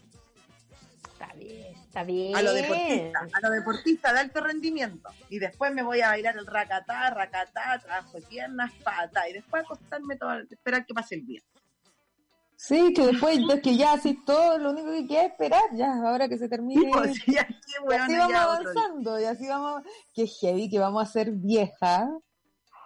Está 1.12 1.34
bien, 1.34 1.76
está 1.76 2.04
bien. 2.04 2.36
A 2.36 2.42
lo 2.42 2.54
deportista, 2.54 3.28
a 3.34 3.42
lo 3.42 3.50
deportista 3.50 4.14
de 4.14 4.20
alto 4.20 4.42
rendimiento. 4.42 5.10
Y 5.30 5.40
después 5.40 5.74
me 5.74 5.84
voy 5.84 6.02
a 6.02 6.10
bailar 6.10 6.38
el 6.38 6.46
racatá, 6.46 7.10
racatá, 7.10 7.80
trabajo 7.80 8.14
de 8.14 8.22
piernas, 8.22 8.72
pata. 8.84 9.28
Y 9.28 9.34
después 9.34 9.64
acostarme 9.64 10.16
todo, 10.16 10.40
esperar 10.50 10.86
que 10.86 10.94
pase 10.94 11.16
el 11.16 11.26
día. 11.26 11.42
Sí, 12.62 12.94
que 12.94 13.08
después 13.08 13.40
es 13.50 13.62
que 13.62 13.78
ya 13.78 13.94
así 13.94 14.16
todo, 14.26 14.58
lo 14.58 14.72
único 14.72 14.90
que 14.92 15.08
queda 15.08 15.22
es 15.24 15.32
esperar, 15.32 15.64
ya, 15.72 15.94
ahora 15.94 16.28
que 16.28 16.38
se 16.38 16.50
termine. 16.50 16.92
Pues, 16.92 17.16
y 17.28 17.38
así 17.38 18.16
vamos 18.18 18.36
avanzando, 18.36 19.18
y 19.18 19.24
así 19.24 19.48
vamos, 19.48 19.82
que 20.14 20.28
heavy, 20.28 20.70
que 20.70 20.78
vamos 20.78 21.02
a 21.02 21.10
ser 21.10 21.32
vieja 21.32 22.10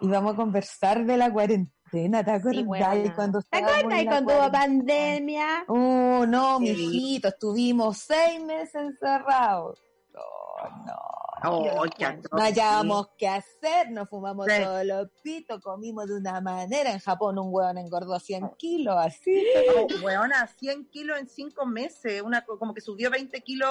y 0.00 0.06
vamos 0.06 0.34
a 0.34 0.36
conversar 0.36 1.04
de 1.04 1.16
la 1.16 1.32
cuarentena, 1.32 2.22
¿te 2.22 2.30
acuerdas? 2.30 2.94
Sí, 3.02 3.10
cuando 3.16 3.42
¿Te 3.42 3.58
acuerdas 3.58 4.04
cuando 4.04 4.38
hubo 4.38 4.52
pandemia? 4.52 5.64
Oh, 5.66 6.24
no, 6.24 6.60
mijito, 6.60 7.26
estuvimos 7.26 7.98
seis 7.98 8.40
meses 8.44 8.76
encerrados. 8.76 9.82
Oh, 10.14 10.53
no. 10.86 11.14
Oh, 11.46 11.84
no 12.32 12.38
hallábamos 12.42 13.08
qué 13.18 13.28
hacer, 13.28 13.90
nos 13.90 14.08
fumamos 14.08 14.46
todos 14.46 14.84
los 14.86 15.08
pitos, 15.22 15.60
comimos 15.60 16.06
de 16.06 16.16
una 16.16 16.40
manera. 16.40 16.90
En 16.90 17.00
Japón 17.00 17.38
un 17.38 17.48
hueón 17.52 17.76
engordó 17.76 18.18
100 18.18 18.50
kilos, 18.56 18.96
así. 18.98 19.44
Oh, 19.76 19.86
hueona, 20.02 20.46
100 20.46 20.86
kilos 20.88 21.18
en 21.18 21.28
5 21.28 21.66
meses, 21.66 22.22
una 22.22 22.44
como 22.46 22.72
que 22.72 22.80
subió 22.80 23.10
20 23.10 23.40
kilos. 23.42 23.68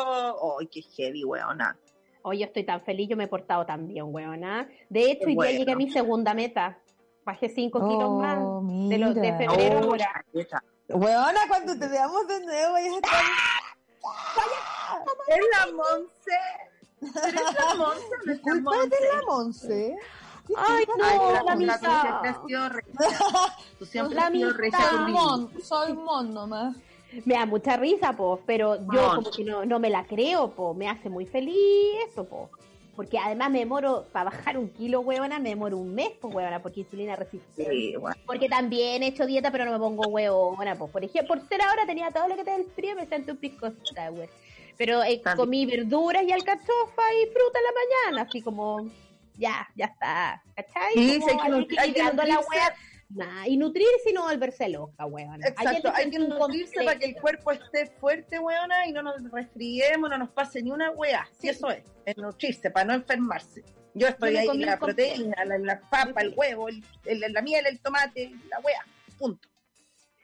¡Ay, 0.60 0.68
qué 0.68 0.82
heavy, 0.82 1.24
hueona! 1.24 1.76
Hoy 2.22 2.40
yo 2.40 2.46
estoy 2.46 2.64
tan 2.64 2.82
feliz, 2.82 3.10
yo 3.10 3.18
me 3.18 3.24
he 3.24 3.28
portado 3.28 3.66
tan 3.66 3.88
bien, 3.88 4.06
hueona. 4.08 4.70
De 4.90 5.12
hecho, 5.12 5.26
hoy 5.28 5.36
día 5.36 5.52
llegué 5.58 5.72
a 5.72 5.76
mi 5.76 5.90
segunda 5.92 6.34
meta. 6.34 6.78
Bajé 7.26 7.50
5 7.50 7.90
kilos 7.90 8.12
más 8.12 8.38
Oh, 8.40 8.62
de, 8.90 8.98
los 8.98 9.16
de 9.16 9.36
febrero 9.36 9.80
Oh, 9.80 9.84
ahora. 9.86 10.26
esa. 10.34 10.62
Weona, 10.90 11.40
cuando 11.48 11.78
te 11.80 11.88
veamos 11.88 12.28
de 12.28 12.46
nuevo, 12.46 12.74
vayas 12.74 12.94
a 12.94 12.96
estar... 12.98 13.22
Es 15.28 15.40
la 15.58 15.74
Monse. 15.74 16.38
Pero 17.14 17.40
es 17.40 17.56
la 17.56 17.76
Monse, 17.76 18.08
no 18.26 18.34
es 18.34 18.42
la 18.44 18.56
Monse. 18.62 18.90
de 18.90 19.08
la 19.08 19.22
Monse. 19.28 19.98
Ay, 20.58 20.86
no, 20.88 21.04
Ay, 21.04 21.18
la 21.34 21.44
la 21.44 21.56
mitad. 21.56 22.36
Tú 23.80 23.86
siempre 23.86 24.16
La 24.16 24.28
has 24.28 24.32
sido. 24.34 24.52
Soy 24.52 25.12
mon, 25.12 25.64
soy 25.64 25.94
mon 25.94 26.34
nomás. 26.34 26.76
Me 27.26 27.36
da 27.36 27.46
mucha 27.46 27.78
risa, 27.78 28.14
po, 28.14 28.42
pero 28.46 28.76
yo 28.76 29.16
como 29.16 29.32
que 29.32 29.44
no, 29.46 29.66
no 29.66 29.80
me 29.80 29.90
la 29.90 30.04
creo, 30.06 30.52
po. 30.52 30.74
Me 30.74 30.90
hace 30.90 31.10
muy 31.10 31.26
feliz 31.26 31.56
eso, 32.10 32.26
po. 32.26 32.50
Porque 32.96 33.18
además 33.18 33.50
me 33.50 33.60
demoro, 33.60 34.06
para 34.12 34.26
bajar 34.26 34.58
un 34.58 34.70
kilo, 34.70 35.00
huevona, 35.02 35.40
me 35.40 35.50
demoro 35.50 35.78
un 35.78 35.96
mes, 35.96 36.12
pues, 36.22 36.34
huevona, 36.34 36.62
porque 36.62 36.82
insulina 36.82 37.16
resistente. 37.16 37.72
Sí, 37.72 37.96
bueno. 37.96 38.16
Porque 38.26 38.48
también 38.48 39.02
he 39.02 39.08
hecho 39.08 39.26
dieta, 39.26 39.52
pero 39.52 39.66
no 39.66 39.72
me 39.72 39.80
pongo 39.80 40.08
huevona, 40.10 40.76
pues. 40.76 40.92
Por 40.92 41.04
ejemplo, 41.04 41.36
por 41.36 41.48
ser 41.48 41.62
ahora 41.62 41.86
tenía 41.88 42.12
todo 42.12 42.28
lo 42.28 42.36
que 42.36 42.44
te 42.44 42.52
da 42.52 42.58
el 42.58 42.66
frío, 42.66 42.96
me 42.96 43.08
siento 43.08 43.32
un 43.32 43.38
pisco 43.38 43.72
sour. 43.96 44.30
Pero 44.78 45.04
eh, 45.04 45.22
comí 45.36 45.66
verduras 45.66 46.24
y 46.24 46.32
alcachofa 46.32 47.04
y 47.22 47.26
fruta 47.28 47.60
en 47.60 47.64
la 47.66 48.12
mañana, 48.12 48.28
así 48.30 48.42
como, 48.42 48.90
ya, 49.38 49.68
ya 49.76 49.86
está, 49.86 50.44
¿cachai? 50.56 50.94
Sí, 50.94 51.20
Como 51.20 51.32
sí, 51.62 51.78
hay 51.78 51.94
que 51.94 52.02
hay 52.02 52.16
la 52.16 52.40
wea. 52.40 52.76
Nah, 53.10 53.46
y 53.46 53.58
nutrirse 53.58 54.10
y 54.10 54.14
no 54.14 54.24
volverse 54.24 54.70
loca, 54.70 55.06
huevona. 55.06 55.48
Exacto, 55.48 55.92
hay 55.94 56.10
que 56.10 56.18
nutrirse 56.18 56.84
para 56.84 56.98
que 56.98 57.06
el 57.06 57.16
cuerpo 57.16 57.52
esté 57.52 57.86
fuerte, 58.00 58.40
weona, 58.40 58.88
y 58.88 58.92
no 58.92 59.04
nos 59.04 59.22
resfriemos, 59.32 60.10
no 60.10 60.18
nos 60.18 60.30
pase 60.32 60.64
ni 60.64 60.72
una 60.72 60.90
weá. 60.92 61.28
Si 61.40 61.50
eso 61.50 61.70
es, 61.70 61.84
es 62.06 62.18
nutrirse, 62.18 62.72
para 62.72 62.86
no 62.86 62.94
enfermarse. 62.94 63.64
Yo 63.94 64.08
estoy 64.08 64.34
Yo 64.34 64.40
ahí, 64.52 64.58
la 64.58 64.80
proteína, 64.80 65.46
la, 65.46 65.60
la 65.60 65.80
papa, 65.82 66.22
el 66.22 66.34
huevo, 66.36 66.70
el, 66.70 66.84
el- 67.06 67.32
la 67.32 67.42
miel, 67.44 67.68
el 67.68 67.80
tomate, 67.80 68.32
la 68.50 68.60
weá. 68.62 68.84
Punto. 69.20 69.48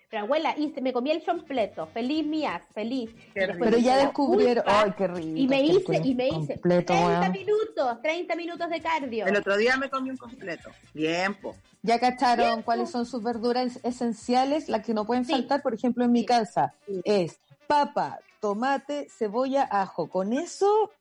Pero 0.10 0.24
abuela, 0.24 0.55
hice, 0.57 0.82
me 0.82 0.91
comí 0.91 1.12
el 1.12 1.24
completo, 1.24 1.86
feliz 1.88 2.26
mías, 2.26 2.64
feliz. 2.74 3.12
Pero 3.34 3.78
ya 3.78 3.97
descubrieron... 3.97 4.64
Ay, 4.68 4.91
qué 4.97 5.07
rico. 5.07 5.38
y 5.38 5.47
me 5.47 5.62
hice, 5.62 6.01
y 6.03 6.16
me 6.16 6.28
hice 6.30 6.53
completo, 6.53 6.93
30 6.93 6.93
weón. 6.93 7.32
minutos, 7.32 8.01
30 8.01 8.36
minutos 8.36 8.70
de 8.72 8.82
cardio. 8.82 9.28
El 9.28 9.36
otro 9.38 9.55
día 9.55 9.78
me 9.78 9.88
comí 9.88 10.10
un 10.10 10.18
completo. 10.18 10.72
Bien, 10.95 11.36
po. 11.36 11.55
Ya 11.84 11.99
cacharon 11.99 12.45
Tiempo. 12.47 12.66
cuáles 12.66 12.89
son 12.89 13.05
sus 13.05 13.22
verduras 13.24 13.80
esenciales, 13.84 14.68
las 14.68 14.84
que 14.84 14.95
no 14.95 15.05
pueden 15.05 15.26
Sí. 15.26 15.32
faltar, 15.32 15.62
por 15.62 15.76
ejemplo, 15.76 16.03
en 16.05 16.12
mi 16.12 16.22
Sí. 16.22 16.26
casa, 16.26 16.74
Sí. 16.88 17.01
es 17.05 17.39
papa, 17.68 18.20
tomate, 18.39 19.07
cebolla, 19.16 19.68
ajo. 19.70 20.10
Con 20.10 20.34
eso, 20.34 20.91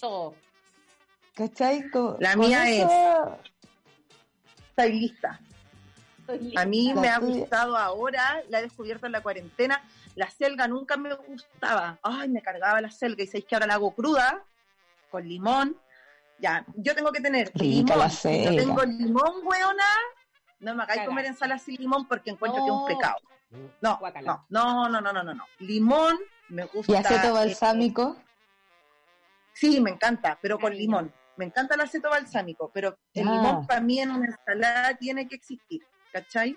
Todo. 0.00 0.34
¿cachai? 1.34 1.88
Con- 1.90 2.16
La 2.18 2.34
con 2.34 2.48
mía. 2.48 2.64
Estoy 4.70 4.92
lista. 4.98 5.40
A 6.56 6.64
mí 6.66 6.92
La 6.92 7.00
me 7.00 7.08
ha 7.08 7.18
gustado 7.18 7.76
ahora, 7.76 8.42
la 8.50 8.58
he 8.58 8.62
descubierto 8.62 9.06
en 9.06 9.12
la 9.12 9.22
cuarentena. 9.22 9.82
La 10.14 10.28
selga 10.30 10.68
nunca 10.68 10.96
me 10.96 11.14
gustaba. 11.14 11.98
Ay, 12.02 12.28
me 12.28 12.42
cargaba 12.42 12.80
la 12.80 12.90
selga 12.90 13.22
y 13.22 13.26
sabéis 13.26 13.46
que 13.46 13.54
ahora 13.54 13.66
la 13.66 13.74
hago 13.74 13.92
cruda, 13.94 14.44
con 15.10 15.26
limón. 15.26 15.76
Ya, 16.38 16.64
yo 16.76 16.94
tengo 16.94 17.10
que 17.12 17.20
tener 17.20 17.50
Rica 17.54 17.94
limón. 17.94 18.10
Si 18.10 18.44
no 18.44 18.50
tengo 18.56 18.82
limón, 18.84 19.32
weona, 19.44 19.84
no 20.60 20.74
me 20.74 20.82
hagáis 20.82 20.98
Caga. 21.00 21.06
comer 21.08 21.24
ensalada 21.26 21.58
sin 21.58 21.76
limón 21.76 22.06
porque 22.06 22.30
encuentro 22.30 22.62
que 22.62 22.68
es 22.70 22.74
No. 22.74 22.82
un 22.82 22.86
pecado. 22.88 23.16
No, 23.80 23.98
no, 24.50 24.88
no, 24.88 25.00
no, 25.00 25.12
no, 25.12 25.22
no, 25.22 25.34
no. 25.34 25.44
Limón 25.60 26.18
me 26.50 26.64
gusta. 26.64 26.92
Y 26.92 26.96
aceto 26.96 27.28
eh, 27.28 27.30
balsámico. 27.32 28.16
Sí, 29.54 29.80
me 29.80 29.90
encanta, 29.90 30.38
pero 30.40 30.58
con 30.58 30.74
limón. 30.74 31.12
Me 31.36 31.44
encanta 31.46 31.74
el 31.74 31.80
aceto 31.80 32.10
balsámico, 32.10 32.70
pero 32.72 32.98
el 33.14 33.26
Ah. 33.26 33.30
limón 33.32 33.66
para 33.66 33.80
mí 33.80 33.98
en 34.00 34.10
una 34.10 34.26
ensalada 34.26 34.94
tiene 34.96 35.26
que 35.28 35.36
existir, 35.36 35.82
¿cachai? 36.12 36.56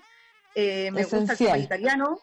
Eh, 0.54 0.90
me 0.90 1.04
gusta 1.04 1.34
el 1.54 1.62
italiano, 1.62 2.20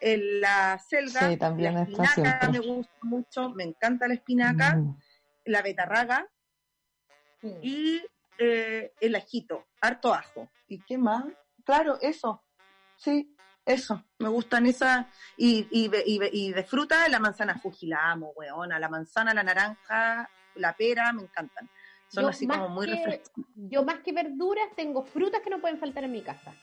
el- 0.00 0.40
la 0.40 0.78
selga, 0.78 1.28
Sí, 1.30 1.36
también 1.36 1.74
la 1.74 1.82
espinaca 1.82 2.14
siempre. 2.14 2.48
me 2.50 2.58
gusta 2.60 2.94
mucho, 3.02 3.50
me 3.50 3.64
encanta 3.64 4.08
la 4.08 4.14
espinaca, 4.14 4.76
Mm. 4.76 4.96
la 5.46 5.62
betarraga 5.62 6.26
y 7.62 8.02
eh, 8.38 8.92
el 9.00 9.16
ajito, 9.16 9.64
harto 9.80 10.12
ajo. 10.12 10.50
¿Y 10.68 10.82
qué 10.84 10.98
más? 10.98 11.24
Claro, 11.64 11.98
eso, 12.02 12.44
sí, 12.96 13.34
eso, 13.64 14.04
me 14.18 14.28
gustan 14.28 14.66
esas. 14.66 15.06
Y, 15.38 15.66
y, 15.70 15.90
y 16.04 16.18
de- 16.18 16.30
y 16.32 16.52
de 16.52 16.62
fruta, 16.64 17.08
la 17.08 17.18
manzana 17.18 17.58
Fuji, 17.58 17.86
la 17.86 18.10
amo, 18.10 18.32
weona, 18.36 18.78
la 18.78 18.88
manzana, 18.90 19.32
la 19.32 19.42
naranja, 19.42 20.28
la 20.56 20.76
pera, 20.76 21.12
me 21.14 21.22
encantan. 21.22 21.70
Son 22.08 22.22
Yo 22.24 22.28
así 22.28 22.46
más 22.46 22.58
como 22.58 22.74
muy 22.74 22.86
que- 22.86 22.92
refrescantes. 22.94 23.44
Yo 23.56 23.84
más 23.84 24.00
que 24.00 24.12
verduras 24.12 24.68
tengo 24.76 25.02
frutas 25.04 25.40
que 25.42 25.50
no 25.50 25.60
pueden 25.60 25.78
faltar 25.78 26.04
en 26.04 26.12
mi 26.12 26.22
casa. 26.22 26.54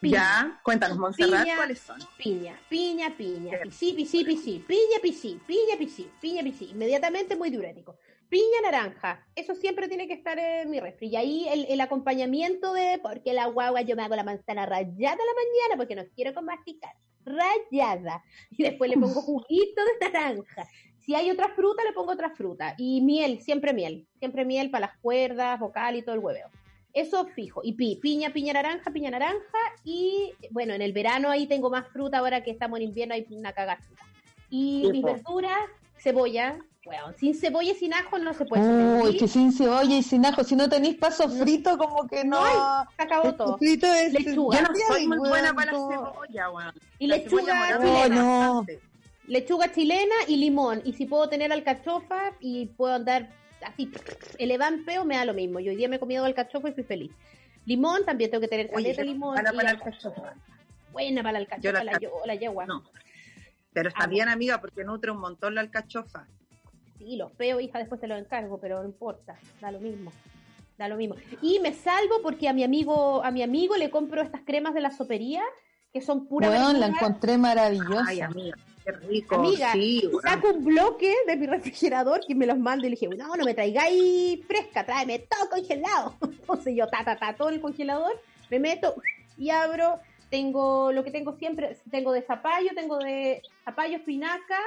Piña, 0.00 0.16
Ya, 0.18 0.60
cuéntanos, 0.62 0.98
Montserrat, 0.98 1.44
Piña. 1.44 1.56
¿cuáles 1.56 1.78
son? 1.80 1.98
piña, 2.18 2.58
piña, 2.68 3.16
piña, 3.16 3.58
pisí, 3.62 3.92
pisí, 3.94 4.24
pisí, 4.24 4.58
piña, 4.66 4.98
pisí, 5.00 5.40
piña, 5.46 5.76
pisí, 5.78 6.10
piña, 6.20 6.42
pisí. 6.42 6.66
Inmediatamente 6.70 7.36
muy 7.36 7.48
diurético. 7.50 7.96
Piña, 8.28 8.60
naranja, 8.62 9.24
eso 9.34 9.54
siempre 9.54 9.86
tiene 9.88 10.06
que 10.08 10.14
estar 10.14 10.38
en 10.38 10.68
mi 10.70 10.80
refri. 10.80 11.08
Y 11.08 11.16
ahí 11.16 11.48
el, 11.48 11.66
el 11.70 11.80
acompañamiento 11.80 12.72
de, 12.74 12.98
porque 13.02 13.32
la 13.32 13.46
guagua 13.46 13.82
yo 13.82 13.96
me 13.96 14.02
hago 14.02 14.16
la 14.16 14.24
manzana 14.24 14.66
rayada 14.66 15.14
a 15.14 15.16
la 15.16 15.34
mañana 15.34 15.76
porque 15.76 15.94
no 15.94 16.02
quiero 16.14 16.34
con 16.34 16.44
masticar. 16.46 16.92
Rayada. 17.24 18.22
Y 18.50 18.62
después 18.64 18.90
le 18.90 18.96
pongo 18.98 19.22
juguito 19.22 19.80
de 20.00 20.10
naranja. 20.10 20.66
Si 21.04 21.14
hay 21.14 21.30
otra 21.30 21.48
fruta, 21.50 21.82
le 21.84 21.92
pongo 21.92 22.12
otra 22.12 22.30
fruta. 22.30 22.74
Y 22.78 23.00
miel, 23.02 23.40
siempre 23.42 23.72
miel. 23.74 24.06
Siempre 24.18 24.44
miel 24.44 24.70
para 24.70 24.86
las 24.88 24.96
cuerdas, 24.98 25.58
vocal 25.60 25.96
y 25.96 26.02
todo 26.02 26.14
el 26.14 26.20
hueveo. 26.20 26.48
Eso 26.92 27.26
fijo. 27.26 27.60
Y 27.64 27.72
pi, 27.72 27.96
piña, 27.96 28.30
piña 28.30 28.52
naranja, 28.52 28.90
piña 28.90 29.10
naranja. 29.10 29.58
Y 29.84 30.32
bueno, 30.50 30.72
en 30.74 30.80
el 30.80 30.92
verano 30.92 31.28
ahí 31.28 31.46
tengo 31.46 31.68
más 31.68 31.88
fruta. 31.88 32.18
Ahora 32.18 32.42
que 32.42 32.50
estamos 32.52 32.78
en 32.78 32.84
invierno 32.86 33.14
hay 33.14 33.26
una 33.30 33.52
fruta. 33.52 34.02
Y 34.48 34.88
mis 34.92 35.02
verduras, 35.02 35.58
cebolla. 35.98 36.56
Bueno, 36.84 37.12
sin 37.18 37.34
cebolla 37.34 37.72
y 37.72 37.74
sin 37.74 37.94
ajo 37.94 38.18
no 38.18 38.34
se 38.34 38.44
puede 38.44 38.62
Uy, 39.02 39.16
que 39.16 39.26
sin 39.26 39.52
cebolla 39.52 39.96
y 39.96 40.02
sin 40.02 40.24
ajo, 40.26 40.44
si 40.44 40.54
no 40.54 40.68
tenéis 40.68 40.96
paso 40.96 41.28
frito, 41.30 41.78
como 41.78 42.06
que 42.06 42.24
no. 42.26 42.40
No 42.44 42.84
Se 42.96 43.02
acabó 43.02 43.28
El 43.30 43.36
todo. 43.36 43.56
frito 43.58 43.86
es 43.86 44.12
Lechuga. 44.12 44.58
Yo 44.58 44.62
no 44.68 44.74
soy 44.88 45.08
muy 45.08 45.18
buena 45.30 45.54
para 45.54 45.72
la 45.72 45.78
como- 45.78 45.90
cebolla, 45.90 46.50
weón. 46.50 46.74
Y 46.98 47.06
La 47.06 47.16
lechuga 47.16 47.78
no. 47.78 47.80
gusta 47.80 48.08
bastante. 48.08 48.80
Lechuga 49.26 49.72
chilena 49.72 50.14
y 50.28 50.36
limón. 50.36 50.82
Y 50.84 50.92
si 50.94 51.06
puedo 51.06 51.28
tener 51.28 51.52
alcachofa 51.52 52.32
y 52.40 52.66
puedo 52.66 52.94
andar 52.94 53.30
así, 53.64 53.90
elevan 54.38 54.84
peo, 54.84 55.04
me 55.04 55.16
da 55.16 55.24
lo 55.24 55.34
mismo. 55.34 55.60
Yo 55.60 55.70
hoy 55.70 55.76
día 55.76 55.88
me 55.88 55.96
he 55.96 56.00
comido 56.00 56.24
alcachofa 56.24 56.68
y 56.68 56.72
fui 56.72 56.84
feliz. 56.84 57.10
Limón, 57.66 58.04
también 58.04 58.30
tengo 58.30 58.42
que 58.42 58.48
tener 58.48 58.66
Oye, 58.74 58.74
caleta 58.94 59.02
de 59.02 59.08
limón. 59.08 59.34
para, 59.36 59.52
y 59.52 59.56
para 59.56 59.70
el 59.70 59.76
alcachofa. 59.76 60.14
cachofa. 60.22 60.34
Buena 60.92 61.22
para 61.22 61.32
la 61.32 61.38
Yo 61.38 61.42
alcachofa, 61.54 61.84
la 61.84 61.92
la, 61.92 61.98
yo- 61.98 62.10
la 62.26 62.34
yegua. 62.34 62.66
No. 62.66 62.84
Pero 63.72 63.88
está 63.88 64.04
Amo. 64.04 64.10
bien, 64.12 64.28
amiga, 64.28 64.60
porque 64.60 64.84
nutre 64.84 65.10
un 65.10 65.18
montón 65.18 65.54
la 65.54 65.62
alcachofa. 65.62 66.26
Sí, 66.98 67.16
los 67.16 67.32
peo, 67.32 67.58
hija, 67.60 67.78
después 67.78 68.00
te 68.00 68.06
los 68.06 68.18
encargo, 68.18 68.58
pero 68.60 68.80
no 68.82 68.88
importa, 68.88 69.36
da 69.60 69.70
lo 69.72 69.80
mismo. 69.80 70.12
Da 70.78 70.88
lo 70.88 70.96
mismo. 70.96 71.16
Y 71.42 71.58
me 71.60 71.72
salvo 71.72 72.20
porque 72.22 72.48
a 72.48 72.52
mi 72.52 72.62
amigo, 72.64 73.22
a 73.24 73.30
mi 73.30 73.42
amigo 73.42 73.76
le 73.76 73.90
compro 73.90 74.22
estas 74.22 74.42
cremas 74.42 74.74
de 74.74 74.80
la 74.80 74.90
sopería 74.90 75.42
que 75.92 76.00
son 76.00 76.26
pura 76.26 76.50
Weón, 76.50 76.80
la 76.80 76.86
encontré 76.88 77.38
maravillosa. 77.38 78.04
Ay, 78.08 78.20
amiga, 78.20 78.56
qué 78.84 78.92
rico. 78.92 79.36
Amiga, 79.36 79.72
sí, 79.72 80.08
saco 80.22 80.50
un 80.50 80.64
bloque 80.64 81.14
de 81.26 81.36
mi 81.36 81.46
refrigerador 81.46 82.20
que 82.26 82.34
me 82.34 82.46
los 82.46 82.58
mando 82.58 82.86
y 82.86 82.90
le 82.90 82.96
dije, 82.96 83.08
no, 83.08 83.34
no 83.36 83.44
me 83.44 83.54
traigáis 83.54 84.44
fresca, 84.46 84.84
tráeme 84.84 85.20
todo 85.20 85.48
congelado. 85.50 86.14
Entonces 86.22 86.74
yo, 86.76 86.86
ta, 86.88 87.04
ta, 87.04 87.16
ta, 87.16 87.34
todo 87.34 87.48
el 87.48 87.60
congelador, 87.60 88.20
me 88.50 88.58
meto 88.58 88.94
y 89.38 89.50
abro. 89.50 89.98
Tengo 90.30 90.90
lo 90.90 91.04
que 91.04 91.12
tengo 91.12 91.36
siempre, 91.36 91.76
tengo 91.90 92.10
de 92.10 92.22
zapallo, 92.22 92.70
tengo 92.74 92.98
de 92.98 93.40
zapallo, 93.64 93.98
espinaca, 93.98 94.58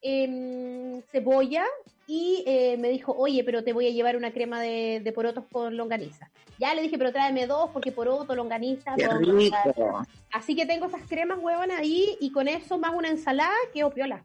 em, 0.00 1.02
cebolla 1.12 1.64
y 2.12 2.42
eh, 2.44 2.76
me 2.76 2.88
dijo, 2.88 3.12
oye, 3.16 3.44
pero 3.44 3.62
te 3.62 3.72
voy 3.72 3.86
a 3.86 3.90
llevar 3.90 4.16
una 4.16 4.32
crema 4.32 4.60
de, 4.60 5.00
de 5.04 5.12
porotos 5.12 5.44
con 5.52 5.76
longaniza. 5.76 6.28
Ya 6.58 6.74
le 6.74 6.82
dije, 6.82 6.98
pero 6.98 7.12
tráeme 7.12 7.46
dos 7.46 7.70
porque 7.72 7.92
poroto, 7.92 8.34
longaniza, 8.34 8.94
Qué 8.96 9.04
dos, 9.06 9.18
rico. 9.20 10.02
Así 10.32 10.56
que 10.56 10.66
tengo 10.66 10.86
esas 10.86 11.02
cremas, 11.08 11.38
huevón, 11.40 11.70
ahí 11.70 12.16
y 12.20 12.32
con 12.32 12.48
eso 12.48 12.78
más 12.78 12.92
una 12.96 13.10
ensalada 13.10 13.54
que 13.72 13.84
opiola. 13.84 14.24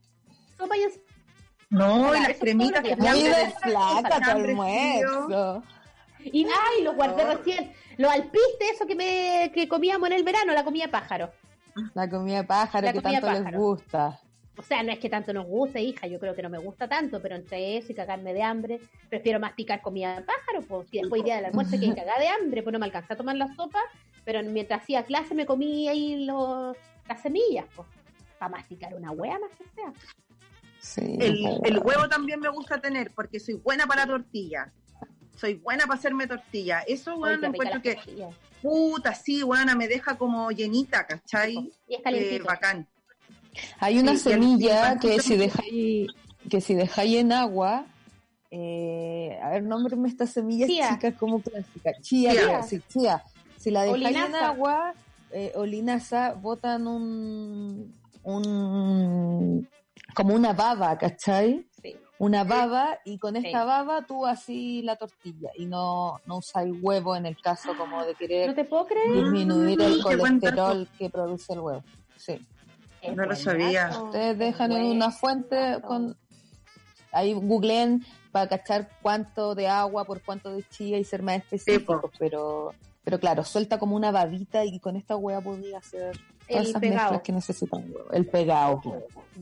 Sopa 0.58 0.76
y 0.78 0.82
ens- 0.82 1.00
No, 1.70 2.16
y 2.16 2.20
las 2.22 2.30
es 2.30 2.40
cremitas 2.40 2.82
que 2.82 2.96
lo 2.96 3.08
Hambre 3.08 3.30
de 3.30 3.52
flaca 3.52 4.20
tu 4.20 4.32
almuerzo. 4.32 5.64
Y 6.24 6.44
ay, 6.46 6.84
los 6.84 6.96
guardé 6.96 7.36
recién. 7.36 7.72
Los 7.98 8.12
alpiste, 8.12 8.70
eso 8.74 8.88
que 8.88 8.96
me 8.96 9.52
que 9.54 9.68
comíamos 9.68 10.10
en 10.10 10.16
el 10.16 10.24
verano, 10.24 10.54
la 10.54 10.64
comida 10.64 10.88
pájaro. 10.90 11.32
La 11.94 12.10
comida 12.10 12.38
de 12.38 12.48
pájaro 12.48 12.88
La 12.88 12.94
que 12.94 13.02
comida 13.04 13.22
tanto 13.22 13.42
les 13.52 13.54
gusta. 13.60 14.20
O 14.58 14.64
sea, 14.64 14.82
no 14.84 14.92
es 14.92 15.00
que 15.00 15.10
tanto 15.10 15.34
nos 15.34 15.46
guste, 15.46 15.82
hija, 15.82 16.08
yo 16.08 16.18
creo 16.20 16.34
que 16.34 16.42
no 16.42 16.50
me 16.50 16.58
gusta 16.58 16.88
tanto, 16.88 17.22
pero 17.22 17.36
entre 17.36 17.78
eso 17.78 17.92
y 17.92 17.96
cagarme 17.96 18.34
de 18.34 18.42
hambre, 18.42 18.80
prefiero 19.10 19.40
masticar 19.40 19.82
comida 19.82 20.16
de 20.16 20.22
pájaro, 20.22 20.62
pues 20.66 20.90
si 20.90 21.00
después 21.00 21.24
día 21.24 21.36
del 21.36 21.46
almuerzo 21.46 21.78
que 21.80 21.94
cagar 21.94 22.20
de 22.20 22.28
hambre, 22.30 22.64
pues 22.64 22.72
no 22.72 22.80
me 22.80 22.86
alcanza 22.86 23.16
a 23.16 23.18
tomar 23.18 23.36
la 23.36 23.54
sopa, 23.54 23.80
pero 24.24 24.42
mientras 24.44 24.82
hacía 24.82 25.04
clase 25.04 25.36
me 25.36 25.46
comí 25.46 25.90
ahí 25.90 26.26
los, 26.26 26.78
las 27.08 27.22
semillas, 27.22 27.66
pues, 27.76 27.88
para 28.40 28.50
masticar 28.50 28.94
una 28.96 29.12
hueá 29.12 29.38
más 29.40 29.52
que 29.58 29.66
sea. 29.76 29.92
Sí, 30.80 31.18
El, 31.20 31.44
weón. 31.44 31.82
huevo 31.86 32.08
también 32.08 32.40
me 32.40 32.50
gusta 32.50 32.80
tener 32.80 33.12
porque 33.12 33.40
soy 33.40 33.56
buena 33.56 33.86
para 33.88 34.06
la 34.06 34.08
tortilla. 34.14 34.72
soy 35.36 35.56
buena 35.56 35.86
para 35.86 36.00
hacerme 36.00 36.28
tortilla. 36.28 36.80
Eso, 36.88 37.16
weón, 37.18 37.36
rica 37.42 37.48
encuentro 37.48 37.82
que, 37.82 37.98
puta, 38.62 39.14
sí, 39.16 39.44
weona, 39.44 39.76
me 39.76 39.88
deja 39.90 40.18
como 40.18 40.50
llenita, 40.52 41.06
¿cachai? 41.06 41.56
Y 41.88 41.94
es 41.94 42.00
Eh, 42.00 42.02
calientito. 42.04 42.46
bacán. 42.46 42.88
Hay 43.80 44.00
una 44.00 44.14
Sí, 44.14 44.30
semilla 44.30 44.94
el 44.94 45.00
que 45.00 45.20
si 45.20 45.38
dejáis 45.38 46.08
que 46.50 46.62
si 46.62 46.76
dejáis 46.76 47.18
en 47.18 47.32
agua, 47.32 47.88
eh, 48.52 49.38
a 49.42 49.50
ver, 49.50 49.64
nómbrame 49.64 50.08
esta 50.08 50.28
semilla 50.28 50.68
Chía. 50.68 50.90
chica 50.94 51.16
como 51.18 51.42
clásica. 51.42 51.92
Chía, 52.02 52.32
Chía. 52.32 52.42
chía, 52.46 52.64
sí, 52.64 52.82
chía. 52.88 53.24
Si 53.58 53.72
la 53.72 53.84
dejáis 53.84 54.16
en 54.16 54.36
agua 54.36 54.94
eh, 55.32 55.52
o 55.56 55.66
linaza, 55.66 56.34
botan 56.34 56.88
un, 56.88 57.96
un 58.24 59.70
como 60.14 60.36
una 60.36 60.54
baba, 60.54 60.98
¿cachai? 60.98 61.68
Sí. 61.82 61.98
Una 62.20 62.44
baba 62.44 63.00
y 63.04 63.18
con 63.18 63.36
esta 63.36 63.62
Sí. 63.62 63.66
baba 63.68 64.06
tú 64.06 64.26
así 64.26 64.82
la 64.84 64.96
tortilla 64.96 65.50
y 65.58 65.66
no, 65.66 66.22
no 66.26 66.38
usáis 66.38 66.74
huevo 66.80 67.16
en 67.16 67.26
el 67.26 67.36
caso 67.42 67.76
como 67.76 68.02
de 68.06 68.12
No 68.14 68.18
querer 68.18 68.56
te 68.56 68.66
puedo 68.66 68.86
creer. 68.86 69.24
disminuir 69.24 69.82
el 69.82 70.00
Mm, 70.00 70.02
colesterol 70.02 70.90
que 70.98 71.10
produce 71.10 71.54
el 71.54 71.60
huevo. 71.60 71.84
Sí. 72.16 72.40
No 73.14 73.26
lo 73.26 73.36
sabía. 73.36 73.92
Ustedes 74.04 74.38
dejan 74.38 74.72
en 74.72 74.84
una 74.86 75.12
fuente 75.12 75.80
con 75.86 76.16
ahí 77.12 77.34
googleen 77.34 78.04
para 78.32 78.48
cachar 78.50 78.90
cuánto 79.02 79.56
de 79.56 79.68
agua 79.68 80.04
por 80.06 80.22
cuánto 80.22 80.52
de 80.54 80.64
chía 80.70 80.98
y 80.98 81.04
ser 81.04 81.24
más 81.24 81.38
específicos, 81.38 82.02
po. 82.02 82.12
pero 82.20 82.74
pero 83.04 83.20
claro, 83.20 83.44
suelta 83.44 83.78
como 83.78 83.96
una 83.96 84.12
babita 84.12 84.66
y 84.66 84.80
con 84.80 84.96
esta 84.96 85.16
hueá 85.16 85.40
podría 85.40 85.78
hacer 85.78 86.18
todas 86.48 86.64
El 86.64 86.70
esas 86.70 86.82
pegado. 86.82 87.02
mezclas 87.02 87.22
que 87.22 87.32
necesitan. 87.32 87.94
El 88.12 88.26
pegado. 88.26 88.82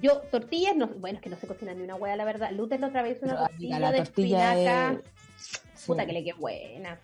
Yo, 0.02 0.20
tortillas, 0.30 0.76
no, 0.76 0.88
bueno, 0.88 1.18
es 1.18 1.22
que 1.24 1.30
no 1.30 1.38
se 1.38 1.48
cocina 1.48 1.74
ni 1.74 1.82
una 1.84 1.96
hueá, 1.96 2.16
la 2.18 2.26
verdad. 2.26 2.52
Lutes 2.52 2.80
la 2.82 2.88
otra 2.88 3.02
vez 3.04 3.20
una 3.22 3.34
Pero, 3.36 3.48
tortilla 3.48 3.80
la 3.80 3.92
de 3.92 3.98
tortilla 4.00 4.54
espinaca. 4.54 4.92
es 4.92 5.52
sí. 5.76 5.88
Puta 5.88 6.06
que 6.06 6.14
le 6.14 6.24
quedó 6.26 6.38
buena. 6.38 7.00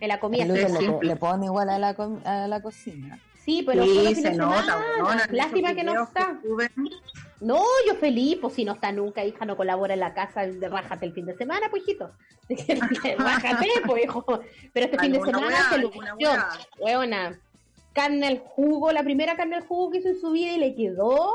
Me 0.00 0.08
la 0.08 0.18
Luis 0.18 0.64
así. 0.64 0.86
le, 0.86 0.98
le 1.02 1.16
pone 1.16 1.46
igual 1.46 1.68
a 1.70 1.78
la, 1.78 1.90
a 2.24 2.48
la 2.48 2.60
cocina. 2.62 3.18
Sí, 3.44 3.62
pero 3.66 3.84
Sí, 3.84 3.94
solo 3.94 4.08
fin 4.08 4.22
se 4.22 4.30
de 4.30 4.36
nota, 4.36 4.78
Lástima 5.30 5.74
que 5.74 5.84
no 5.84 6.04
está. 6.04 6.40
No, 7.40 7.62
yo 7.86 7.94
feliz, 7.94 8.38
pues 8.40 8.54
si 8.54 8.64
no 8.64 8.72
está 8.72 8.92
nunca, 8.92 9.24
hija, 9.24 9.46
no 9.46 9.56
colabora 9.56 9.94
en 9.94 10.00
la 10.00 10.12
casa, 10.12 10.46
de 10.46 10.68
rájate 10.68 11.06
el 11.06 11.14
fin 11.14 11.24
de 11.24 11.34
semana, 11.36 11.68
pues 11.70 11.82
hijito. 11.84 12.12
rájate, 13.18 13.68
pues 13.86 14.04
hijo. 14.04 14.40
Pero 14.72 14.86
este 14.86 14.98
fin 14.98 15.12
de 15.12 15.20
semana 15.20 15.70
se 15.70 15.78
lució. 15.78 16.02
weá. 16.18 16.48
Weona, 16.78 17.40
carne 17.94 18.26
al 18.26 18.38
jugo, 18.40 18.92
la 18.92 19.02
primera 19.02 19.36
carne 19.36 19.56
al 19.56 19.66
jugo 19.66 19.90
que 19.90 19.98
hizo 19.98 20.08
en 20.08 20.20
su 20.20 20.32
vida 20.32 20.52
y 20.52 20.58
le 20.58 20.74
quedó. 20.74 21.32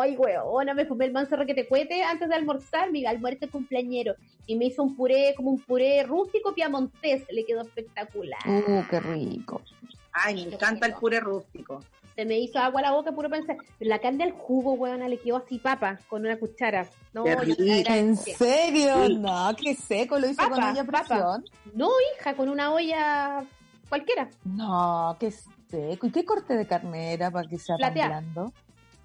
Ay, 0.00 0.16
weona, 0.16 0.74
me 0.74 0.84
fumé 0.84 1.06
el 1.06 1.12
manso 1.12 1.36
que 1.46 1.54
te 1.54 1.66
cuete 1.66 2.02
antes 2.02 2.28
de 2.28 2.34
almorzar, 2.34 2.90
mi 2.90 3.06
almuerzo 3.06 3.50
cumpleañero. 3.50 4.14
Y 4.46 4.56
me 4.56 4.66
hizo 4.66 4.82
un 4.82 4.94
puré, 4.94 5.32
como 5.36 5.52
un 5.52 5.60
puré 5.60 6.02
rústico 6.02 6.52
piamontés, 6.54 7.24
le 7.30 7.46
quedó 7.46 7.62
espectacular. 7.62 8.40
Uh, 8.46 8.82
qué 8.90 9.00
rico. 9.00 9.62
Ay, 10.12 10.34
me 10.46 10.54
encanta 10.54 10.86
el 10.86 10.94
puré 10.94 11.20
rústico. 11.20 11.82
Se 12.16 12.24
me 12.24 12.38
hizo 12.38 12.58
agua 12.58 12.80
a 12.80 12.82
la 12.82 12.92
boca 12.92 13.12
puro 13.12 13.30
pensar. 13.30 13.56
Pero 13.78 13.88
la 13.88 13.98
carne 14.00 14.24
al 14.24 14.32
jugo, 14.32 14.72
weona, 14.74 15.08
le 15.08 15.18
quedó 15.18 15.36
así 15.38 15.58
papa, 15.58 15.98
con 16.08 16.24
una 16.26 16.38
cuchara. 16.38 16.86
No, 17.12 17.24
¿En 17.26 18.16
serio? 18.16 19.06
Sí. 19.06 19.16
No, 19.16 19.50
qué 19.56 19.74
seco, 19.74 20.18
lo 20.18 20.28
hizo 20.28 20.48
con 20.48 20.62
olla 20.62 20.84
presión. 20.84 21.44
No, 21.74 21.88
hija, 22.14 22.34
con 22.34 22.48
una 22.48 22.72
olla 22.72 23.44
cualquiera, 23.88 24.28
No, 24.44 25.16
qué 25.18 25.30
seco. 25.70 26.06
¿Y 26.06 26.10
qué 26.10 26.24
corte 26.24 26.54
de 26.56 26.66
carne 26.66 27.12
era 27.14 27.30
para 27.30 27.48
que 27.48 27.58
sea 27.58 27.76
tan 27.76 27.92
Plateada. 27.92 28.20
blando? 28.20 28.52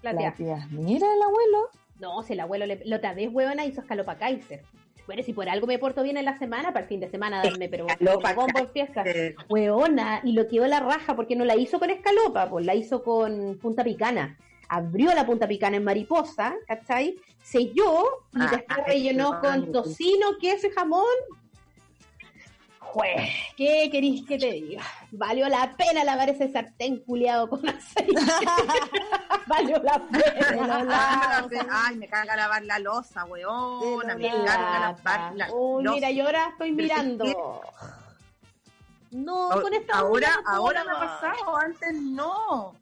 Plateada. 0.00 0.66
Mira 0.70 1.06
el 1.12 1.22
abuelo. 1.22 1.70
No, 1.98 2.22
si 2.22 2.34
el 2.34 2.40
abuelo 2.40 2.66
le, 2.66 2.82
lo 2.84 3.00
vez 3.00 3.30
huevona 3.32 3.64
hizo 3.64 3.80
escalopa 3.80 4.16
Kaiser. 4.16 4.62
Bueno, 5.06 5.22
si 5.22 5.32
por 5.32 5.48
algo 5.48 5.66
me 5.66 5.78
porto 5.78 6.02
bien 6.02 6.16
en 6.16 6.24
la 6.24 6.38
semana, 6.38 6.68
para 6.72 6.80
el 6.80 6.88
fin 6.88 7.00
de 7.00 7.08
semana 7.08 7.42
darme, 7.42 7.68
pero 7.68 7.86
Escalopa 7.86 8.34
como 8.34 8.46
bombo 8.48 8.58
en 8.60 8.70
fiesta. 8.70 9.04
Hueona, 9.48 10.20
y 10.24 10.32
lo 10.32 10.48
quedó 10.48 10.66
la 10.66 10.80
raja 10.80 11.14
porque 11.14 11.36
no 11.36 11.44
la 11.44 11.56
hizo 11.56 11.78
con 11.78 11.90
escalopa, 11.90 12.50
pues 12.50 12.66
la 12.66 12.74
hizo 12.74 13.02
con 13.02 13.58
punta 13.58 13.84
picana. 13.84 14.36
Abrió 14.68 15.14
la 15.14 15.24
punta 15.24 15.46
picana 15.46 15.76
en 15.76 15.84
mariposa, 15.84 16.56
¿cachai? 16.66 17.16
Selló 17.40 18.02
y 18.34 18.40
Ah, 18.40 18.48
después 18.50 18.78
ay, 18.78 18.84
rellenó 18.94 19.40
con 19.40 19.70
tocino, 19.70 20.38
queso 20.40 20.66
y 20.66 20.70
jamón. 20.70 21.04
Jue, 22.92 23.30
¿qué 23.56 23.88
querís 23.90 24.24
que 24.26 24.38
te 24.38 24.52
diga? 24.52 24.82
Valió 25.10 25.48
la 25.48 25.74
pena 25.76 26.02
lavar 26.04 26.30
ese 26.30 26.50
sartén 26.50 26.98
culiado 27.00 27.48
con 27.48 27.68
aceite. 27.68 28.12
Valió 29.46 29.82
la 29.82 29.98
pena. 30.08 31.66
Ay, 31.70 31.96
me 31.96 32.08
caga 32.08 32.36
lavar 32.36 32.64
la 32.64 32.78
losa, 32.78 33.24
weona. 33.24 34.14
Me 34.16 34.28
carga 34.44 34.80
lavar 34.80 35.34
la 35.36 35.52
Uy, 35.52 35.84
losa. 35.84 35.94
mira, 35.94 36.10
yo 36.10 36.24
ahora 36.24 36.48
estoy 36.52 36.72
mirando. 36.72 37.60
No, 39.10 39.52
A- 39.52 39.60
con 39.62 39.72
esta 39.74 39.98
ahora, 39.98 40.30
me 40.84 40.90
ha 40.90 40.98
pasado, 40.98 41.56
antes 41.56 41.94
no. 41.94 42.74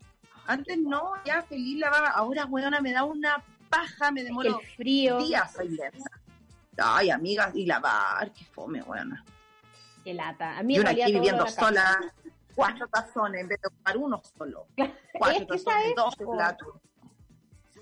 Antes 0.47 0.79
no, 0.79 1.13
ya 1.25 1.43
feliz 1.43 1.79
lavaba. 1.79 2.09
Ahora, 2.09 2.45
weona, 2.47 2.81
me 2.81 2.93
da 2.93 3.05
una 3.05 3.43
paja, 3.71 4.11
me 4.11 4.21
El 4.21 4.27
demoro 4.29 4.61
frío, 4.77 5.19
días. 5.19 5.57
Ay, 6.77 7.11
amigas, 7.11 7.55
y 7.55 7.67
lavar, 7.67 8.31
qué 8.33 8.45
fome, 8.45 8.83
weona. 8.83 9.25
Qué 10.05 10.15
lata. 10.15 10.57
A 10.59 10.63
mí 10.63 10.75
Y 10.75 10.77
en 10.79 10.87
aquí 10.87 11.13
viviendo 11.13 11.47
sola, 11.49 11.99
cuatro 12.55 12.87
tazones 12.89 13.41
en 13.41 13.49
vez 13.49 13.61
de 13.61 13.69
ocupar 13.69 13.97
uno 13.97 14.23
solo. 14.37 14.67
Cuatro 15.19 15.37
Es 15.55 15.63
que 15.63 15.65
tazones, 15.65 15.95
dos 15.97 16.17
platos. 16.17 16.69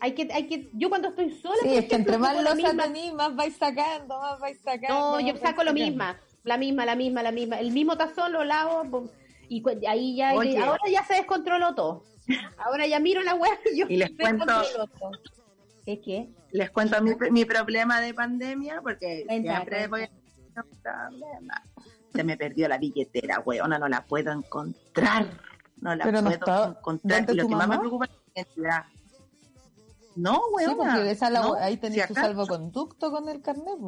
hay 0.01 0.12
que, 0.14 0.29
hay 0.33 0.47
que, 0.47 0.70
yo 0.75 0.89
cuando 0.89 1.09
estoy 1.09 1.31
sola, 1.41 1.57
Sí, 1.62 1.77
es 1.77 1.87
que 1.87 1.95
entre 1.97 2.18
más 2.18 2.43
losa 2.43 2.75
tenís, 2.77 3.12
más 3.12 3.35
vais 3.35 3.57
sacando, 3.57 4.18
más 4.20 4.39
vais 4.41 4.61
sacando. 4.61 5.12
No, 5.12 5.20
yo 5.20 5.37
saco 5.37 5.64
lo 5.64 5.73
misma, 5.73 6.16
la 6.45 6.57
misma, 6.57 6.85
la 6.87 6.95
misma, 6.97 7.23
la 7.23 7.33
misma. 7.33 7.59
El 7.59 7.73
mismo 7.73 7.97
tazón 7.97 8.33
lo 8.33 8.45
lavo 8.45 9.11
y 9.49 9.62
ahí 9.87 10.16
ya, 10.16 10.35
Oye. 10.35 10.59
ahora 10.59 10.83
ya 10.91 11.05
se 11.05 11.14
descontroló 11.14 11.75
todo. 11.75 12.05
Ahora 12.57 12.87
ya 12.87 13.01
miro 13.01 13.20
la 13.23 13.35
web 13.35 13.59
y 13.73 13.79
yo 13.81 13.87
Y 13.89 13.97
les 13.97 14.11
cuento- 14.11 14.45
descontrolo 14.47 14.87
todo. 14.99 15.11
¿Qué 15.85 16.01
qué? 16.01 16.29
Les 16.53 16.70
cuento 16.70 17.03
mi, 17.03 17.12
mi 17.31 17.45
problema 17.45 18.01
de 18.01 18.14
pandemia, 18.14 18.81
porque 18.83 19.25
Cuenta, 19.27 19.53
siempre 19.57 19.89
cuenta. 19.89 20.09
voy 21.11 21.43
a. 21.51 21.62
Se 22.15 22.25
me 22.25 22.37
perdió 22.37 22.69
la 22.69 22.79
billetera, 22.79 23.41
weona, 23.41 23.79
no 23.79 23.89
la 23.89 24.05
puedo 24.07 24.33
encontrar. 24.33 25.27
No 25.81 25.95
la 25.95 26.05
Pero 26.05 26.21
no 26.23 26.31
puedo 26.31 26.35
está- 26.41 26.77
encontrar. 26.79 27.19
¿dónde 27.27 27.33
Y 27.33 27.37
lo 27.37 27.43
tu 27.45 27.49
que 27.49 27.55
más 27.57 27.69
me 27.69 27.79
preocupa 27.79 28.05
es 28.05 28.11
la 28.11 28.43
identidad. 28.43 28.85
No, 30.15 30.35
Sí, 30.35 30.41
weona. 30.67 30.77
porque 30.77 31.11
esa 31.11 31.31
la, 31.31 31.41
no, 31.41 31.55
ahí 31.55 31.75
si 31.75 31.81
tenés 31.81 32.07
tu 32.07 32.13
acá- 32.13 32.23
salvoconducto 32.23 33.11
con 33.11 33.29
el 33.29 33.41
carnet. 33.41 33.79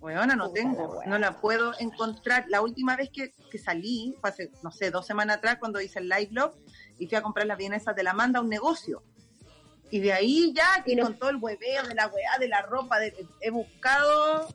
Weona, 0.00 0.36
no 0.36 0.48
Puta 0.48 0.60
tengo, 0.60 1.00
no 1.06 1.18
la 1.18 1.40
puedo 1.40 1.72
encontrar. 1.78 2.44
La 2.48 2.60
última 2.60 2.94
vez 2.94 3.08
que, 3.10 3.32
que 3.50 3.58
salí, 3.58 4.14
fue 4.20 4.30
hace, 4.30 4.50
no 4.62 4.70
sé, 4.70 4.90
dos 4.90 5.06
semanas 5.06 5.38
atrás, 5.38 5.56
cuando 5.58 5.80
hice 5.80 5.98
el 5.98 6.08
live 6.10 6.28
blog, 6.30 6.54
y 6.98 7.06
fui 7.06 7.16
a 7.16 7.22
comprar 7.22 7.46
las 7.46 7.56
vienesas 7.56 7.96
de 7.96 8.02
la 8.02 8.12
manda 8.12 8.38
a 8.38 8.42
un 8.42 8.50
negocio. 8.50 9.02
Y 9.90 10.00
de 10.00 10.12
ahí 10.12 10.52
ya, 10.54 10.82
que 10.84 10.94
no- 10.94 11.04
con 11.04 11.18
todo 11.18 11.30
el 11.30 11.36
hueveo 11.36 11.84
de 11.88 11.94
la 11.94 12.08
weá, 12.08 12.38
de 12.38 12.48
la 12.48 12.60
ropa, 12.62 12.98
de- 12.98 13.26
he 13.40 13.50
buscado, 13.50 14.46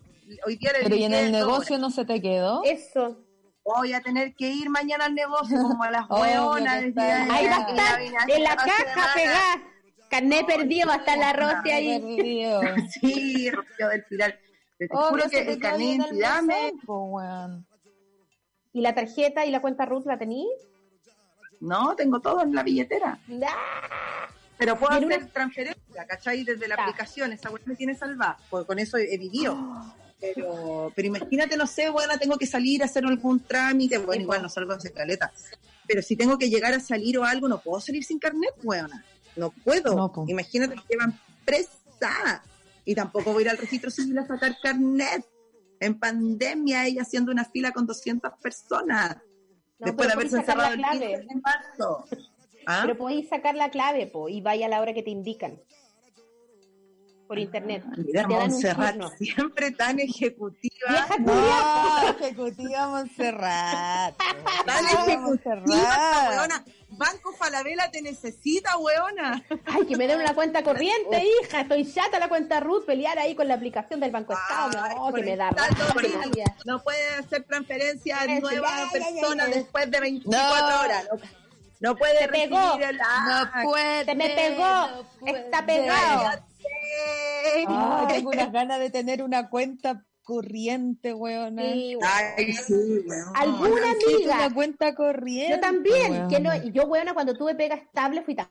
hoy 0.45 0.55
día 0.57 0.71
le 0.73 0.84
Pero 0.84 0.95
y 0.95 1.03
en 1.03 1.13
el 1.13 1.32
negocio 1.32 1.77
no 1.77 1.89
se 1.91 2.05
te 2.05 2.21
quedó. 2.21 2.61
Eso. 2.63 3.17
Voy 3.63 3.93
a 3.93 4.01
tener 4.01 4.34
que 4.36 4.49
ir 4.49 4.69
mañana 4.69 5.05
al 5.05 5.13
negocio 5.15 5.57
como 5.61 5.84
a 5.84 5.91
las 5.91 6.09
hueonas. 6.09 6.84
Ahí 6.84 6.91
va 7.47 7.57
a 7.57 7.69
estar, 7.69 8.01
en 8.01 8.43
la 8.43 8.55
caja 8.55 9.13
pegada. 9.13 9.63
Carnet 10.09 10.45
perdido, 10.47 10.88
va 10.88 10.95
a 10.95 10.97
estar 10.97 11.17
la 11.19 11.34
Rosy 11.34 11.69
ahí. 11.71 12.49
Sí, 12.99 13.49
Rocío 13.51 13.88
del 13.89 14.03
Pilar. 14.05 14.39
Te 14.80 14.88
Oh, 14.91 15.09
juro 15.09 15.30
que 15.30 15.39
el 15.41 15.49
el 15.63 15.82
identidad 15.82 16.41
me. 16.41 16.71
¿Y 18.73 18.82
la 18.82 18.95
tarjeta 18.95 19.45
y 19.45 19.51
la 19.51 19.61
cuenta 19.61 19.86
Ruth 19.86 20.05
la 20.05 20.17
tení? 20.17 20.47
No, 21.59 21.95
tengo 21.95 22.19
todo 22.21 22.41
en 22.43 22.55
la 22.55 22.63
billetera. 22.63 23.19
¡Ah! 23.45 24.27
Pero 24.57 24.77
puedo 24.77 24.93
hacer 24.93 25.05
una- 25.05 25.27
transferencia, 25.27 26.05
¿cachai? 26.07 26.43
Desde 26.43 26.67
la 26.67 26.75
aplicación. 26.75 27.32
Esa 27.34 27.49
weá 27.49 27.61
me 27.65 27.75
tiene 27.75 27.93
salvada. 27.95 28.38
Pues 28.49 28.65
con 28.65 28.80
eso 28.80 28.97
he 28.97 29.17
vivido. 29.17 29.57
Pero, 30.20 30.91
pero 30.95 31.07
imagínate, 31.07 31.55
no 31.55 31.65
sé, 31.65 31.89
bueno, 31.89 32.17
tengo 32.17 32.38
que 32.38 32.45
salir 32.45 32.82
a 32.82 32.86
hacer 32.86 33.05
algún 33.05 33.39
trámite. 33.39 33.97
Bueno, 33.99 34.24
igual 34.24 34.41
no 34.41 34.49
salgo 34.49 34.76
de 34.76 34.91
caleta. 34.91 35.32
Pero 35.88 36.01
si 36.01 36.15
tengo 36.15 36.38
que 36.38 36.49
llegar 36.49 36.74
a 36.74 36.80
salir 36.80 37.17
o 37.17 37.24
algo, 37.24 37.47
no 37.47 37.59
puedo 37.61 37.80
salir 37.80 38.03
sin 38.03 38.20
carnet, 38.20 38.53
weona. 38.63 39.03
No 39.36 39.51
puedo. 39.51 39.95
No, 39.95 40.11
po. 40.11 40.26
imagínate 40.28 40.76
que 40.76 40.82
llevan 40.89 41.17
presa. 41.45 42.43
Y 42.86 42.95
tampoco 42.95 43.34
voy 43.34 43.43
a 43.43 43.45
ir 43.45 43.49
al 43.49 43.57
registro 43.57 43.89
civil 43.89 44.17
a 44.17 44.28
sacar 44.28 44.57
carnet. 44.61 45.26
En 45.80 45.97
pandemia, 45.97 46.86
ella 46.86 47.03
haciendo 47.03 47.32
una 47.32 47.45
fila 47.45 47.72
con 47.72 47.86
200 47.86 48.34
personas. 48.41 49.17
No, 49.80 49.86
después 49.86 50.09
de 50.09 50.13
haberse 50.13 50.38
encerrado 50.38 50.74
el 50.74 50.82
la 50.82 50.91
15 50.91 51.05
clave. 51.07 51.26
de 51.26 51.36
marzo. 51.41 52.05
¿Ah? 52.65 52.80
Pero 52.82 52.97
podéis 52.97 53.30
sacar 53.30 53.55
la 53.55 53.70
clave, 53.70 54.07
po, 54.07 54.28
y 54.28 54.41
vaya 54.41 54.65
a 54.65 54.70
la 54.70 54.82
hora 54.82 54.93
que 54.93 55.03
te 55.03 55.09
indican. 55.09 55.61
Por 57.30 57.38
internet. 57.38 57.84
Mira, 57.95 58.03
Te 58.05 58.11
dan 58.27 58.32
un 58.32 58.38
Montserrat, 58.49 58.93
turno. 58.93 59.09
siempre 59.11 59.69
tan 59.71 59.99
ejecutiva. 59.99 60.89
Vieja 60.89 61.17
No, 61.19 62.09
ejecutiva 62.09 62.88
Montserrat. 62.88 64.15
Tan 64.65 64.86
Ejecutiva 64.86 65.21
Montserrat. 65.21 66.67
Banco 66.89 67.32
Falabella 67.34 67.91
te 67.91 68.01
necesita, 68.01 68.75
weona. 68.80 69.43
Ay, 69.67 69.86
que 69.86 69.95
me 69.95 70.07
den 70.07 70.19
una 70.21 70.34
cuenta 70.34 70.63
corriente, 70.63 71.23
hija. 71.43 71.61
Estoy 71.61 71.86
chata 71.93 72.17
la 72.17 72.30
cuenta 72.30 72.59
Ruth, 72.61 72.86
pelear 72.88 73.19
ahí 73.19 73.36
con 73.36 73.47
la 73.47 73.53
aplicación 73.53 73.99
del 73.99 74.09
Banco 74.09 74.34
Estado. 74.34 74.84
Ay, 74.84 74.95
No, 74.97 75.13
que 75.13 75.21
me 75.21 75.36
da. 75.38 75.51
No 76.65 76.82
puede 76.82 77.09
hacer 77.13 77.43
transferencia 77.43 78.21
a 78.21 78.25
nueva 78.25 78.89
persona 78.91 79.45
después 79.45 79.91
de 79.91 79.99
24 79.99 80.67
No. 80.67 80.82
horas. 80.82 81.07
No, 81.11 81.19
no 81.91 81.95
puede 81.95 82.17
Te 82.17 82.27
pegó. 82.27 82.57
recibir 82.59 82.88
el 82.89 82.99
ah, 83.05 83.51
No 83.61 83.69
puede. 83.69 84.05
Se 84.05 84.15
me 84.15 84.30
pegó. 84.32 84.88
Está 85.27 85.63
pegado. 85.65 86.48
Ay, 87.68 88.07
tengo 88.07 88.30
unas 88.32 88.51
ganas 88.51 88.80
de 88.80 88.89
tener 88.89 89.24
una 89.24 89.49
cuenta 89.49 90.03
corriente, 90.24 91.14
weona. 91.14 91.64
Sí, 91.74 91.95
weón. 91.95 92.12
Ay, 92.38 92.53
sí, 92.53 92.74
weón. 93.07 93.36
Alguna 93.36 93.91
amiga. 93.91 94.36
una 94.45 94.53
cuenta 94.53 94.93
corriente. 94.95 95.55
Yo 95.55 95.60
también, 95.60 96.12
weona. 96.12 96.28
que 96.28 96.39
no, 96.39 96.55
y 96.55 96.72
yo, 96.72 96.84
weona, 96.84 97.14
cuando 97.14 97.34
tuve 97.34 97.55
pega 97.55 97.76
estable 97.76 98.22
fui 98.22 98.36
tan 98.36 98.47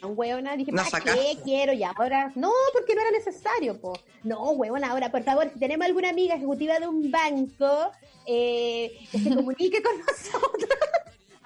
weona, 0.00 0.56
dije, 0.56 0.70
No 0.70 0.76
¿para 0.78 0.90
sacaste. 0.90 1.20
qué 1.20 1.38
quiero? 1.42 1.72
Y 1.72 1.82
ahora, 1.82 2.30
no, 2.36 2.52
porque 2.72 2.94
no 2.94 3.00
era 3.00 3.10
necesario, 3.10 3.80
po. 3.80 3.98
No, 4.22 4.50
weona, 4.52 4.90
ahora, 4.90 5.10
por 5.10 5.24
favor, 5.24 5.50
si 5.52 5.58
tenemos 5.58 5.86
alguna 5.86 6.10
amiga 6.10 6.36
ejecutiva 6.36 6.78
de 6.78 6.86
un 6.86 7.10
banco, 7.10 7.90
eh, 8.24 8.96
que 9.10 9.18
se 9.18 9.34
comunique 9.34 9.82
con 9.82 9.92
nosotros. 10.06 10.68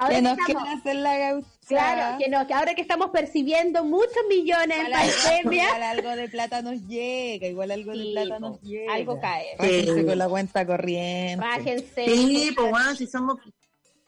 Ahora 0.03 0.09
Que 0.11 0.17
que 0.17 0.23
nos 0.23 0.39
estamos- 0.39 0.63
quieren 0.63 0.79
hacer 0.81 0.97
la 0.97 1.19
gaucha. 1.19 1.49
claro, 1.69 2.19
que, 2.19 2.29
no, 2.29 2.47
que 2.47 2.55
ahora 2.55 2.75
que 2.75 2.83
estamos 2.83 3.11
percibiendo 3.11 3.85
muchos 3.85 4.17
millones 4.29 4.79
en 4.79 4.87
Igual 4.87 5.01
algo, 5.03 5.15
pandemia, 5.25 5.65
igual 5.65 5.83
algo 5.83 6.11
de 6.17 6.29
plata 6.29 6.63
nos 6.63 6.87
llega, 6.89 7.47
igual 7.47 7.71
algo 7.71 7.93
Sí, 7.93 7.99
de 7.99 8.13
plata 8.13 8.39
nos 8.41 8.61
llega. 8.63 8.95
algo 8.95 9.21
cae. 9.21 9.47
Bájense 9.59 9.95
Sí. 10.01 10.05
con 10.07 10.19
la 10.19 10.29
cuenta 10.29 10.67
corriente. 10.67 11.37
Bájense. 11.45 12.05
Sí, 12.07 12.53
pues 12.57 12.71
bueno, 12.71 12.95
si 12.95 13.07
somos, 13.07 13.39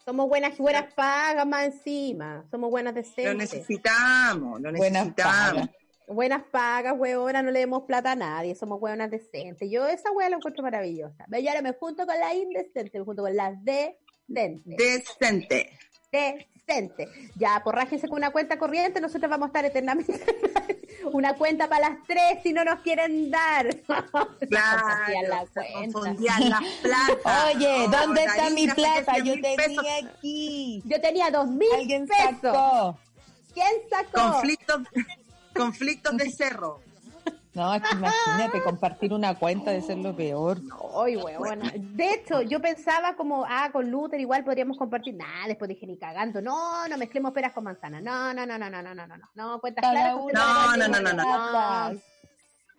Somos 0.03 0.27
buenas, 0.29 0.55
buenas 0.59 0.93
pagas 0.93 1.47
más 1.47 1.65
encima. 1.65 2.45
Somos 2.51 2.69
buenas 2.69 2.93
lo 2.93 3.01
decentes. 3.01 3.35
necesitamos, 3.37 4.61
lo 4.61 4.71
Buenas 4.73 5.01
necesitamos. 5.07 5.53
pagas. 5.67 5.69
Buenas 6.07 6.43
pagas, 6.51 6.93
huevona, 6.95 7.41
no 7.41 7.49
le 7.49 7.61
demos 7.61 7.81
plata 7.87 8.11
a 8.11 8.15
nadie, 8.15 8.53
somos 8.53 8.79
huevonas 8.79 9.09
decentes. 9.09 9.67
Yo 9.71 9.87
esa 9.87 10.11
hueá 10.11 10.29
la 10.29 10.35
encuentro 10.35 10.61
maravillosa. 10.61 11.25
Ahora 11.25 11.61
me 11.63 11.73
junto 11.73 12.05
con 12.05 12.19
la 12.19 12.35
indecente, 12.35 12.99
me 12.99 13.03
junto 13.05 13.23
con 13.23 13.35
la 13.35 13.53
decente. 14.27 14.75
Decente. 14.77 15.79
Decente. 16.11 17.07
Ya, 17.35 17.61
porrájense 17.63 18.07
con 18.07 18.17
una 18.17 18.31
cuenta 18.31 18.57
corriente, 18.57 18.99
nosotros 19.01 19.29
vamos 19.29 19.45
a 19.45 19.47
estar 19.47 19.65
eternamente. 19.65 20.19
una 21.11 21.35
cuenta 21.35 21.67
para 21.69 21.89
las 21.89 22.03
tres 22.07 22.39
si 22.41 22.51
no 22.53 22.63
nos 22.65 22.79
quieren 22.81 23.29
dar. 23.29 23.67
Claro, 24.49 24.81
Confundían 24.81 25.29
la 25.29 25.45
se 25.45 25.51
cuenta. 25.53 25.91
confundían 25.99 26.49
las 26.49 26.63
platas. 26.81 27.55
Oye, 27.55 27.85
Oh, 27.85 27.87
¿dónde 27.89 28.23
está 28.23 28.49
mi 28.49 28.67
plata? 28.67 29.13
100 29.13 29.25
Yo 29.25 29.33
mil 29.33 29.41
pesos. 29.41 29.57
tenía 29.65 29.97
aquí. 29.97 30.83
Yo 30.85 31.01
tenía 31.01 31.31
dos 31.31 31.47
mil 31.47 31.69
Alguien 31.75 32.07
pesos. 32.07 32.39
sacó. 32.41 32.99
¿Quién 33.53 33.71
sacó? 33.89 34.31
Conflictos, 34.33 34.81
conflictos 35.55 36.17
de 36.17 36.31
cerro. 36.31 36.81
No, 37.55 37.73
es 37.73 37.81
que 37.81 37.95
imagínate, 37.95 38.61
compartir 38.61 39.13
una 39.13 39.39
cuenta 39.39 39.71
de 39.71 39.81
ser 39.81 39.97
lo 39.97 40.13
peor. 40.13 40.59
Ay, 41.01 41.15
huevona. 41.15 41.71
De 41.73 42.13
hecho, 42.13 42.41
yo 42.41 42.61
pensaba 42.61 43.15
como, 43.15 43.45
ah, 43.47 43.69
con 43.71 43.89
Luther 43.89 44.19
igual 44.19 44.43
podríamos 44.43 44.77
compartir. 44.77 45.15
Nada, 45.15 45.47
después 45.47 45.69
dije 45.69 45.87
ni 45.87 45.97
cagando. 45.97 46.41
No, 46.41 46.85
no 46.87 46.97
mezclemos 46.97 47.31
peras 47.31 47.53
con 47.53 47.63
manzanas. 47.63 48.03
No, 48.03 48.33
no, 48.33 48.45
no, 48.45 48.59
no, 48.59 48.69
no, 48.69 48.83
no, 48.83 48.93
no, 48.93 49.07
no. 49.07 49.29
No, 49.33 49.61
cuentas 49.61 49.89
claras. 49.89 50.15
No, 50.33 50.75
no, 50.75 50.87
no, 50.87 51.01
no, 51.01 51.13
no. 51.13 51.91
no. 51.93 52.01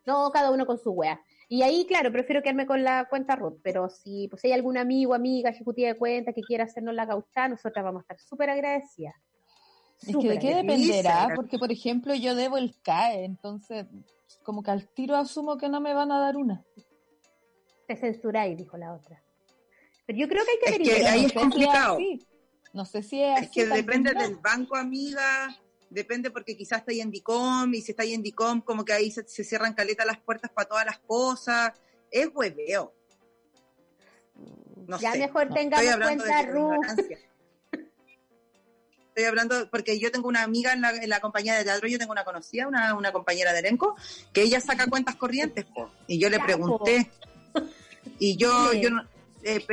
No, 0.05 0.31
cada 0.31 0.51
uno 0.51 0.67
con 0.67 0.79
su 0.79 0.93
wea. 0.93 1.21
Y 1.49 1.63
ahí, 1.63 1.87
claro, 1.87 2.13
prefiero 2.13 2.43
quedarme 2.43 2.67
con 2.67 2.85
la 2.85 3.07
cuenta 3.09 3.37
Ruth, 3.37 3.61
pero 3.63 3.89
si 3.89 4.29
pues, 4.29 4.45
hay 4.45 4.53
algún 4.53 4.77
amigo, 4.77 5.15
amiga, 5.15 5.51
ejecutiva 5.51 5.89
de 5.89 5.97
cuenta 5.97 6.33
que 6.33 6.43
quiera 6.43 6.65
hacernos 6.65 6.95
la 6.95 7.07
gaucha, 7.07 7.49
nosotras 7.49 7.85
vamos 7.85 8.01
a 8.01 8.03
estar 8.03 8.19
súper 8.19 8.51
agradecidas. 8.51 9.15
Es 10.07 10.17
que 10.17 10.29
de 10.29 10.39
qué 10.39 10.55
dependerá, 10.57 11.33
porque 11.35 11.59
por 11.59 11.73
ejemplo 11.73 12.15
yo 12.15 12.35
debo 12.35 12.59
el 12.59 12.75
CAE, 12.83 13.25
entonces 13.25 13.87
como 14.43 14.63
que 14.63 14.71
al 14.71 14.89
tiro 14.89 15.17
asumo 15.17 15.59
que 15.59 15.69
no 15.69 15.81
me 15.81 15.95
van 15.95 16.13
a 16.13 16.21
dar 16.21 16.37
una. 16.37 16.65
Te 17.87 17.97
censuráis, 17.97 18.57
dijo 18.57 18.77
la 18.77 18.95
otra. 18.95 19.23
Pero 20.07 20.19
yo 20.19 20.29
creo 20.29 20.45
que 20.45 20.51
hay 20.51 20.79
que 20.79 20.83
Es 20.83 20.89
que 20.89 21.07
ahí 21.07 21.21
no 21.23 21.27
es 21.27 21.33
sé 21.33 21.39
si 21.39 21.45
complicado. 21.45 21.99
No 22.73 22.85
sé 22.85 23.03
si 23.03 23.23
es, 23.23 23.43
Es 23.43 23.51
que 23.51 23.67
depende 23.67 24.13
del 24.13 24.37
banco, 24.37 24.77
amiga. 24.77 25.57
Depende 25.89 26.31
porque 26.31 26.57
quizás 26.57 26.81
está 26.81 26.93
ahí 26.93 27.01
en 27.01 27.11
DICOM 27.11 27.73
y 27.75 27.81
si 27.81 27.93
está 27.93 28.03
ahí 28.03 28.13
en 28.13 28.23
DICOM, 28.23 28.61
como 28.61 28.85
que 28.85 28.93
ahí 28.93 29.11
se, 29.11 29.27
se 29.27 29.45
cierran 29.45 29.73
caleta 29.73 30.05
las 30.05 30.19
puertas 30.19 30.51
para 30.51 30.69
todas 30.69 30.85
las 30.85 30.99
cosas. 30.99 31.73
Es 32.11 32.29
hueveo. 32.35 32.93
No 34.87 34.99
ya 34.99 35.13
sé. 35.13 35.19
mejor 35.19 35.49
no, 35.49 35.55
tengamos 35.55 35.97
cuenta 35.97 36.43
Ruth. 36.43 36.87
Estoy 39.17 39.29
hablando 39.31 39.67
porque 39.71 39.99
yo 39.99 40.13
tengo 40.13 40.29
una 40.29 40.43
amiga 40.43 40.75
en 40.75 40.83
la, 40.83 40.91
en 40.91 41.09
la 41.09 41.21
compañía 41.21 41.55
de 41.55 41.65
teatro, 41.65 41.89
yo 41.89 41.99
tengo 41.99 42.13
una 42.13 42.23
conocida, 42.23 42.69
una, 42.69 42.95
una 42.95 43.13
compañera 43.13 43.55
de 43.55 43.61
elenco, 43.61 43.97
que 44.35 44.43
ella 44.43 44.61
saca 44.61 44.89
cuentas 44.89 45.15
corrientes, 45.17 45.65
po. 45.65 45.91
y 46.07 46.19
yo 46.19 46.29
le 46.29 46.39
pregunté, 46.39 47.11
y 48.19 48.37
yo, 48.37 48.75
yo, 48.75 48.91
no- 48.91 49.07
eh, 49.43 49.67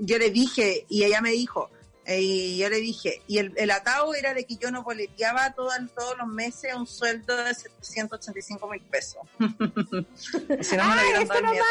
yo 0.00 0.18
le 0.18 0.30
dije, 0.30 0.86
y 0.88 1.04
ella 1.04 1.20
me 1.20 1.30
dijo, 1.30 1.70
eh, 2.04 2.20
y 2.20 2.58
yo 2.58 2.68
le 2.68 2.78
dije, 2.80 3.22
y 3.28 3.38
el, 3.38 3.52
el 3.58 3.70
atado 3.70 4.12
era 4.16 4.34
de 4.34 4.44
que 4.44 4.56
yo 4.56 4.72
no 4.72 4.82
boleteaba 4.82 5.52
todo- 5.52 5.70
todos 5.96 6.18
los 6.18 6.26
meses 6.26 6.74
un 6.74 6.88
sueldo 6.88 7.36
de 7.44 7.54
785 7.54 8.68
mil 8.68 8.80
pesos. 8.82 9.20
si 9.38 10.76
no 10.76 10.82
me 10.88 10.94
lo 10.96 11.00
Ah, 11.00 11.02
hubieran 11.04 11.22
eso 11.22 11.40
nomás. 11.40 11.62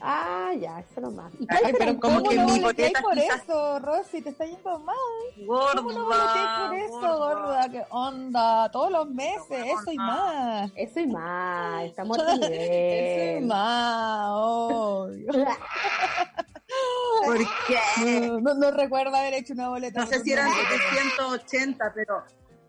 Ah, 0.00 0.52
ya, 0.58 0.78
eso 0.80 1.00
nomás. 1.00 1.32
¿Y 1.40 1.46
Ay, 1.48 1.72
pero 1.76 1.98
como 1.98 2.18
cómo 2.18 2.30
que 2.30 2.36
no 2.36 2.46
mi 2.46 2.60
por 2.60 2.74
quizás- 2.74 3.42
eso, 3.42 3.78
Rosy? 3.80 4.22
Te 4.22 4.30
está 4.30 4.44
yendo 4.46 4.78
mal. 4.80 4.96
Gorda, 5.44 5.74
¿Cómo 5.82 5.92
no 5.92 6.06
por 6.06 6.74
eso, 6.76 7.18
gorda? 7.18 7.68
¿Qué 7.70 7.84
onda? 7.90 8.70
Todos 8.70 8.92
los 8.92 9.10
meses, 9.10 9.64
eso 9.80 9.90
y 9.90 9.96
más. 9.96 10.70
Eso 10.76 11.00
y 11.00 11.06
más, 11.08 11.84
estamos 11.84 12.16
otro 12.18 12.28
Eso 12.32 12.44
y 12.46 12.48
nivel. 12.48 13.46
más, 13.46 14.28
obvio. 14.34 15.26
¿Por 17.24 17.38
qué? 17.66 18.30
No, 18.40 18.54
no, 18.54 18.70
recuerdo 18.70 19.16
haber 19.16 19.34
hecho 19.34 19.52
una 19.54 19.68
boleta. 19.68 20.00
No 20.00 20.06
sé 20.06 20.20
si 20.20 20.32
eran 20.32 20.48
un- 20.48 20.54
780, 20.54 21.92
pero 21.94 22.22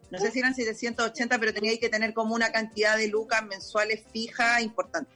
no 0.09 0.17
sé 0.17 0.31
si 0.31 0.39
eran 0.39 0.55
780, 0.55 1.37
pero 1.37 1.53
tenía 1.53 1.77
que 1.79 1.89
tener 1.89 2.13
como 2.13 2.33
una 2.33 2.51
cantidad 2.51 2.97
de 2.97 3.07
lucas 3.07 3.43
mensuales 3.43 4.03
fija 4.11 4.61
importante. 4.61 5.11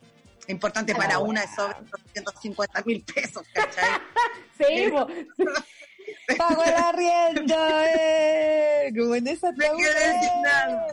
Importante 0.47 0.93
para 0.95 1.15
Ah, 1.15 1.19
una 1.19 1.41
de 1.41 1.47
sobre 1.47 1.75
250 1.91 2.81
mil 2.85 3.03
pesos, 3.03 3.43
¿cachai? 3.53 3.89
Sí, 4.57 4.89
po. 4.91 5.07
Pago 6.37 6.63
el 6.63 6.73
arriendo, 6.73 7.55
eh. 7.87 8.91
Como 8.97 9.15
en 9.15 9.27
esa 9.27 9.51
Me 9.53 9.65
quedé 9.77 10.19
sin 10.21 10.41
nada. 10.41 10.87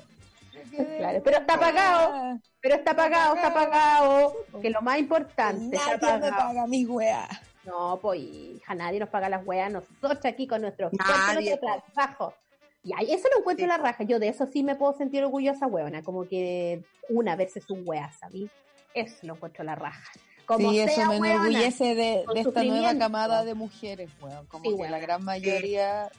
Claro, 0.98 1.22
pero 1.24 1.38
está 1.38 1.58
pagado. 1.58 2.38
pero 2.60 2.74
está 2.76 2.94
pagado, 2.96 3.34
está 3.34 3.52
pagado. 3.52 4.36
Que 4.62 4.70
lo 4.70 4.80
más 4.82 4.98
importante, 4.98 5.76
está 5.76 5.96
Nadie 5.96 6.12
me 6.14 6.20
pagado. 6.30 6.36
paga 6.36 6.66
mi 6.66 6.86
wea. 6.86 7.28
No, 7.64 7.98
pues 8.00 8.20
hija, 8.20 8.74
nadie 8.74 8.98
nos 9.00 9.08
paga 9.10 9.28
las 9.28 9.44
weas, 9.46 9.70
nosotros 9.70 10.24
aquí 10.24 10.46
con 10.46 10.62
nuestro 10.62 10.90
trabajo. 10.90 12.34
Y 12.82 12.92
ahí 12.94 13.12
eso 13.12 13.28
lo 13.34 13.40
encuentro 13.40 13.64
Sí. 13.64 13.68
la 13.68 13.76
raja. 13.76 14.04
Yo 14.04 14.18
de 14.18 14.28
eso 14.28 14.46
sí 14.46 14.62
me 14.62 14.74
puedo 14.74 14.94
sentir 14.96 15.22
orgullosa, 15.22 15.66
weona. 15.66 16.02
Como 16.02 16.26
que 16.26 16.82
una 17.10 17.36
versus 17.36 17.68
un 17.68 17.82
wea, 17.86 18.10
¿sabí? 18.18 18.48
Eso 18.94 19.16
lo 19.26 19.34
encuentro 19.34 19.64
la 19.64 19.74
raja. 19.74 20.10
Como 20.46 20.70
sí, 20.70 20.80
eso 20.80 20.94
sea, 20.94 21.08
me 21.08 21.20
weona, 21.20 21.34
enorgullece 21.34 21.94
de, 21.94 22.24
de 22.34 22.40
esta 22.40 22.64
nueva 22.64 22.96
camada 22.98 23.44
de 23.44 23.54
mujeres, 23.54 24.10
weón. 24.20 24.46
Como 24.46 24.64
Sí, 24.64 24.70
que 24.70 24.74
weón. 24.76 24.90
la 24.90 24.98
gran 24.98 25.24
mayoría, 25.24 26.10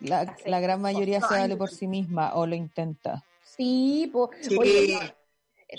la, 0.00 0.34
la 0.44 0.60
gran 0.60 0.80
mayoría 0.80 1.20
se 1.20 1.34
vale 1.34 1.56
por 1.56 1.70
sí 1.70 1.86
misma 1.86 2.34
o 2.34 2.46
lo 2.46 2.54
intenta. 2.56 3.22
Sí, 3.44 4.10
pues. 4.12 4.30
Sí. 4.42 4.98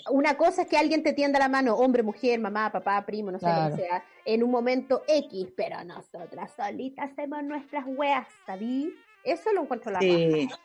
Una 0.10 0.38
cosa 0.38 0.64
es 0.64 0.68
que 0.68 0.78
alguien 0.78 1.04
te 1.04 1.14
tienda 1.14 1.38
la 1.38 1.50
mano, 1.50 1.76
hombre, 1.76 2.02
mujer, 2.02 2.40
mamá, 2.40 2.72
papá, 2.72 3.06
primo, 3.06 3.30
no 3.30 3.38
sé 3.38 3.46
Claro. 3.46 3.70
lo 3.70 3.76
que 3.76 3.82
sea, 3.84 4.04
en 4.26 4.42
un 4.42 4.50
momento 4.50 5.04
X, 5.08 5.50
pero 5.56 5.84
nosotras 5.84 6.50
solitas 6.56 7.12
hacemos 7.12 7.44
nuestras 7.44 7.84
weas, 7.86 8.26
¿sabí? 8.48 8.92
Eso 9.24 9.52
lo 9.54 9.62
encuentro 9.64 9.92
la 9.92 10.00
raja. 10.00 10.60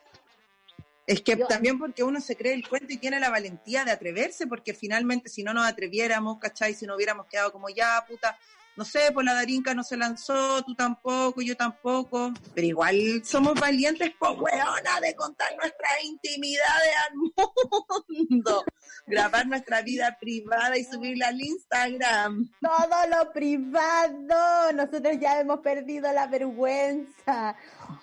Es 1.09 1.21
que 1.21 1.35
Yo- 1.37 1.47
también 1.47 1.79
porque 1.79 2.03
uno 2.03 2.21
se 2.21 2.35
cree 2.35 2.53
el 2.53 2.67
cuento 2.67 2.93
y 2.93 2.97
tiene 2.97 3.19
la 3.19 3.29
valentía 3.31 3.83
de 3.83 3.91
atreverse, 3.91 4.45
porque 4.45 4.75
finalmente 4.75 5.27
si 5.27 5.41
no 5.43 5.53
nos 5.55 5.65
atreviéramos, 5.65 6.37
¿cachai? 6.37 6.75
Si 6.75 6.85
no 6.85 6.95
hubiéramos 6.95 7.25
quedado 7.25 7.51
como 7.51 7.67
ya, 7.69 8.05
puta, 8.07 8.37
no 8.79 8.85
sé, 8.85 9.11
pues 9.13 9.25
la 9.25 9.33
Darinka 9.33 9.73
no 9.73 9.83
se 9.83 9.97
lanzó, 9.97 10.63
tú 10.63 10.73
tampoco, 10.73 11.41
yo 11.41 11.57
tampoco, 11.57 12.31
pero 12.55 12.65
igual 12.65 12.95
somos 13.25 13.59
valientes, 13.59 14.09
pues 14.17 14.31
weona, 14.39 15.01
de 15.01 15.13
contar 15.15 15.49
nuestras 15.57 16.01
intimidades 16.05 16.93
al 17.09 17.17
mundo, 18.29 18.63
grabar 19.05 19.45
nuestra 19.47 19.81
vida 19.81 20.15
privada 20.17 20.77
y 20.77 20.85
subirla 20.85 21.27
al 21.27 21.41
Instagram. 21.41 22.49
Todo 22.61 23.17
lo 23.17 23.33
privado, 23.33 24.71
nosotros 24.73 25.17
ya 25.19 25.41
hemos 25.41 25.59
perdido 25.59 26.09
la 26.13 26.27
vergüenza. 26.27 27.57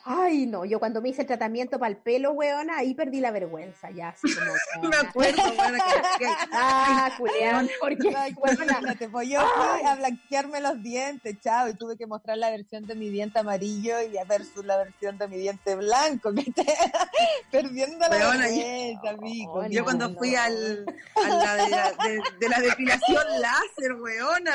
Ay, 0.04 0.44
no, 0.46 0.66
yo 0.66 0.78
cuando 0.78 1.00
me 1.00 1.08
hice 1.08 1.22
el 1.22 1.26
tratamiento 1.26 1.78
para 1.78 1.90
el 1.90 1.96
pelo, 1.96 2.32
weona, 2.32 2.76
ahí 2.76 2.92
perdí 2.94 3.20
la 3.20 3.30
vergüenza, 3.30 3.90
ya, 3.92 4.10
así 4.10 4.28
como... 4.34 4.52
Me 4.90 4.96
acuerdo, 4.96 5.42
weona, 5.42 5.78
que- 6.18 6.24
que- 6.26 6.32
Ah, 6.52 7.10
Julián, 7.16 7.66
porque, 7.80 8.08
weona, 8.08 8.28
imagínate, 8.28 9.08
pues 9.08 9.28
yo 9.30 9.40
fui 9.40 9.86
a 9.86 9.94
blanquearme 9.94 10.60
los 10.72 10.82
dientes, 10.82 11.36
chao, 11.40 11.68
y 11.68 11.74
tuve 11.74 11.96
que 11.96 12.06
mostrar 12.06 12.38
la 12.38 12.50
versión 12.50 12.86
de 12.86 12.94
mi 12.94 13.08
diente 13.08 13.38
amarillo 13.38 14.00
y 14.00 14.12
versus 14.28 14.64
la 14.64 14.76
versión 14.78 15.18
de 15.18 15.28
mi 15.28 15.36
diente 15.38 15.74
blanco, 15.76 16.32
que 16.34 16.50
te 16.52 16.64
perdiendo 17.50 17.98
la 17.98 18.08
Weona, 18.08 18.46
vergüenza, 18.46 19.10
amigo. 19.10 19.66
Yo 19.68 19.84
cuando 19.84 20.08
no. 20.08 20.18
fui 20.18 20.34
al, 20.34 20.84
a 21.14 21.28
la 21.28 21.54
de, 21.56 21.70
la, 21.70 21.92
de, 21.92 22.22
de 22.40 22.48
la 22.48 22.60
depilación 22.60 23.24
láser, 23.40 23.92
weona. 24.00 24.52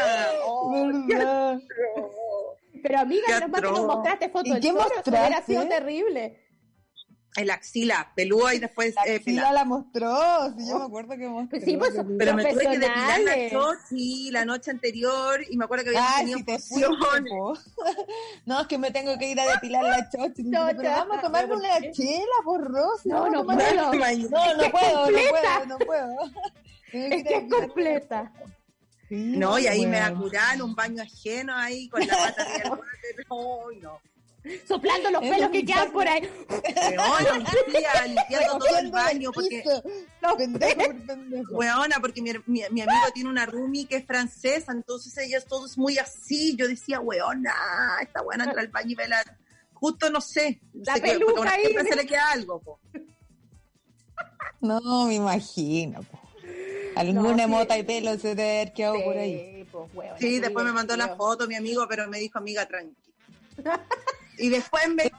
¿Verdad? 1.07 1.59
Pero 2.83 2.99
amiga, 2.99 3.27
menos 3.27 3.49
mal 3.49 3.61
que 3.61 3.67
nos 3.71 3.85
mostraste 3.85 4.29
fotos 4.29 4.57
¿Y 4.57 4.59
qué 4.59 4.67
eso 4.69 4.77
hubiera 4.77 4.95
mostraste? 4.95 5.45
sido 5.45 5.67
terrible. 5.67 6.50
El 7.37 7.49
axila, 7.49 8.11
pelúa 8.13 8.53
y 8.55 8.59
después 8.59 8.93
La 8.93 9.03
eh, 9.05 9.15
axila 9.15 9.23
pelada. 9.43 9.53
la 9.53 9.63
mostró, 9.65 10.53
sí, 10.57 10.67
yo 10.67 10.79
me 10.79 10.85
acuerdo 10.85 11.15
que 11.17 11.29
mostró. 11.29 11.49
Pues 11.49 11.63
sí, 11.63 11.77
pues, 11.77 11.93
Pero 12.17 12.33
me 12.35 12.43
tuve 12.45 12.61
que 12.63 12.77
depilar 12.79 13.21
la 13.21 13.49
chochi 13.49 14.31
la 14.31 14.43
noche 14.43 14.69
anterior 14.71 15.39
y 15.49 15.55
me 15.55 15.63
acuerdo 15.63 15.85
que 15.85 15.89
había 15.97 16.17
tenido 16.17 16.39
si 16.39 16.43
te 16.43 16.59
función. 16.59 16.97
fuiste, 16.97 17.29
po. 17.29 17.53
No, 18.45 18.59
es 18.61 18.67
que 18.67 18.77
me 18.77 18.91
tengo 18.91 19.17
que 19.17 19.29
ir 19.31 19.39
a 19.39 19.45
depilar 19.45 19.81
la 19.83 20.09
me 20.17 20.29
dice, 20.29 20.75
Pero 20.75 20.89
vamos 20.89 21.17
a 21.17 21.21
tomar 21.21 21.47
¿Por 21.47 21.57
una 21.57 21.79
chela, 21.91 22.25
por 22.43 22.63
Rosy. 22.69 23.07
No, 23.09 23.23
a 23.23 23.29
no 23.29 23.45
puedo. 23.45 23.59
No, 23.75 23.91
No, 23.93 23.93
no 23.93 24.71
puedo, 24.71 25.11
no 25.11 25.17
puedo, 25.29 25.65
no 25.67 25.77
puedo. 25.79 26.15
Es 26.91 27.23
que 27.23 27.35
a 27.35 27.37
es 27.37 27.49
completa. 27.49 28.33
Sí, 29.07 29.15
No, 29.37 29.57
y 29.57 29.67
ahí 29.67 29.85
me 29.87 29.99
bueno. 30.01 30.17
acuraron 30.17 30.61
un 30.69 30.75
baño 30.75 31.01
ajeno 31.03 31.55
ahí 31.55 31.87
con 31.87 32.05
la 32.05 32.17
pata 32.17 32.45
váter. 32.69 33.25
Ay, 33.29 33.79
no. 33.81 33.99
Soplando 34.67 35.11
los 35.11 35.21
pelos 35.21 35.51
que 35.51 35.63
quedan 35.63 35.91
por 35.91 36.07
ahí. 36.07 36.27
Weona, 36.49 37.33
un 37.33 37.73
día 37.73 38.05
limpiando 38.07 38.57
todo 38.57 38.77
el 38.79 38.91
baño 38.91 39.31
porque, 39.31 39.63
pendejo. 40.37 41.53
weona, 41.55 41.97
porque 42.01 42.21
mi, 42.23 42.31
mi, 42.47 42.61
mi 42.71 42.81
amigo 42.81 43.05
tiene 43.13 43.29
una 43.29 43.45
roomie 43.45 43.85
que 43.85 43.97
es 43.97 44.05
francesa, 44.05 44.71
entonces 44.71 45.15
ella 45.19 45.37
es 45.37 45.45
todo 45.45 45.65
es 45.67 45.77
muy 45.77 45.97
así. 45.99 46.55
Yo 46.57 46.67
decía, 46.67 46.99
weona, 46.99 47.53
esta 48.01 48.23
buena 48.23 48.45
entra 48.45 48.61
al 48.61 48.69
baño 48.69 48.89
y 48.91 48.95
ve 48.95 49.07
la... 49.07 49.23
Justo 49.73 50.09
no 50.09 50.21
sé. 50.21 50.59
La 50.73 50.95
que- 50.95 51.01
peluca 51.01 51.51
ahí. 51.53 51.61
siempre 51.65 51.85
se 51.87 51.95
le 51.95 52.05
queda 52.07 52.31
algo, 52.31 52.59
po. 52.59 52.79
No, 54.59 55.05
me 55.05 55.15
imagino. 55.15 56.01
po. 56.03 56.19
Alguna 56.95 57.21
No, 57.21 57.37
sí. 57.37 57.47
mota 57.47 57.77
y 57.77 57.83
pelo 57.83 58.17
se 58.19 58.35
debe 58.35 58.61
haber 58.61 58.73
quedado 58.73 59.03
por 59.03 59.17
ahí. 59.17 59.55
Sí, 59.63 59.67
pues, 59.71 60.09
Sí, 60.19 60.39
después 60.39 60.65
me 60.65 60.71
mandó 60.71 60.95
la 60.97 61.15
foto 61.15 61.47
mi 61.47 61.55
amigo, 61.55 61.85
pero 61.87 62.07
me 62.07 62.19
dijo, 62.19 62.37
amiga, 62.39 62.67
tranqui. 62.67 62.95
Y 64.41 64.49
después 64.49 64.89
me 64.89 65.03
Te 65.03 65.11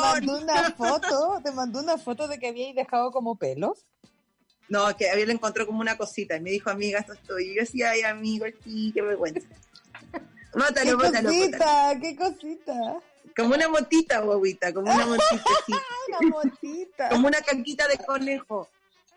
mandó 0.00 0.38
una 0.38 0.70
foto, 0.70 1.40
te 1.42 1.50
mandó 1.50 1.80
una 1.80 1.98
foto 1.98 2.28
de 2.28 2.38
que 2.38 2.48
habíais 2.48 2.76
dejado 2.76 3.10
como 3.10 3.36
pelos. 3.36 3.84
No, 4.68 4.96
que 4.96 5.10
había 5.10 5.26
le 5.26 5.32
encontró 5.32 5.66
como 5.66 5.80
una 5.80 5.98
cosita 5.98 6.36
y 6.36 6.40
me 6.40 6.50
dijo, 6.50 6.70
amiga, 6.70 7.00
esto 7.00 7.14
estoy. 7.14 7.50
Y 7.50 7.54
yo 7.56 7.60
decía, 7.62 7.90
ay, 7.90 8.02
amigo, 8.02 8.46
sí, 8.62 8.92
qué 8.94 9.02
vergüenza. 9.02 9.48
¿Qué 10.12 10.20
Bótalo, 10.52 10.96
bótalo, 10.96 10.96
bótalo. 10.96 11.28
cosita? 11.28 11.98
¿Qué 12.00 12.16
cosita? 12.16 13.00
Como 13.36 13.54
una 13.54 13.68
motita, 13.68 14.20
guaguita, 14.20 14.72
como 14.72 14.94
una 14.94 15.06
motita, 15.06 15.50
sí. 15.66 15.72
Una 16.20 16.28
motita. 16.30 17.08
Como 17.08 17.26
una 17.26 17.40
canquita 17.40 17.88
de 17.88 17.98
conejo. 17.98 18.68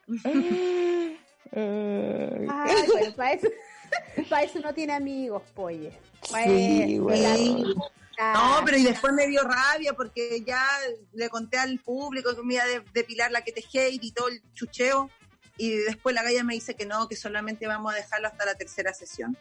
Ay. 1.51 2.45
Bueno, 2.45 3.15
para 3.15 3.33
eso, 3.33 3.47
para 4.29 4.43
eso 4.43 4.59
no 4.59 4.73
tiene 4.73 4.93
amigos, 4.93 5.43
polle. 5.53 5.93
Pa' 6.31 6.43
Sí, 6.43 6.99
eso, 6.99 7.91
la. 8.18 8.34
No, 8.34 8.61
pero 8.65 8.78
y 8.78 8.84
después 8.84 9.13
me 9.13 9.28
dio 9.28 9.43
rabia 9.43 9.93
porque 9.93 10.43
ya 10.45 10.65
le 11.13 11.30
conté 11.30 11.57
al 11.57 11.80
público 11.80 12.36
que 12.36 12.43
me 12.43 12.55
iba 12.55 12.63
a 12.63 12.68
de- 12.68 12.84
depilar 12.93 13.32
la 13.32 13.41
que 13.43 13.51
te 13.51 13.61
hate 13.61 14.03
y 14.03 14.11
todo 14.11 14.28
el 14.30 14.41
chucheo. 14.53 15.09
Y 15.57 15.72
después 15.78 16.13
la 16.13 16.24
galla 16.24 16.43
me 16.43 16.53
dice 16.53 16.76
que 16.76 16.86
no, 16.86 17.07
que 17.07 17.15
solamente 17.15 17.65
vamos 17.68 17.93
a 17.93 17.95
dejarlo 17.95 18.28
hasta 18.28 18.45
la 18.45 18.55
tercera 18.55 18.93
sesión. 18.93 19.38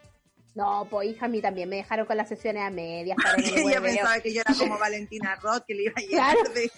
No, 0.54 0.86
pues 0.90 1.10
hija, 1.10 1.26
a 1.26 1.28
mí 1.28 1.42
también 1.42 1.68
me 1.68 1.76
dejaron 1.76 2.06
con 2.06 2.16
las 2.16 2.28
sesiones 2.30 2.62
a 2.62 2.70
medias. 2.70 3.16
para 3.22 3.34
el 3.36 3.44
ella 3.58 3.80
pensaba 3.82 4.18
que 4.20 4.32
yo 4.32 4.40
era 4.40 4.54
como 4.54 4.78
Valentina 4.78 5.34
Roth, 5.36 5.64
que 5.66 5.74
le 5.74 5.82
iba 5.84 5.92
a 5.94 6.00
llegar 6.00 6.34
Claro. 6.34 6.50
de, 6.54 6.70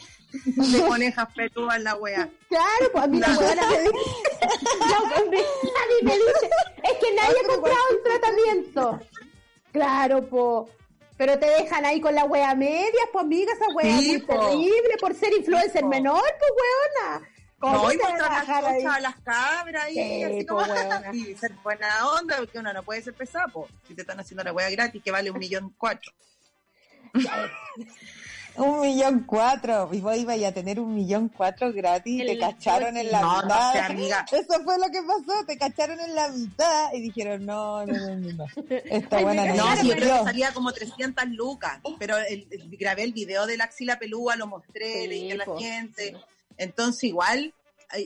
de 0.57 0.81
conejas 0.89 1.29
peludas 1.33 1.77
en 1.77 1.85
la 1.85 1.95
wea. 1.95 2.29
Claro, 2.49 2.91
pues 2.93 3.05
a 3.05 3.07
mí 3.07 3.21
la 3.21 3.29
huevona 3.39 3.67
me 3.71 3.79
dice. 3.79 3.93
No, 4.89 5.09
pues, 5.15 5.29
me- 5.31 5.37
a 5.39 5.85
mí 5.87 5.95
me 6.03 6.13
dice, 6.15 6.51
es 6.83 6.93
que 7.01 7.15
nadie 7.15 7.37
ha 7.45 7.47
comprado 7.49 7.77
el 7.93 8.03
tratamiento. 8.03 9.01
Claro, 9.73 10.27
pues. 10.29 10.73
Pero 11.19 11.37
te 11.39 11.47
dejan 11.47 11.85
ahí 11.85 12.01
con 12.01 12.15
la 12.15 12.25
wea 12.25 12.55
media, 12.55 13.01
pues 13.13 13.25
amiga, 13.25 13.53
esa 13.53 13.67
wea 13.75 13.99
Sí, 13.99 14.19
po. 14.21 14.39
terrible 14.39 14.97
por 15.01 15.15
ser 15.15 15.33
influencer 15.37 15.85
menor, 15.85 16.23
pues 16.39 16.51
weona. 16.53 17.29
¿Cómo 17.59 17.73
No, 17.75 17.93
y 17.93 17.97
mostrar 17.97 18.19
las 18.21 18.49
a 18.49 19.01
las 19.01 19.17
cabras 19.17 19.85
ahí, 19.85 19.95
Sí, 19.95 20.23
así 20.23 20.47
como, 20.47 20.63
y 21.13 21.35
ser 21.35 21.53
buena 21.65 22.09
onda, 22.09 22.37
porque 22.37 22.61
uno 22.61 22.73
no 22.73 22.85
puede 22.85 23.03
ser 23.03 23.15
pesado, 23.15 23.49
po. 23.53 23.69
si 23.89 23.97
te 23.97 24.03
están 24.03 24.21
haciendo 24.21 24.45
la 24.45 24.53
wea 24.53 24.71
gratis 24.71 25.03
que 25.03 25.11
vale 25.11 25.33
un 25.33 25.39
millón 25.39 25.75
cuatro. 25.77 26.13
Un 28.59 28.81
millón 28.81 29.25
cuatro. 29.25 29.89
Y 29.93 30.01
vos 30.01 30.17
ibas 30.17 30.43
a 30.43 30.53
tener 30.53 30.81
un 30.81 30.95
millón 30.95 31.29
cuatro 31.29 31.73
gratis 31.73 32.23
y 32.23 32.27
te 32.27 32.39
cacharon 32.39 32.97
en 32.97 33.11
la 33.13 33.21
No, 33.21 33.37
no 33.37 33.43
mitad. 33.45 33.73
sé, 33.73 33.79
amiga. 33.79 34.27
Eso 34.33 34.63
fue 34.65 34.79
lo 34.79 34.87
que 34.91 35.03
pasó. 35.03 35.45
Te 35.47 35.57
cacharon 35.59 36.01
en 36.01 36.15
la 36.15 36.29
mitad 36.29 36.93
y 36.93 37.01
dijeron, 37.01 37.47
no, 37.47 37.87
no, 37.87 37.93
no, 37.95 38.17
no. 38.17 38.33
no. 38.33 38.47
Esta 38.85 39.19
Ay, 39.19 39.25
buena 39.25 39.45
no 39.47 39.55
No, 39.57 39.77
sí, 39.77 39.89
yo 39.89 39.95
pero- 39.95 40.07
creo 40.07 40.19
que 40.19 40.25
salía 40.25 40.53
como 40.53 40.73
300 40.73 41.25
lucas, 41.29 41.79
pero 41.99 42.17
el- 42.19 42.47
el- 42.51 42.77
grabé 42.77 43.05
el 43.05 43.13
video 43.13 43.47
de 43.47 43.57
la 43.57 43.65
axila 43.65 43.99
pelúa, 43.99 44.37
lo 44.37 44.47
mostré, 44.47 45.03
Sí, 45.03 45.09
le 45.09 45.15
dije 45.15 45.33
a 45.33 45.37
la 45.37 45.45
po. 45.45 45.59
gente. 45.59 46.17
Entonces, 46.57 47.05
igual, 47.05 47.55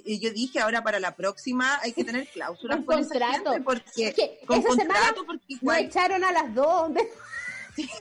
y 0.05 0.21
yo 0.21 0.31
dije, 0.31 0.61
ahora 0.61 0.83
para 0.85 1.01
la 1.01 1.17
próxima 1.17 1.81
hay 1.83 1.93
que 1.93 2.05
tener 2.05 2.29
cláusulas 2.29 2.79
Un 2.79 2.85
con 2.85 3.03
contrato. 3.03 3.55
porque, 3.65 4.09
Es 4.09 4.15
que 4.15 4.39
con 4.47 4.59
esa 4.61 4.69
semana 4.71 4.95
contrato, 5.01 5.25
porque 5.27 5.45
igual, 5.49 5.85
echaron 5.85 6.23
a 6.25 6.31
las 6.33 6.55
dos. 6.55 6.93
de- 6.95 7.09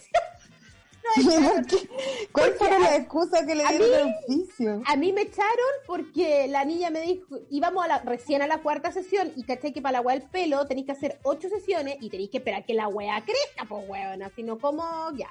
¿Cuál 2.32 2.52
Porque 2.52 2.58
fue 2.58 2.78
la 2.80 2.96
excusa 2.96 3.46
que 3.46 3.54
le 3.54 3.64
dieron 3.66 3.88
mí- 3.88 3.94
al 3.94 4.08
auspicio? 4.12 4.82
A 4.86 4.96
mí 4.96 5.12
me 5.12 5.22
echaron 5.22 5.48
porque 5.86 6.46
la 6.48 6.64
niña 6.64 6.90
me 6.90 7.00
dijo, 7.00 7.38
íbamos 7.50 7.84
a 7.84 7.88
la, 7.88 7.98
recién 8.00 8.42
a 8.42 8.46
la 8.46 8.58
cuarta 8.58 8.92
sesión 8.92 9.32
y 9.36 9.44
caché 9.44 9.72
que 9.72 9.80
para 9.82 9.92
la 9.92 10.00
weá 10.00 10.18
del 10.18 10.28
pelo 10.28 10.66
tenéis 10.66 10.86
que 10.86 10.92
hacer 10.92 11.18
ocho 11.22 11.48
sesiones 11.48 11.96
y 12.00 12.10
tenéis 12.10 12.30
que 12.30 12.38
esperar 12.38 12.64
que 12.64 12.74
la 12.74 12.88
weá 12.88 13.22
crezca, 13.24 13.64
pues 13.68 13.84
weona, 13.88 14.30
sino 14.36 14.58
como 14.58 14.84
ya. 15.16 15.30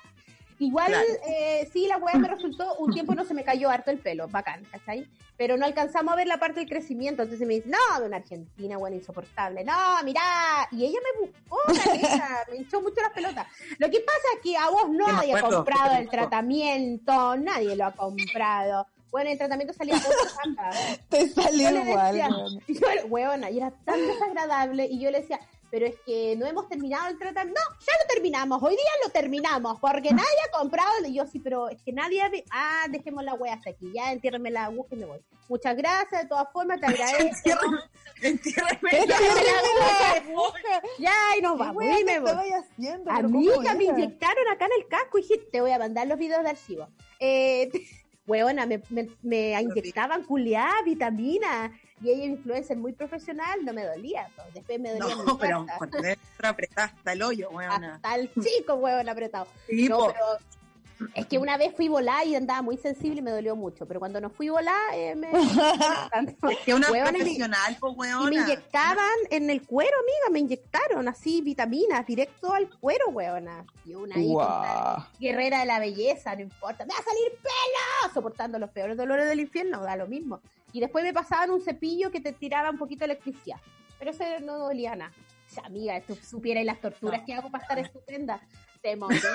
Igual, 0.59 0.87
Claro. 0.87 1.05
eh, 1.27 1.69
sí, 1.71 1.87
la 1.87 1.97
weá 1.97 2.15
me 2.15 2.27
resultó, 2.27 2.75
un 2.79 2.91
tiempo 2.91 3.13
no 3.13 3.23
se 3.25 3.33
me 3.35 3.43
cayó 3.43 3.69
harto 3.69 3.91
el 3.91 3.99
pelo, 3.99 4.27
bacán, 4.27 4.63
¿cachai? 4.71 5.07
Pero 5.37 5.55
no 5.55 5.65
alcanzamos 5.65 6.11
a 6.13 6.15
ver 6.15 6.25
la 6.27 6.39
parte 6.39 6.59
del 6.61 6.69
crecimiento, 6.69 7.21
entonces 7.21 7.47
me 7.47 7.55
dice, 7.55 7.69
no, 7.69 7.99
de 7.99 8.07
una 8.07 8.17
argentina, 8.17 8.77
weón, 8.77 8.95
insoportable, 8.95 9.63
no, 9.63 9.73
mirá, 10.03 10.67
y 10.71 10.85
ella 10.85 10.97
me 11.21 11.27
buscó, 11.27 11.59
caleta, 11.83 12.45
me 12.49 12.57
hinchó 12.57 12.81
mucho 12.81 13.01
las 13.01 13.11
pelotas. 13.11 13.45
Lo 13.77 13.89
que 13.91 13.99
pasa 13.99 14.27
es 14.35 14.41
que 14.41 14.57
a 14.57 14.69
vos 14.69 14.89
me 14.89 14.97
nadie 14.97 15.35
ha 15.35 15.41
comprado 15.41 15.95
el 15.95 16.09
tratamiento, 16.09 17.37
nadie 17.37 17.75
lo 17.75 17.85
ha 17.85 17.91
comprado. 17.91 18.87
Bueno, 19.11 19.29
el 19.29 19.37
tratamiento 19.37 19.73
salía 19.73 19.97
samba. 19.99 20.69
Te 21.09 21.29
salió 21.29 21.69
Yo 21.69 21.83
igual, 21.83 22.13
decía, 22.13 22.29
yo, 23.01 23.07
weona, 23.07 23.49
y 23.49 23.57
era 23.57 23.71
tan 23.85 24.05
desagradable, 24.05 24.85
y 24.85 24.99
yo 24.99 25.11
le 25.11 25.21
decía, 25.21 25.39
pero 25.69 25.85
es 25.85 25.95
que 26.05 26.35
no 26.37 26.45
hemos 26.45 26.67
terminado 26.69 27.09
el 27.09 27.17
tratamiento. 27.17 27.59
No, 27.59 27.77
ya 27.79 27.91
lo 28.03 28.13
terminamos, 28.13 28.61
hoy 28.63 28.71
día 28.75 28.91
lo 29.05 29.11
terminamos, 29.11 29.79
porque 29.79 30.11
nadie 30.11 30.25
ha 30.47 30.57
comprado. 30.57 31.05
Y 31.05 31.13
yo, 31.15 31.25
sí, 31.27 31.39
pero 31.39 31.69
es 31.69 31.81
que 31.81 31.91
nadie 31.93 32.21
ha... 32.21 32.31
Ah, 32.51 32.85
dejemos 32.89 33.23
la 33.23 33.33
wea 33.33 33.53
hasta 33.53 33.69
aquí, 33.71 33.91
ya 33.93 34.11
entiérreme 34.11 34.51
la 34.51 34.65
aguja 34.65 34.89
y 34.91 34.95
me 34.97 35.05
voy. 35.05 35.19
Muchas 35.49 35.75
gracias, 35.77 36.23
de 36.23 36.27
todas 36.27 36.47
formas, 36.51 36.79
te 36.79 36.85
agradezco. 36.87 37.49
Entiérrame 38.21 39.07
la 39.07 40.11
aguja. 40.15 40.81
ya, 40.99 41.13
y 41.37 41.41
nos 41.41 41.53
¿Qué 41.53 41.59
vamos, 41.59 41.83
y 41.83 42.03
me 42.03 42.19
voy. 42.19 42.51
haciendo? 42.51 43.11
¿Pero 43.13 43.27
cómo 43.29 43.37
Amiga, 43.39 43.73
me 43.75 43.83
inyectaron 43.85 44.47
acá 44.49 44.65
en 44.65 44.71
el 44.81 44.87
casco 44.87 45.17
y 45.19 45.21
dije, 45.21 45.37
te 45.51 45.61
voy 45.61 45.71
a 45.71 45.79
mandar 45.79 46.07
los 46.07 46.17
videos 46.17 46.43
de 46.43 46.49
archivo. 46.49 46.87
Eh, 47.19 47.69
weona, 48.27 48.65
me, 48.65 48.81
me, 48.89 49.09
me 49.23 49.59
inyectaban 49.61 50.23
culiada, 50.23 50.81
vitamina, 50.83 51.71
y 52.01 52.09
ella 52.11 52.25
influencer 52.25 52.77
muy 52.77 52.93
profesional, 52.93 53.63
no 53.65 53.73
me 53.73 53.83
dolía. 53.85 54.27
Después 54.53 54.79
me 54.79 54.93
dolía 54.93 55.15
No, 55.25 55.37
pero 55.39 55.65
cuando 55.77 55.97
dentro 55.99 56.21
apretada 56.49 56.87
hasta 56.95 57.13
el 57.13 57.21
hoyo, 57.23 57.49
weona. 57.49 57.95
hasta 57.95 58.15
el 58.15 58.29
chico, 58.33 58.75
weón, 58.75 59.09
apretado. 59.09 59.47
Sí, 59.67 59.87
No, 59.89 59.97
po. 59.99 60.07
pero 60.13 60.25
es 61.13 61.27
que 61.27 61.37
una 61.37 61.57
vez 61.57 61.75
fui 61.75 61.89
volada 61.89 62.25
y 62.25 62.33
andaba 62.35 62.63
muy 62.63 62.75
sensible 62.77 63.19
y 63.19 63.21
me 63.21 63.29
dolió 63.29 63.55
mucho, 63.55 63.85
pero 63.87 63.99
cuando 63.99 64.19
no 64.19 64.31
fui 64.31 64.49
volada, 64.49 64.95
eh, 64.95 65.15
me... 65.15 65.29
Es 66.51 66.57
que 66.65 66.73
una 66.73 66.91
Weona, 66.91 67.11
me- 67.11 67.19
profesional, 67.19 67.77
pues, 67.79 67.93
Y 68.25 68.29
me 68.29 68.35
inyectaban 68.37 69.07
en 69.29 69.49
el 69.51 69.61
cuero, 69.65 69.95
amiga, 69.99 70.31
me 70.31 70.39
inyectaron 70.39 71.07
así 71.07 71.41
vitaminas 71.41 72.03
directo 72.05 72.51
al 72.51 72.67
cuero, 72.79 73.09
weona. 73.09 73.63
Y 73.85 73.93
una 73.93 74.15
ahí 74.15 74.33
guerrera 75.19 75.59
de 75.59 75.65
la 75.67 75.79
belleza, 75.79 76.35
no 76.35 76.41
importa, 76.41 76.83
me 76.85 76.93
va 76.93 76.99
a 76.99 77.03
salir 77.03 77.31
pelo, 77.43 77.66
soportando 78.17 78.57
los 78.57 78.71
peores 78.71 78.97
dolores 78.97 79.27
del 79.27 79.39
infierno, 79.41 79.83
da 79.83 79.95
lo 79.95 80.07
mismo. 80.07 80.41
Y 80.73 80.79
después 80.79 81.03
me 81.03 81.13
pasaban 81.13 81.51
un 81.51 81.61
cepillo 81.61 82.09
que 82.09 82.19
te 82.19 82.33
tiraba 82.33 82.71
un 82.71 82.79
poquito 82.79 83.01
de 83.01 83.13
electricidad, 83.13 83.57
pero 83.99 84.09
eso 84.09 84.23
no 84.41 84.57
dolía 84.57 84.95
nada. 84.95 85.11
O 85.49 85.53
sea, 85.53 85.65
amiga, 85.65 86.01
tú 86.01 86.15
supieras 86.15 86.65
las 86.65 86.81
torturas 86.81 87.21
que 87.25 87.35
hago 87.35 87.51
para 87.51 87.63
estar 87.63 87.77
estupenda. 87.79 88.41
Te 88.81 88.95
morí. 88.95 89.17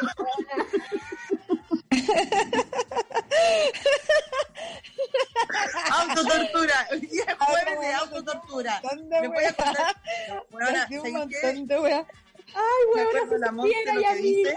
Autotortura. 5.90 6.88
Hoy 6.90 7.00
día 7.00 7.24
es 7.28 7.34
jueves 7.34 7.80
de 7.80 7.92
autotortura. 7.94 8.80
Montón 8.82 9.08
de 9.08 9.20
Me 9.20 9.28
voy 9.28 9.44
a 9.44 9.52
contar. 9.52 9.96
Hace 10.84 11.00
un 11.00 11.12
montón 11.12 11.66
de. 11.66 12.04
Ay, 12.54 12.82
si 12.94 13.00
Monse 13.52 13.72
supiera, 13.72 14.18
y 14.20 14.42
que 14.42 14.54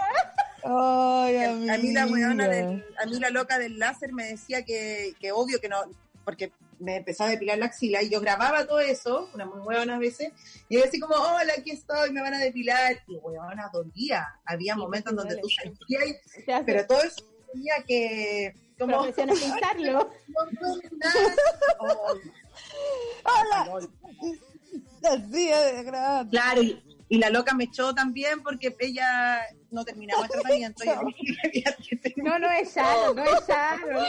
amiga. 0.62 1.50
Ay, 1.62 1.68
A 1.68 1.78
mí 1.78 1.92
la 1.92 2.06
weona 2.06 2.48
del, 2.48 2.84
a 2.98 3.06
mí 3.06 3.18
la 3.18 3.30
loca 3.30 3.58
del 3.58 3.78
láser 3.78 4.12
me 4.12 4.24
decía 4.26 4.64
que, 4.64 5.14
que 5.20 5.32
obvio 5.32 5.60
que 5.60 5.68
no, 5.68 5.76
porque 6.24 6.52
me 6.78 6.96
empezó 6.96 7.24
a 7.24 7.28
depilar 7.28 7.58
la 7.58 7.66
axila 7.66 8.02
y 8.02 8.10
yo 8.10 8.20
grababa 8.20 8.66
todo 8.66 8.80
eso, 8.80 9.30
una 9.34 9.46
muy 9.46 9.60
huevona 9.60 9.98
veces, 9.98 10.32
y 10.68 10.76
yo 10.76 10.82
decía 10.82 11.00
como, 11.00 11.14
hola, 11.14 11.54
aquí 11.58 11.70
estoy, 11.70 12.10
me 12.12 12.20
van 12.20 12.34
a 12.34 12.38
depilar, 12.38 12.96
y 13.06 13.16
huevona 13.16 13.70
dolía. 13.72 14.26
Había 14.44 14.74
Sí, 14.74 14.80
momentos 14.80 15.14
pues, 15.14 15.24
donde 15.26 15.40
tú 15.40 15.48
duele. 15.48 16.20
sentías, 16.36 16.62
pero 16.66 16.86
todo 16.86 17.02
eso 17.02 17.24
tenía 17.52 17.74
que, 17.86 18.54
como, 18.78 19.04
pintarlo. 19.04 20.10
no. 20.28 20.74
Oh, 21.78 22.14
¡Hola! 23.24 23.88
Así 25.10 25.48
grande. 25.84 26.30
Claro, 26.30 26.62
y, 26.62 26.82
y 27.08 27.18
la 27.18 27.30
loca 27.30 27.54
me 27.54 27.64
echó 27.64 27.94
también 27.94 28.42
porque 28.42 28.74
ella 28.80 29.40
no 29.70 29.84
terminaba 29.84 30.22
el 30.24 30.30
tratamiento 30.30 30.84
y 30.84 30.88
había 30.88 31.76
que 31.76 31.96
terminar. 31.96 32.40
No, 32.40 32.46
no 32.48 32.52
es 32.54 32.74
Sharon, 32.74 33.16
no 33.16 33.24
es 33.24 33.46
Sharon. 33.48 34.06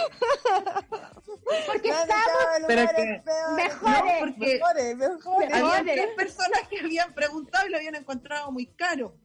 Porque 1.66 1.90
No, 1.90 1.96
estamos 2.02 2.28
Pero 2.68 2.82
lugares 2.82 2.96
que- 2.96 3.22
peores. 3.24 3.56
mejores. 3.56 4.04
No, 4.14 4.20
porque 4.20 4.54
Mejores, 4.54 4.98
mejores. 4.98 5.54
Había 5.54 5.94
tres 5.94 6.08
personas 6.16 6.62
que 6.70 6.80
habían 6.80 7.14
preguntado 7.14 7.68
y 7.68 7.72
lo 7.72 7.78
habían 7.78 7.96
encontrado 7.96 8.52
muy 8.52 8.66
caro. 8.68 9.16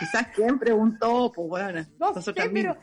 Quizás 0.00 0.26
quién 0.34 0.58
preguntó, 0.58 1.30
pues 1.32 1.48
bueno, 1.48 1.86
No 1.98 2.20
sé, 2.20 2.32
pero. 2.32 2.76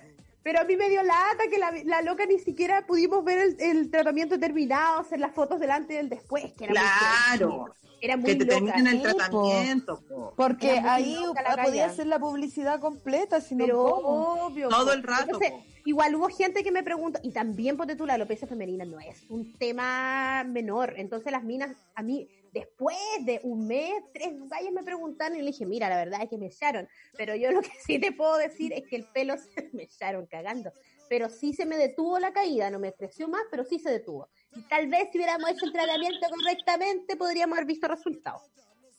Pero 0.50 0.62
a 0.62 0.64
mí 0.64 0.76
me 0.76 0.90
dio 0.90 1.04
lata 1.04 1.44
que 1.48 1.60
la, 1.60 1.72
la 1.86 2.02
loca 2.02 2.26
ni 2.26 2.40
siquiera 2.40 2.84
pudimos 2.88 3.24
ver 3.24 3.38
el, 3.38 3.56
el 3.60 3.92
tratamiento 3.92 4.40
terminado, 4.40 5.00
hacer 5.02 5.20
las 5.20 5.32
fotos 5.32 5.60
delante 5.60 5.94
y 5.94 5.98
del 5.98 6.10
después, 6.10 6.54
que 6.54 6.64
era 6.64 6.74
Claro, 6.74 7.50
muy 7.52 7.72
Era 8.02 8.18
muy 8.18 8.26
que 8.32 8.36
te 8.36 8.46
terminen 8.46 8.88
el 8.88 9.02
tratamiento. 9.04 10.02
po. 10.10 10.34
Porque 10.36 10.72
ahí 10.80 11.16
podía 11.64 11.86
hacer 11.86 12.08
la 12.08 12.18
publicidad 12.18 12.80
completa, 12.80 13.42
si 13.42 13.54
no, 13.54 13.66
Pero 13.66 13.84
¿cómo? 14.02 14.46
obvio. 14.48 14.70
Todo 14.70 14.86
po. 14.86 14.92
el 14.94 15.04
rato, 15.04 15.26
Entonces, 15.26 15.54
igual 15.86 16.16
hubo 16.16 16.30
gente 16.30 16.64
que 16.64 16.72
me 16.72 16.82
pregunta, 16.82 17.20
y 17.22 17.32
también 17.32 17.78
ponte 17.78 17.96
tú, 17.96 18.08
la 18.08 18.16
alopecia 18.16 18.48
femenina 18.48 18.86
no 18.86 19.00
es 19.00 19.26
un 19.30 19.54
tema 19.54 20.44
menor. 20.48 20.96
Entonces 20.98 21.32
las 21.32 21.44
minas, 21.44 21.76
a 21.94 22.02
mí, 22.02 22.28
después 22.54 22.98
de 23.22 23.40
un 23.44 23.68
mes, 23.68 23.94
tres 24.14 24.30
gallas 24.50 24.72
me 24.72 24.84
preguntaron 24.84 25.38
y 25.38 25.42
le 25.42 25.52
dije, 25.52 25.66
mira, 25.66 25.90
la 25.90 25.98
verdad 25.98 26.22
es 26.24 26.30
que 26.30 26.38
me 26.38 26.48
echaron. 26.48 26.88
Pero 27.18 27.36
yo 27.36 27.52
lo 27.52 27.62
que 27.62 27.72
sí 27.86 28.00
te 28.00 28.12
puedo 28.12 28.38
decir 28.38 28.74
es 28.74 28.84
que 28.88 28.96
el 28.96 29.06
pelo 29.06 29.36
se 29.56 29.70
me 29.74 29.84
echaron 29.84 30.26
cagando. 30.28 30.72
Pero 31.10 31.30
sí 31.30 31.54
se 31.54 31.66
me 31.66 31.78
detuvo 31.78 32.20
la 32.20 32.32
caída, 32.34 32.70
no 32.70 32.80
me 32.80 32.94
creció 32.94 33.28
más, 33.28 33.42
pero 33.50 33.64
sí 33.64 33.80
se 33.80 33.90
detuvo. 33.90 34.30
Y 34.56 34.62
tal 34.64 34.88
vez 34.88 35.10
si 35.12 35.18
hubiéramos 35.18 35.50
hecho 35.50 35.66
el 35.66 35.74
tratamiento 35.74 36.28
correctamente, 36.30 37.16
podríamos 37.16 37.58
haber 37.58 37.68
visto 37.68 37.88
resultados. 37.88 38.42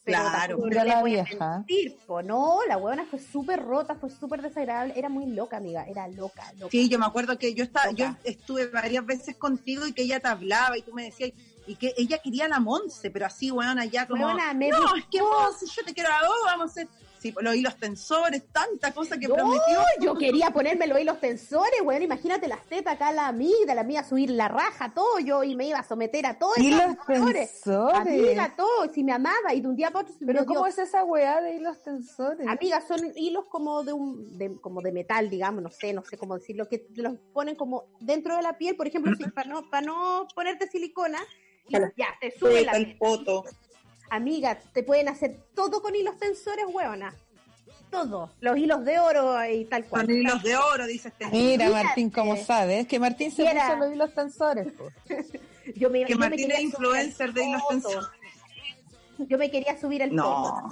Pero 0.02 0.18
Claro. 0.18 0.66
le 0.66 0.84
la 0.84 1.02
vieja. 1.02 1.58
mentir, 1.58 1.98
po. 2.06 2.22
No, 2.22 2.60
la 2.66 2.78
huevona 2.78 3.04
fue 3.04 3.18
súper 3.18 3.60
rota, 3.62 3.94
fue 3.94 4.08
súper 4.08 4.40
desagradable. 4.40 4.94
Era 4.96 5.10
muy 5.10 5.26
loca, 5.26 5.58
amiga. 5.58 5.84
Era 5.86 6.08
loca, 6.08 6.50
loca. 6.54 6.70
Sí, 6.70 6.88
yo 6.88 6.98
me 6.98 7.04
acuerdo 7.04 7.38
que 7.38 7.52
yo 7.54 7.62
estaba, 7.62 7.92
yo 7.92 8.06
Loca. 8.06 8.18
estuve 8.24 8.66
varias 8.68 9.04
veces 9.04 9.36
contigo 9.36 9.86
y 9.86 9.92
que 9.92 10.02
ella 10.02 10.18
te 10.18 10.28
hablaba 10.28 10.78
y 10.78 10.82
tú 10.82 10.94
me 10.94 11.04
decías 11.04 11.32
y 11.70 11.76
que 11.76 11.94
ella 11.96 12.18
quería 12.18 12.48
la 12.48 12.58
Monse, 12.58 13.10
pero 13.12 13.26
así, 13.26 13.50
weón, 13.52 13.78
allá 13.78 14.06
como, 14.08 14.24
Huevona, 14.26 14.52
me 14.54 14.70
no, 14.70 14.78
es 14.96 15.04
que. 15.06 15.20
Monse, 15.22 15.66
yo 15.66 15.84
te 15.84 15.94
quiero 15.94 16.10
a 16.10 16.26
vos, 16.26 16.36
vamos 16.44 16.62
a 16.62 16.70
hacer, 16.72 16.88
sí, 17.20 17.32
los 17.40 17.54
hilos 17.54 17.76
tensores, 17.76 18.42
tanta 18.52 18.92
cosa 18.92 19.16
que 19.18 19.28
No, 19.28 19.34
prometió. 19.36 19.78
yo 20.00 20.14
quería 20.16 20.50
ponerme 20.50 20.88
los 20.88 20.98
hilos 21.00 21.20
tensores, 21.20 21.80
weón. 21.84 22.02
Imagínate 22.02 22.48
las 22.48 22.64
tetas 22.66 22.94
acá, 22.94 23.12
la 23.12 23.28
amiga, 23.28 23.72
la 23.76 23.84
mía 23.84 24.02
subir 24.02 24.30
la 24.30 24.48
raja, 24.48 24.92
todo. 24.92 25.20
Yo 25.20 25.44
y 25.44 25.54
me 25.54 25.66
iba 25.68 25.78
a 25.78 25.84
someter 25.84 26.26
a 26.26 26.40
todo. 26.40 26.52
Hilos 26.56 26.96
tensores. 27.06 27.62
Amiga, 27.94 28.54
todo. 28.56 28.92
Si 28.92 29.04
me 29.04 29.12
amaba 29.12 29.54
y 29.54 29.60
de 29.60 29.68
un 29.68 29.76
día 29.76 29.92
para 29.92 30.02
otro 30.02 30.14
se 30.18 30.24
me 30.24 30.32
Pero 30.32 30.44
dio- 30.44 30.54
¿cómo 30.54 30.66
es 30.66 30.76
esa 30.78 31.04
weá 31.04 31.40
de 31.40 31.54
hilos 31.54 31.80
tensores? 31.82 32.48
Amiga, 32.48 32.80
son 32.80 33.12
hilos 33.14 33.44
como 33.48 33.84
de 33.84 33.92
un, 33.92 34.36
de, 34.36 34.60
como 34.60 34.80
de 34.80 34.90
metal, 34.90 35.30
digamos, 35.30 35.62
no 35.62 35.70
sé, 35.70 35.92
no 35.92 36.02
sé 36.04 36.18
cómo 36.18 36.36
decirlo, 36.36 36.68
que 36.68 36.88
los 36.96 37.14
ponen 37.32 37.54
como 37.54 37.84
dentro 38.00 38.34
de 38.34 38.42
la 38.42 38.58
piel, 38.58 38.74
por 38.74 38.88
ejemplo, 38.88 39.12
si- 39.16 39.28
para 39.30 39.48
no, 39.48 39.70
para 39.70 39.86
no 39.86 40.26
ponerte 40.34 40.66
silicona, 40.68 41.18
y 41.66 41.70
Claro. 41.70 41.92
ya, 41.96 42.06
te 42.20 42.30
sube 42.36 42.62
la 42.64 42.72
foto. 42.98 43.44
Amiga, 44.10 44.58
te 44.72 44.82
pueden 44.82 45.08
hacer 45.08 45.38
todo 45.54 45.80
con 45.82 45.94
hilos 45.94 46.18
tensores, 46.18 46.64
huevona. 46.68 47.14
Todo. 47.90 48.30
Los 48.40 48.56
hilos 48.56 48.84
de 48.84 48.98
oro 49.00 49.34
y 49.46 49.64
tal 49.64 49.84
cual. 49.84 50.06
Con 50.06 50.14
hilos 50.14 50.42
de 50.42 50.56
oro, 50.56 50.86
dice 50.86 51.08
este. 51.08 51.26
Mira, 51.28 51.66
Fíjate. 51.66 51.84
Martín, 51.84 52.10
¿cómo 52.10 52.36
sabes? 52.36 52.86
Que 52.86 52.98
Martín 53.00 53.30
se 53.32 53.44
puso 53.44 53.76
los 53.76 53.92
hilos 53.92 54.14
tensores. 54.14 54.68
Yo 55.76 55.90
me, 55.90 56.04
Que 56.04 56.12
yo 56.12 56.18
me 56.18 56.28
Martín 56.28 56.48
quería 56.48 56.54
es 56.56 56.60
subir 56.62 56.64
influencer 56.74 57.28
al 57.28 57.34
de 57.34 57.44
hilos 57.44 57.62
foto. 57.62 57.70
tensores. 57.74 58.08
Yo 59.18 59.38
me 59.38 59.50
quería 59.50 59.78
subir 59.80 60.02
el 60.02 60.14
No. 60.14 60.68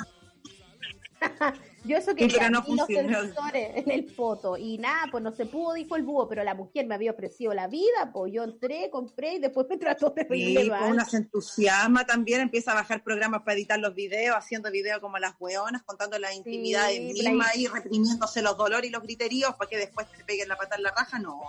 Yo 1.85 1.97
eso 1.97 2.11
Sí, 2.11 2.17
quería, 2.17 2.51
no 2.51 2.63
funcionó. 2.63 3.21
tensores 3.21 3.77
en 3.77 3.91
el 3.91 4.11
foto. 4.11 4.57
Y 4.57 4.79
nada, 4.79 5.07
pues 5.11 5.23
no 5.23 5.33
se 5.33 5.47
pudo, 5.47 5.75
dijo 5.75 5.97
el 5.97 6.03
búho, 6.03 6.29
pero 6.29 6.43
la 6.45 6.55
mujer 6.55 6.87
me 6.87 6.95
había 6.95 7.13
ofrecido 7.13 7.55
la 7.55 7.69
vida, 7.69 8.11
pues 8.13 8.33
yo 8.33 8.43
entré, 8.43 8.91
compré 8.91 9.35
y 9.35 9.39
después 9.39 9.67
me 9.71 9.77
trató 9.77 10.11
de 10.11 10.27
Sí, 10.29 10.55
pues 10.69 10.91
una 10.91 11.05
se 11.05 11.19
entusiasma 11.19 12.05
también, 12.05 12.41
empieza 12.41 12.73
a 12.73 12.75
bajar 12.75 13.03
programas 13.03 13.43
para 13.43 13.55
editar 13.55 13.79
los 13.79 13.95
videos, 13.95 14.37
haciendo 14.37 14.71
videos 14.71 15.01
como 15.01 15.19
las 15.19 15.35
weonas, 15.39 15.83
contando 15.83 16.19
las 16.19 16.35
intimidades 16.35 16.99
la 17.23 17.31
mismas 17.31 17.57
y 17.57 17.67
reprimiéndose 17.67 18.43
los 18.43 18.57
dolores 18.57 18.89
y 18.89 18.93
los 18.93 19.03
griteríos 19.03 19.55
para 19.55 19.71
que 19.71 19.77
después 19.77 20.07
te 20.17 20.25
peguen 20.25 20.49
la 20.49 20.57
pata 20.57 20.77
en 20.77 20.83
la 20.83 20.91
raja, 20.91 21.19
no. 21.19 21.41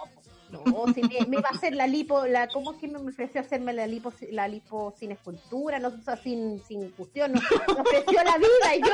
No, 0.52 0.64
si 0.94 1.02
me, 1.04 1.26
me 1.28 1.38
iba 1.38 1.50
a 1.52 1.56
hacer 1.56 1.76
la 1.76 1.86
lipo, 1.86 2.26
la, 2.26 2.48
¿cómo 2.48 2.72
es 2.74 2.78
que 2.80 2.88
me 2.88 2.98
ofreció 2.98 3.42
hacerme 3.42 3.72
la 3.72 3.86
lipo, 3.86 4.12
la 4.32 4.48
lipo 4.48 4.94
sin 5.00 5.12
escultura, 5.12 5.78
no 5.80 5.90
o 5.90 6.02
sea, 6.04 6.18
sin, 6.18 6.62
sin 6.68 6.92
fusión? 6.94 7.34
No, 7.34 7.42
me 7.76 7.82
ofreció 7.82 8.24
la 8.24 8.38
vida 8.38 8.76
y 8.76 8.82
yo, 8.82 8.94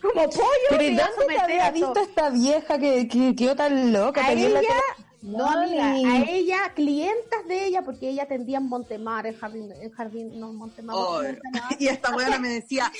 como 0.00 0.24
pollo, 0.30 0.46
Pero 0.70 0.78
me 0.82 0.88
¿y 0.88 0.92
iba 0.94 1.04
a 1.04 1.10
dónde 1.10 1.34
te 1.34 1.40
había 1.40 1.70
visto 1.72 2.00
esta 2.00 2.30
vieja 2.30 2.78
que, 2.78 3.08
que 3.08 3.34
quedó 3.34 3.56
tan 3.56 3.92
loca? 3.92 4.24
A 4.24 4.32
la 4.32 4.40
ella, 4.40 4.60
tele- 4.60 5.06
no 5.22 5.48
amiga, 5.48 5.92
a 5.92 6.30
ella, 6.30 6.58
clientas 6.74 7.46
de 7.48 7.66
ella, 7.66 7.82
porque 7.82 8.08
ella 8.08 8.22
atendía 8.24 8.58
en 8.58 8.68
Montemar, 8.68 9.26
el 9.26 9.36
jardín, 9.36 9.72
el 9.80 9.90
jardín, 9.92 10.38
no, 10.38 10.52
Montemar, 10.52 10.96
Oh, 10.96 11.22
Montemar. 11.22 11.62
y 11.80 11.88
esta 11.88 12.14
weona 12.14 12.38
me 12.38 12.48
decía, 12.48 12.90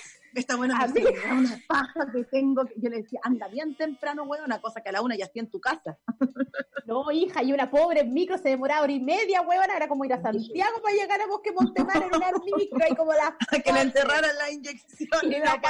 esta 0.41 0.57
weona 0.57 0.79
me 0.79 0.85
Amiga. 0.85 1.11
decía, 1.11 1.35
una 1.35 1.61
paja 1.69 2.13
que 2.13 2.25
tengo, 2.25 2.65
que 2.65 2.75
yo 2.77 2.91
le 2.91 3.03
decía, 3.03 3.21
anda 3.23 3.49
bien 3.49 3.77
temprano, 3.77 4.25
weona, 4.25 4.45
una 4.47 4.61
cosa 4.61 4.81
que 4.81 4.89
a 4.89 4.93
la 4.93 5.03
una 5.03 5.17
ya 5.17 5.25
estoy 5.27 5.41
en 5.41 5.51
tu 5.51 5.61
casa. 5.61 5.99
No, 6.85 7.11
hija, 7.13 7.45
y 7.45 7.53
una 7.53 7.71
pobre 7.71 8.03
micro 8.03 8.37
se 8.37 8.49
demoraba 8.49 8.83
hora 8.83 8.93
y 8.93 9.01
media, 9.01 9.41
huevona, 9.43 9.77
era 9.77 9.87
como 9.87 10.05
ir 10.05 10.13
a 10.13 10.21
Santiago 10.21 10.83
para 10.83 10.95
llegar 10.95 11.21
a 11.21 11.27
Bosque 11.29 11.53
Montemar 11.53 12.03
en 12.03 12.17
una 12.17 12.33
micro 12.57 12.81
y 12.91 12.97
como 12.97 13.13
la 13.13 13.37
que 13.63 13.73
le 13.73 13.81
enterraran 13.83 14.37
la 14.37 14.51
inyección 14.51 15.09
y 15.23 15.37
y 15.37 15.39
la 15.39 15.61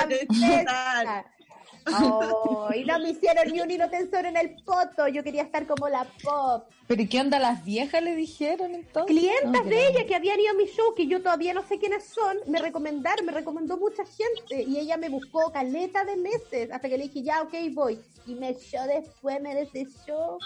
la. 0.64 1.26
Oh, 1.86 2.70
y 2.74 2.84
no 2.84 2.98
me 2.98 3.10
hicieron 3.10 3.52
ni 3.52 3.60
un 3.60 3.70
hilo 3.70 3.88
tensor 3.90 4.26
en 4.26 4.36
el 4.36 4.56
poto, 4.64 5.08
yo 5.08 5.22
quería 5.22 5.42
estar 5.42 5.66
como 5.66 5.88
la 5.88 6.06
pop. 6.22 6.68
¿Pero 6.86 7.02
y 7.02 7.08
qué 7.08 7.20
onda 7.20 7.38
las 7.38 7.64
viejas 7.64 8.02
le 8.02 8.14
dijeron 8.14 8.74
entonces? 8.74 9.16
Clientas 9.16 9.50
No, 9.50 9.62
que 9.62 9.68
de 9.68 9.88
ella 9.88 10.06
que 10.06 10.14
habían 10.14 10.38
ido 10.38 10.50
a 10.50 10.54
mi 10.54 10.66
show, 10.66 10.94
que 10.94 11.06
yo 11.06 11.22
todavía 11.22 11.54
no 11.54 11.66
sé 11.66 11.78
quiénes 11.78 12.04
son, 12.04 12.38
me 12.46 12.60
recomendaron, 12.60 13.26
me 13.26 13.32
recomendó 13.32 13.76
mucha 13.76 14.04
gente 14.04 14.62
y 14.62 14.78
ella 14.78 14.96
me 14.96 15.08
buscó 15.08 15.50
caleta 15.52 16.04
de 16.04 16.16
meses 16.16 16.70
hasta 16.70 16.88
que 16.88 16.98
le 16.98 17.04
dije, 17.04 17.22
ya, 17.22 17.42
ok, 17.42 17.54
voy. 17.72 18.00
Y 18.26 18.34
me 18.34 18.50
echó 18.50 18.82
después, 18.86 19.40
me 19.40 19.54
desechó. 19.54 20.38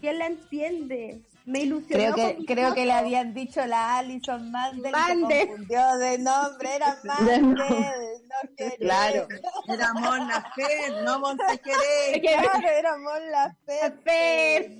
¿Quién 0.00 0.18
la 0.18 0.26
entiende? 0.26 1.22
Me 1.48 1.60
ilusionó. 1.60 2.12
Creo 2.12 2.14
que, 2.14 2.44
creo 2.44 2.74
que 2.74 2.84
le 2.84 2.92
habían 2.92 3.32
dicho 3.32 3.64
la 3.64 3.96
Alison 3.96 4.50
Mandel 4.50 4.92
Mandel. 4.92 5.28
se 5.28 5.46
confundió 5.46 5.96
de 5.96 6.18
nombre, 6.18 6.76
era 6.76 6.98
Mandel, 7.04 7.48
no 7.48 8.54
quería. 8.54 8.76
Claro, 8.76 9.28
era 9.68 9.94
Mon 9.94 10.28
Laferte, 10.28 11.02
no 11.04 11.18
Montequeré. 11.20 12.20
Claro, 12.20 12.68
era 12.68 12.98
Mon 12.98 13.30
Laferte. 13.30 14.78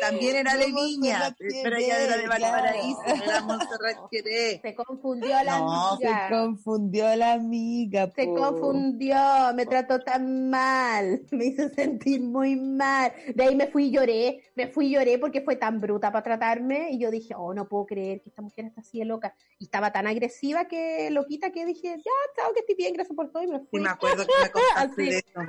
También 0.00 0.36
era 0.36 0.56
de 0.56 0.66
Viña, 0.66 1.18
Montserrat 1.18 1.36
pero 1.62 1.76
ella 1.76 1.98
era 2.02 2.16
de 2.16 2.26
Valparaíso, 2.26 3.00
claro. 3.04 3.22
era 3.24 3.40
Montserrat 3.42 3.96
Queré. 4.10 4.60
Se 4.62 4.74
confundió 4.74 5.28
la 5.44 5.58
No, 5.58 5.88
amiga. 5.92 6.28
Se 6.28 6.34
confundió 6.34 7.16
la 7.16 7.32
amiga. 7.34 8.10
Se 8.16 8.26
confundió, 8.26 9.16
me 9.54 9.66
trató 9.66 10.00
tan 10.00 10.48
mal, 10.50 11.22
me 11.30 11.44
hizo 11.46 11.68
sentir 11.68 12.22
muy 12.22 12.56
mal. 12.56 13.12
De 13.34 13.44
ahí 13.44 13.54
me 13.54 13.66
fui 13.66 13.84
y 13.86 13.90
lloré, 13.90 14.42
me 14.54 14.68
fui 14.68 14.86
y 14.86 14.94
lloré 14.94 15.18
porque 15.18 15.42
fue 15.42 15.56
tan 15.56 15.80
bruta 15.80 16.10
para 16.10 16.22
tratarme 16.24 16.90
y 16.92 16.98
yo 16.98 17.10
dije, 17.10 17.34
oh, 17.36 17.52
no 17.52 17.68
puedo 17.68 17.86
creer 17.86 18.22
que 18.22 18.30
esta 18.30 18.42
mujer 18.42 18.64
está 18.64 18.80
así 18.80 18.98
de 18.98 19.04
loca. 19.04 19.34
Y 19.58 19.64
estaba 19.64 19.92
tan 19.92 20.06
agresiva 20.06 20.66
que 20.66 21.10
loquita 21.10 21.50
que 21.52 21.66
dije, 21.66 21.96
ya, 21.98 22.10
chao, 22.36 22.52
que 22.54 22.60
estoy 22.60 22.76
bien, 22.76 22.94
gracias 22.94 23.14
por 23.14 23.30
todo 23.30 23.42
y 23.42 23.46
me 23.48 23.58
Sí, 23.60 23.66
fui. 23.70 23.80
me 23.80 23.90
acuerdo 23.90 24.26
que 24.26 24.32
me 24.42 24.50
contaste 24.52 25.02
de 25.02 25.18
eso. 25.18 25.40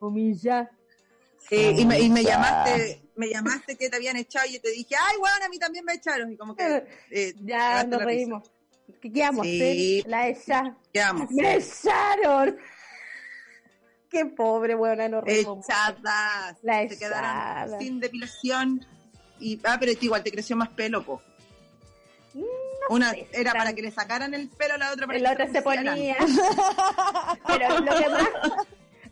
Humilla. 0.00 0.70
Y 1.50 1.84
me, 1.84 2.00
y 2.00 2.08
me 2.08 2.22
llamaste, 2.22 3.02
me 3.16 3.28
llamaste 3.28 3.76
que 3.76 3.90
te 3.90 3.96
habían 3.96 4.16
echado 4.16 4.46
y 4.48 4.54
yo 4.54 4.60
te 4.60 4.70
dije, 4.70 4.94
ay, 4.98 5.16
bueno, 5.18 5.44
a 5.44 5.48
mí 5.48 5.58
también 5.58 5.84
me 5.84 5.94
echaron. 5.94 6.32
Y 6.32 6.36
como 6.36 6.54
que, 6.54 6.84
eh, 7.10 7.34
Ya 7.40 7.84
nos 7.84 8.02
reímos. 8.02 8.50
¿Qué? 9.00 9.30
Sí. 9.42 10.04
La. 10.06 10.76
Quedamos. 10.92 11.30
Me 11.30 11.56
echaron. 11.56 12.56
Qué 14.08 14.26
pobre, 14.26 14.74
buena, 14.74 15.08
reímos. 15.20 15.64
Echadas. 15.66 16.58
La 16.62 16.88
Se 16.88 16.98
quedaron 16.98 17.78
sin 17.80 18.00
depilación. 18.00 18.86
Y, 19.40 19.58
ah, 19.64 19.76
pero 19.80 19.92
igual 20.00 20.22
te 20.22 20.30
creció 20.30 20.56
más 20.56 20.68
pelo, 20.68 21.02
po. 21.04 21.20
Una 22.88 23.10
sé, 23.10 23.28
era 23.32 23.52
para 23.52 23.72
que 23.72 23.82
le 23.82 23.90
sacaran 23.90 24.34
el 24.34 24.48
pelo, 24.48 24.76
la 24.76 24.92
otra 24.92 25.06
para 25.06 25.18
la 25.18 25.36
que 25.36 25.42
otra 25.42 25.52
se 25.52 25.62
pusieran. 25.62 25.94
ponía. 25.94 26.16
Pero 27.46 27.80
lo 27.80 27.96
que 27.96 28.08
más, 28.08 28.28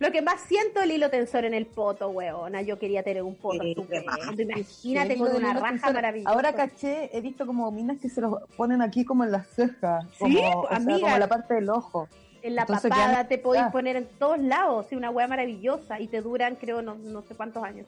lo 0.00 0.10
que 0.10 0.22
más 0.22 0.40
siento 0.40 0.80
el 0.80 0.90
hilo 0.90 1.10
tensor 1.10 1.44
en 1.44 1.54
el 1.54 1.66
poto, 1.66 2.08
weona. 2.08 2.62
Yo 2.62 2.78
quería 2.78 3.02
tener 3.02 3.22
un 3.22 3.36
poto 3.36 3.62
Sí, 3.62 3.76
Imagínate 4.38 5.16
con 5.18 5.36
una 5.36 5.52
raja 5.52 5.70
tensor. 5.72 5.92
maravillosa. 5.92 6.30
Ahora 6.30 6.52
caché, 6.54 7.10
he 7.16 7.20
visto 7.20 7.46
como 7.46 7.70
minas 7.70 7.98
que 8.00 8.08
se 8.08 8.20
los 8.22 8.34
ponen 8.56 8.80
aquí 8.82 9.04
como 9.04 9.24
en 9.24 9.32
las 9.32 9.46
cejas. 9.48 10.06
Como, 10.18 10.36
Sí, 10.38 10.42
o 10.44 10.66
sea, 10.68 10.76
amiga. 10.78 11.00
como 11.00 11.18
la 11.18 11.28
parte 11.28 11.54
del 11.54 11.68
ojo. 11.68 12.08
En 12.42 12.54
la 12.54 12.62
Entonces 12.62 12.90
papada 12.90 13.28
te 13.28 13.36
podéis 13.36 13.66
ah. 13.66 13.70
poner 13.70 13.96
en 13.96 14.06
todos 14.18 14.38
lados, 14.38 14.86
sí, 14.88 14.96
una 14.96 15.10
hueá 15.10 15.28
maravillosa 15.28 16.00
y 16.00 16.08
te 16.08 16.22
duran, 16.22 16.56
creo, 16.56 16.80
no, 16.80 16.94
no 16.94 17.20
sé 17.20 17.34
cuántos 17.34 17.62
años. 17.62 17.86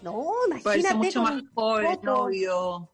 No, 0.00 0.24
Puede 0.62 0.62
ser 0.62 0.92
imagínate 0.92 0.94
mucho 0.94 1.22
con 1.22 1.34
más 1.34 1.42
poto. 1.52 2.02
novio. 2.02 2.88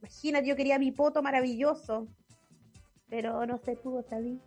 Imagínate, 0.00 0.46
yo 0.46 0.56
quería 0.56 0.78
mi 0.78 0.92
poto 0.92 1.22
maravilloso, 1.22 2.06
pero 3.08 3.46
no 3.46 3.56
se 3.56 3.76
pudo, 3.76 4.02
¿sabí? 4.02 4.38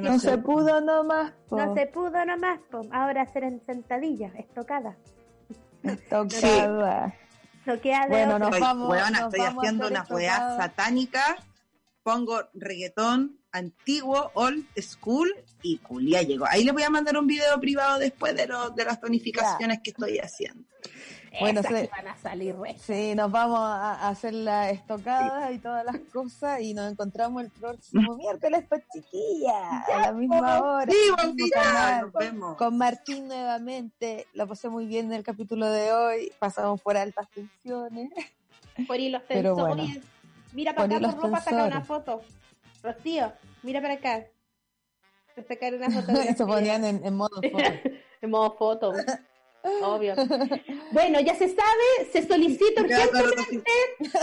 No 0.00 0.18
se 0.18 0.38
pudo 0.38 0.80
nomás. 0.80 1.32
po. 1.48 1.56
no 1.56 1.74
se 1.74 1.86
pudo 1.86 2.24
nomás, 2.24 2.58
po. 2.70 2.80
ahora 2.92 3.22
hacer 3.22 3.44
en 3.44 3.64
sentadilla, 3.66 4.32
estocada. 4.38 4.96
No 7.66 7.80
queda 7.80 8.02
de 8.02 8.08
Bueno, 8.08 8.38
nos 8.38 8.48
Estoy, 8.48 8.60
vamos- 8.60 8.90
weona, 8.90 9.10
nos 9.10 9.20
estoy 9.34 9.40
vamos 9.40 9.64
haciendo 9.64 9.86
una 9.88 10.02
weá 10.10 10.32
estocada. 10.34 10.56
satánica. 10.62 11.36
Pongo 12.02 12.42
reggaetón 12.52 13.38
antiguo, 13.52 14.30
old 14.34 14.66
school 14.78 15.30
y 15.62 15.78
culia 15.78 16.20
llegó. 16.22 16.44
Ahí 16.46 16.64
les 16.64 16.74
voy 16.74 16.82
a 16.82 16.90
mandar 16.90 17.16
un 17.16 17.26
video 17.26 17.58
privado 17.60 17.98
después 17.98 18.36
de, 18.36 18.46
lo- 18.46 18.70
de 18.70 18.84
las 18.84 19.00
tonificaciones 19.00 19.78
que 19.82 19.90
estoy 19.90 20.18
haciendo. 20.18 20.68
Bueno, 21.40 21.60
Esas 21.60 21.72
se- 21.72 21.82
que 21.88 21.90
van 21.96 22.08
a 22.08 22.16
salir 22.16 22.56
re. 22.56 22.76
Sí, 22.78 23.14
nos 23.14 23.30
vamos 23.30 23.58
a 23.60 23.94
a 23.94 24.08
hacer 24.08 24.34
la 24.34 24.70
estocada 24.70 25.50
y 25.52 25.58
todas 25.58 25.84
las 25.84 25.98
cosas 26.12 26.60
y 26.60 26.74
nos 26.74 26.90
encontramos 26.92 27.42
el 27.42 27.50
próximo 27.50 28.16
miércoles, 28.18 28.64
pues 28.68 28.82
chiquilla, 28.92 29.80
a 29.80 29.98
la 30.00 30.12
misma 30.12 30.60
hora. 30.60 30.92
Sí, 30.92 30.98
mismo 30.98 31.16
buen 31.16 31.36
día, 31.36 31.46
canal, 31.54 32.02
nos 32.02 32.12
vemos. 32.12 32.56
Con 32.56 32.78
Martín 32.78 33.28
nuevamente, 33.28 34.26
la 34.34 34.46
pasé 34.46 34.68
muy 34.68 34.86
bien 34.86 35.06
en 35.06 35.12
el 35.14 35.22
capítulo 35.24 35.70
de 35.70 35.92
hoy, 35.92 36.32
pasamos 36.38 36.80
por 36.80 36.96
altas 36.96 37.28
tensiones. 37.30 38.10
Por 38.86 38.98
hilos 38.98 39.22
Pero 39.28 39.54
tensores. 39.54 39.86
bueno. 39.86 40.00
Mira 40.52 40.74
para 40.74 40.96
acá, 40.96 41.10
por 41.12 41.24
ropa, 41.24 41.40
saca 41.40 41.64
una 41.64 41.80
foto. 41.82 42.20
Rocío, 42.82 43.32
mira 43.62 43.80
para 43.80 43.94
acá. 43.94 44.24
A 45.36 45.42
sacar 45.42 45.74
una 45.74 45.90
fotografía. 45.90 46.34
Se 46.36 46.46
ponían 46.46 46.84
en, 46.84 47.04
en 47.04 47.16
modo 47.16 47.40
foto. 47.52 47.64
En 48.20 48.30
modo 48.30 48.52
foto. 48.56 48.92
Obvio. 49.82 50.14
Bueno, 50.92 51.18
ya 51.20 51.34
se 51.34 51.48
sabe, 51.48 52.10
se 52.12 52.24
solicita 52.26 52.82
urgentemente, 52.82 53.64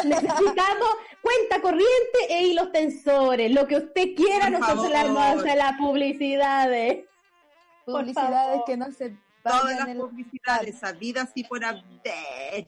necesitamos 0.05 0.89
cuenta 1.21 1.59
corriente 1.61 2.19
e 2.29 2.43
hilos 2.45 2.71
tensores. 2.71 3.51
Lo 3.51 3.67
que 3.67 3.75
usted 3.75 4.15
quiera, 4.15 4.45
Por 4.49 4.51
nosotros 4.59 4.89
le 4.89 4.95
favor. 4.95 5.13
vamos 5.15 5.21
a 5.23 5.31
hacer 5.39 5.57
las 5.57 5.77
publicidades. 5.77 7.05
Publicidades 7.85 8.61
que 8.65 8.77
no 8.77 8.89
se 8.93 9.17
Todas 9.43 9.63
vayan 9.63 9.79
las 9.79 9.87
el... 9.89 9.97
publicidades 9.97 10.79
sabidas 10.79 11.29
y 11.35 11.43
por 11.43 11.65
haber. 11.65 12.67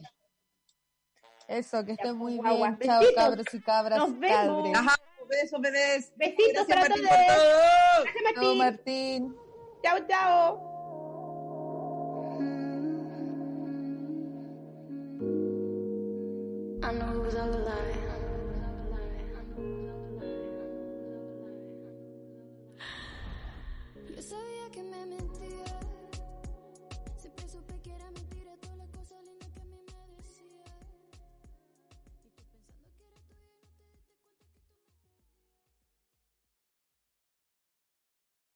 Eso, 1.48 1.86
que 1.86 1.94
estén 1.94 2.18
muy 2.18 2.36
guagua. 2.38 2.72
bien. 2.72 2.80
Chao, 2.90 3.04
cabros 3.16 3.54
y 3.54 3.62
cabras. 3.62 4.00
Nos 4.00 4.20
vemos. 4.20 4.64
cabres. 4.64 4.76
Ajá, 4.76 4.96
besos, 5.30 5.62
bebés. 5.62 6.12
Besitos 6.18 6.68
Gracias, 6.68 6.78
para 6.78 6.90
Martín, 6.90 7.08
todos. 7.08 7.26
por 7.26 7.36
todo. 7.36 8.04
Gracias, 8.04 8.34
Chao, 8.34 8.44
Martín. 8.56 8.58
Martín. 8.58 9.36
Chao, 9.84 9.98
chao. 10.10 10.73
alive. 17.54 18.03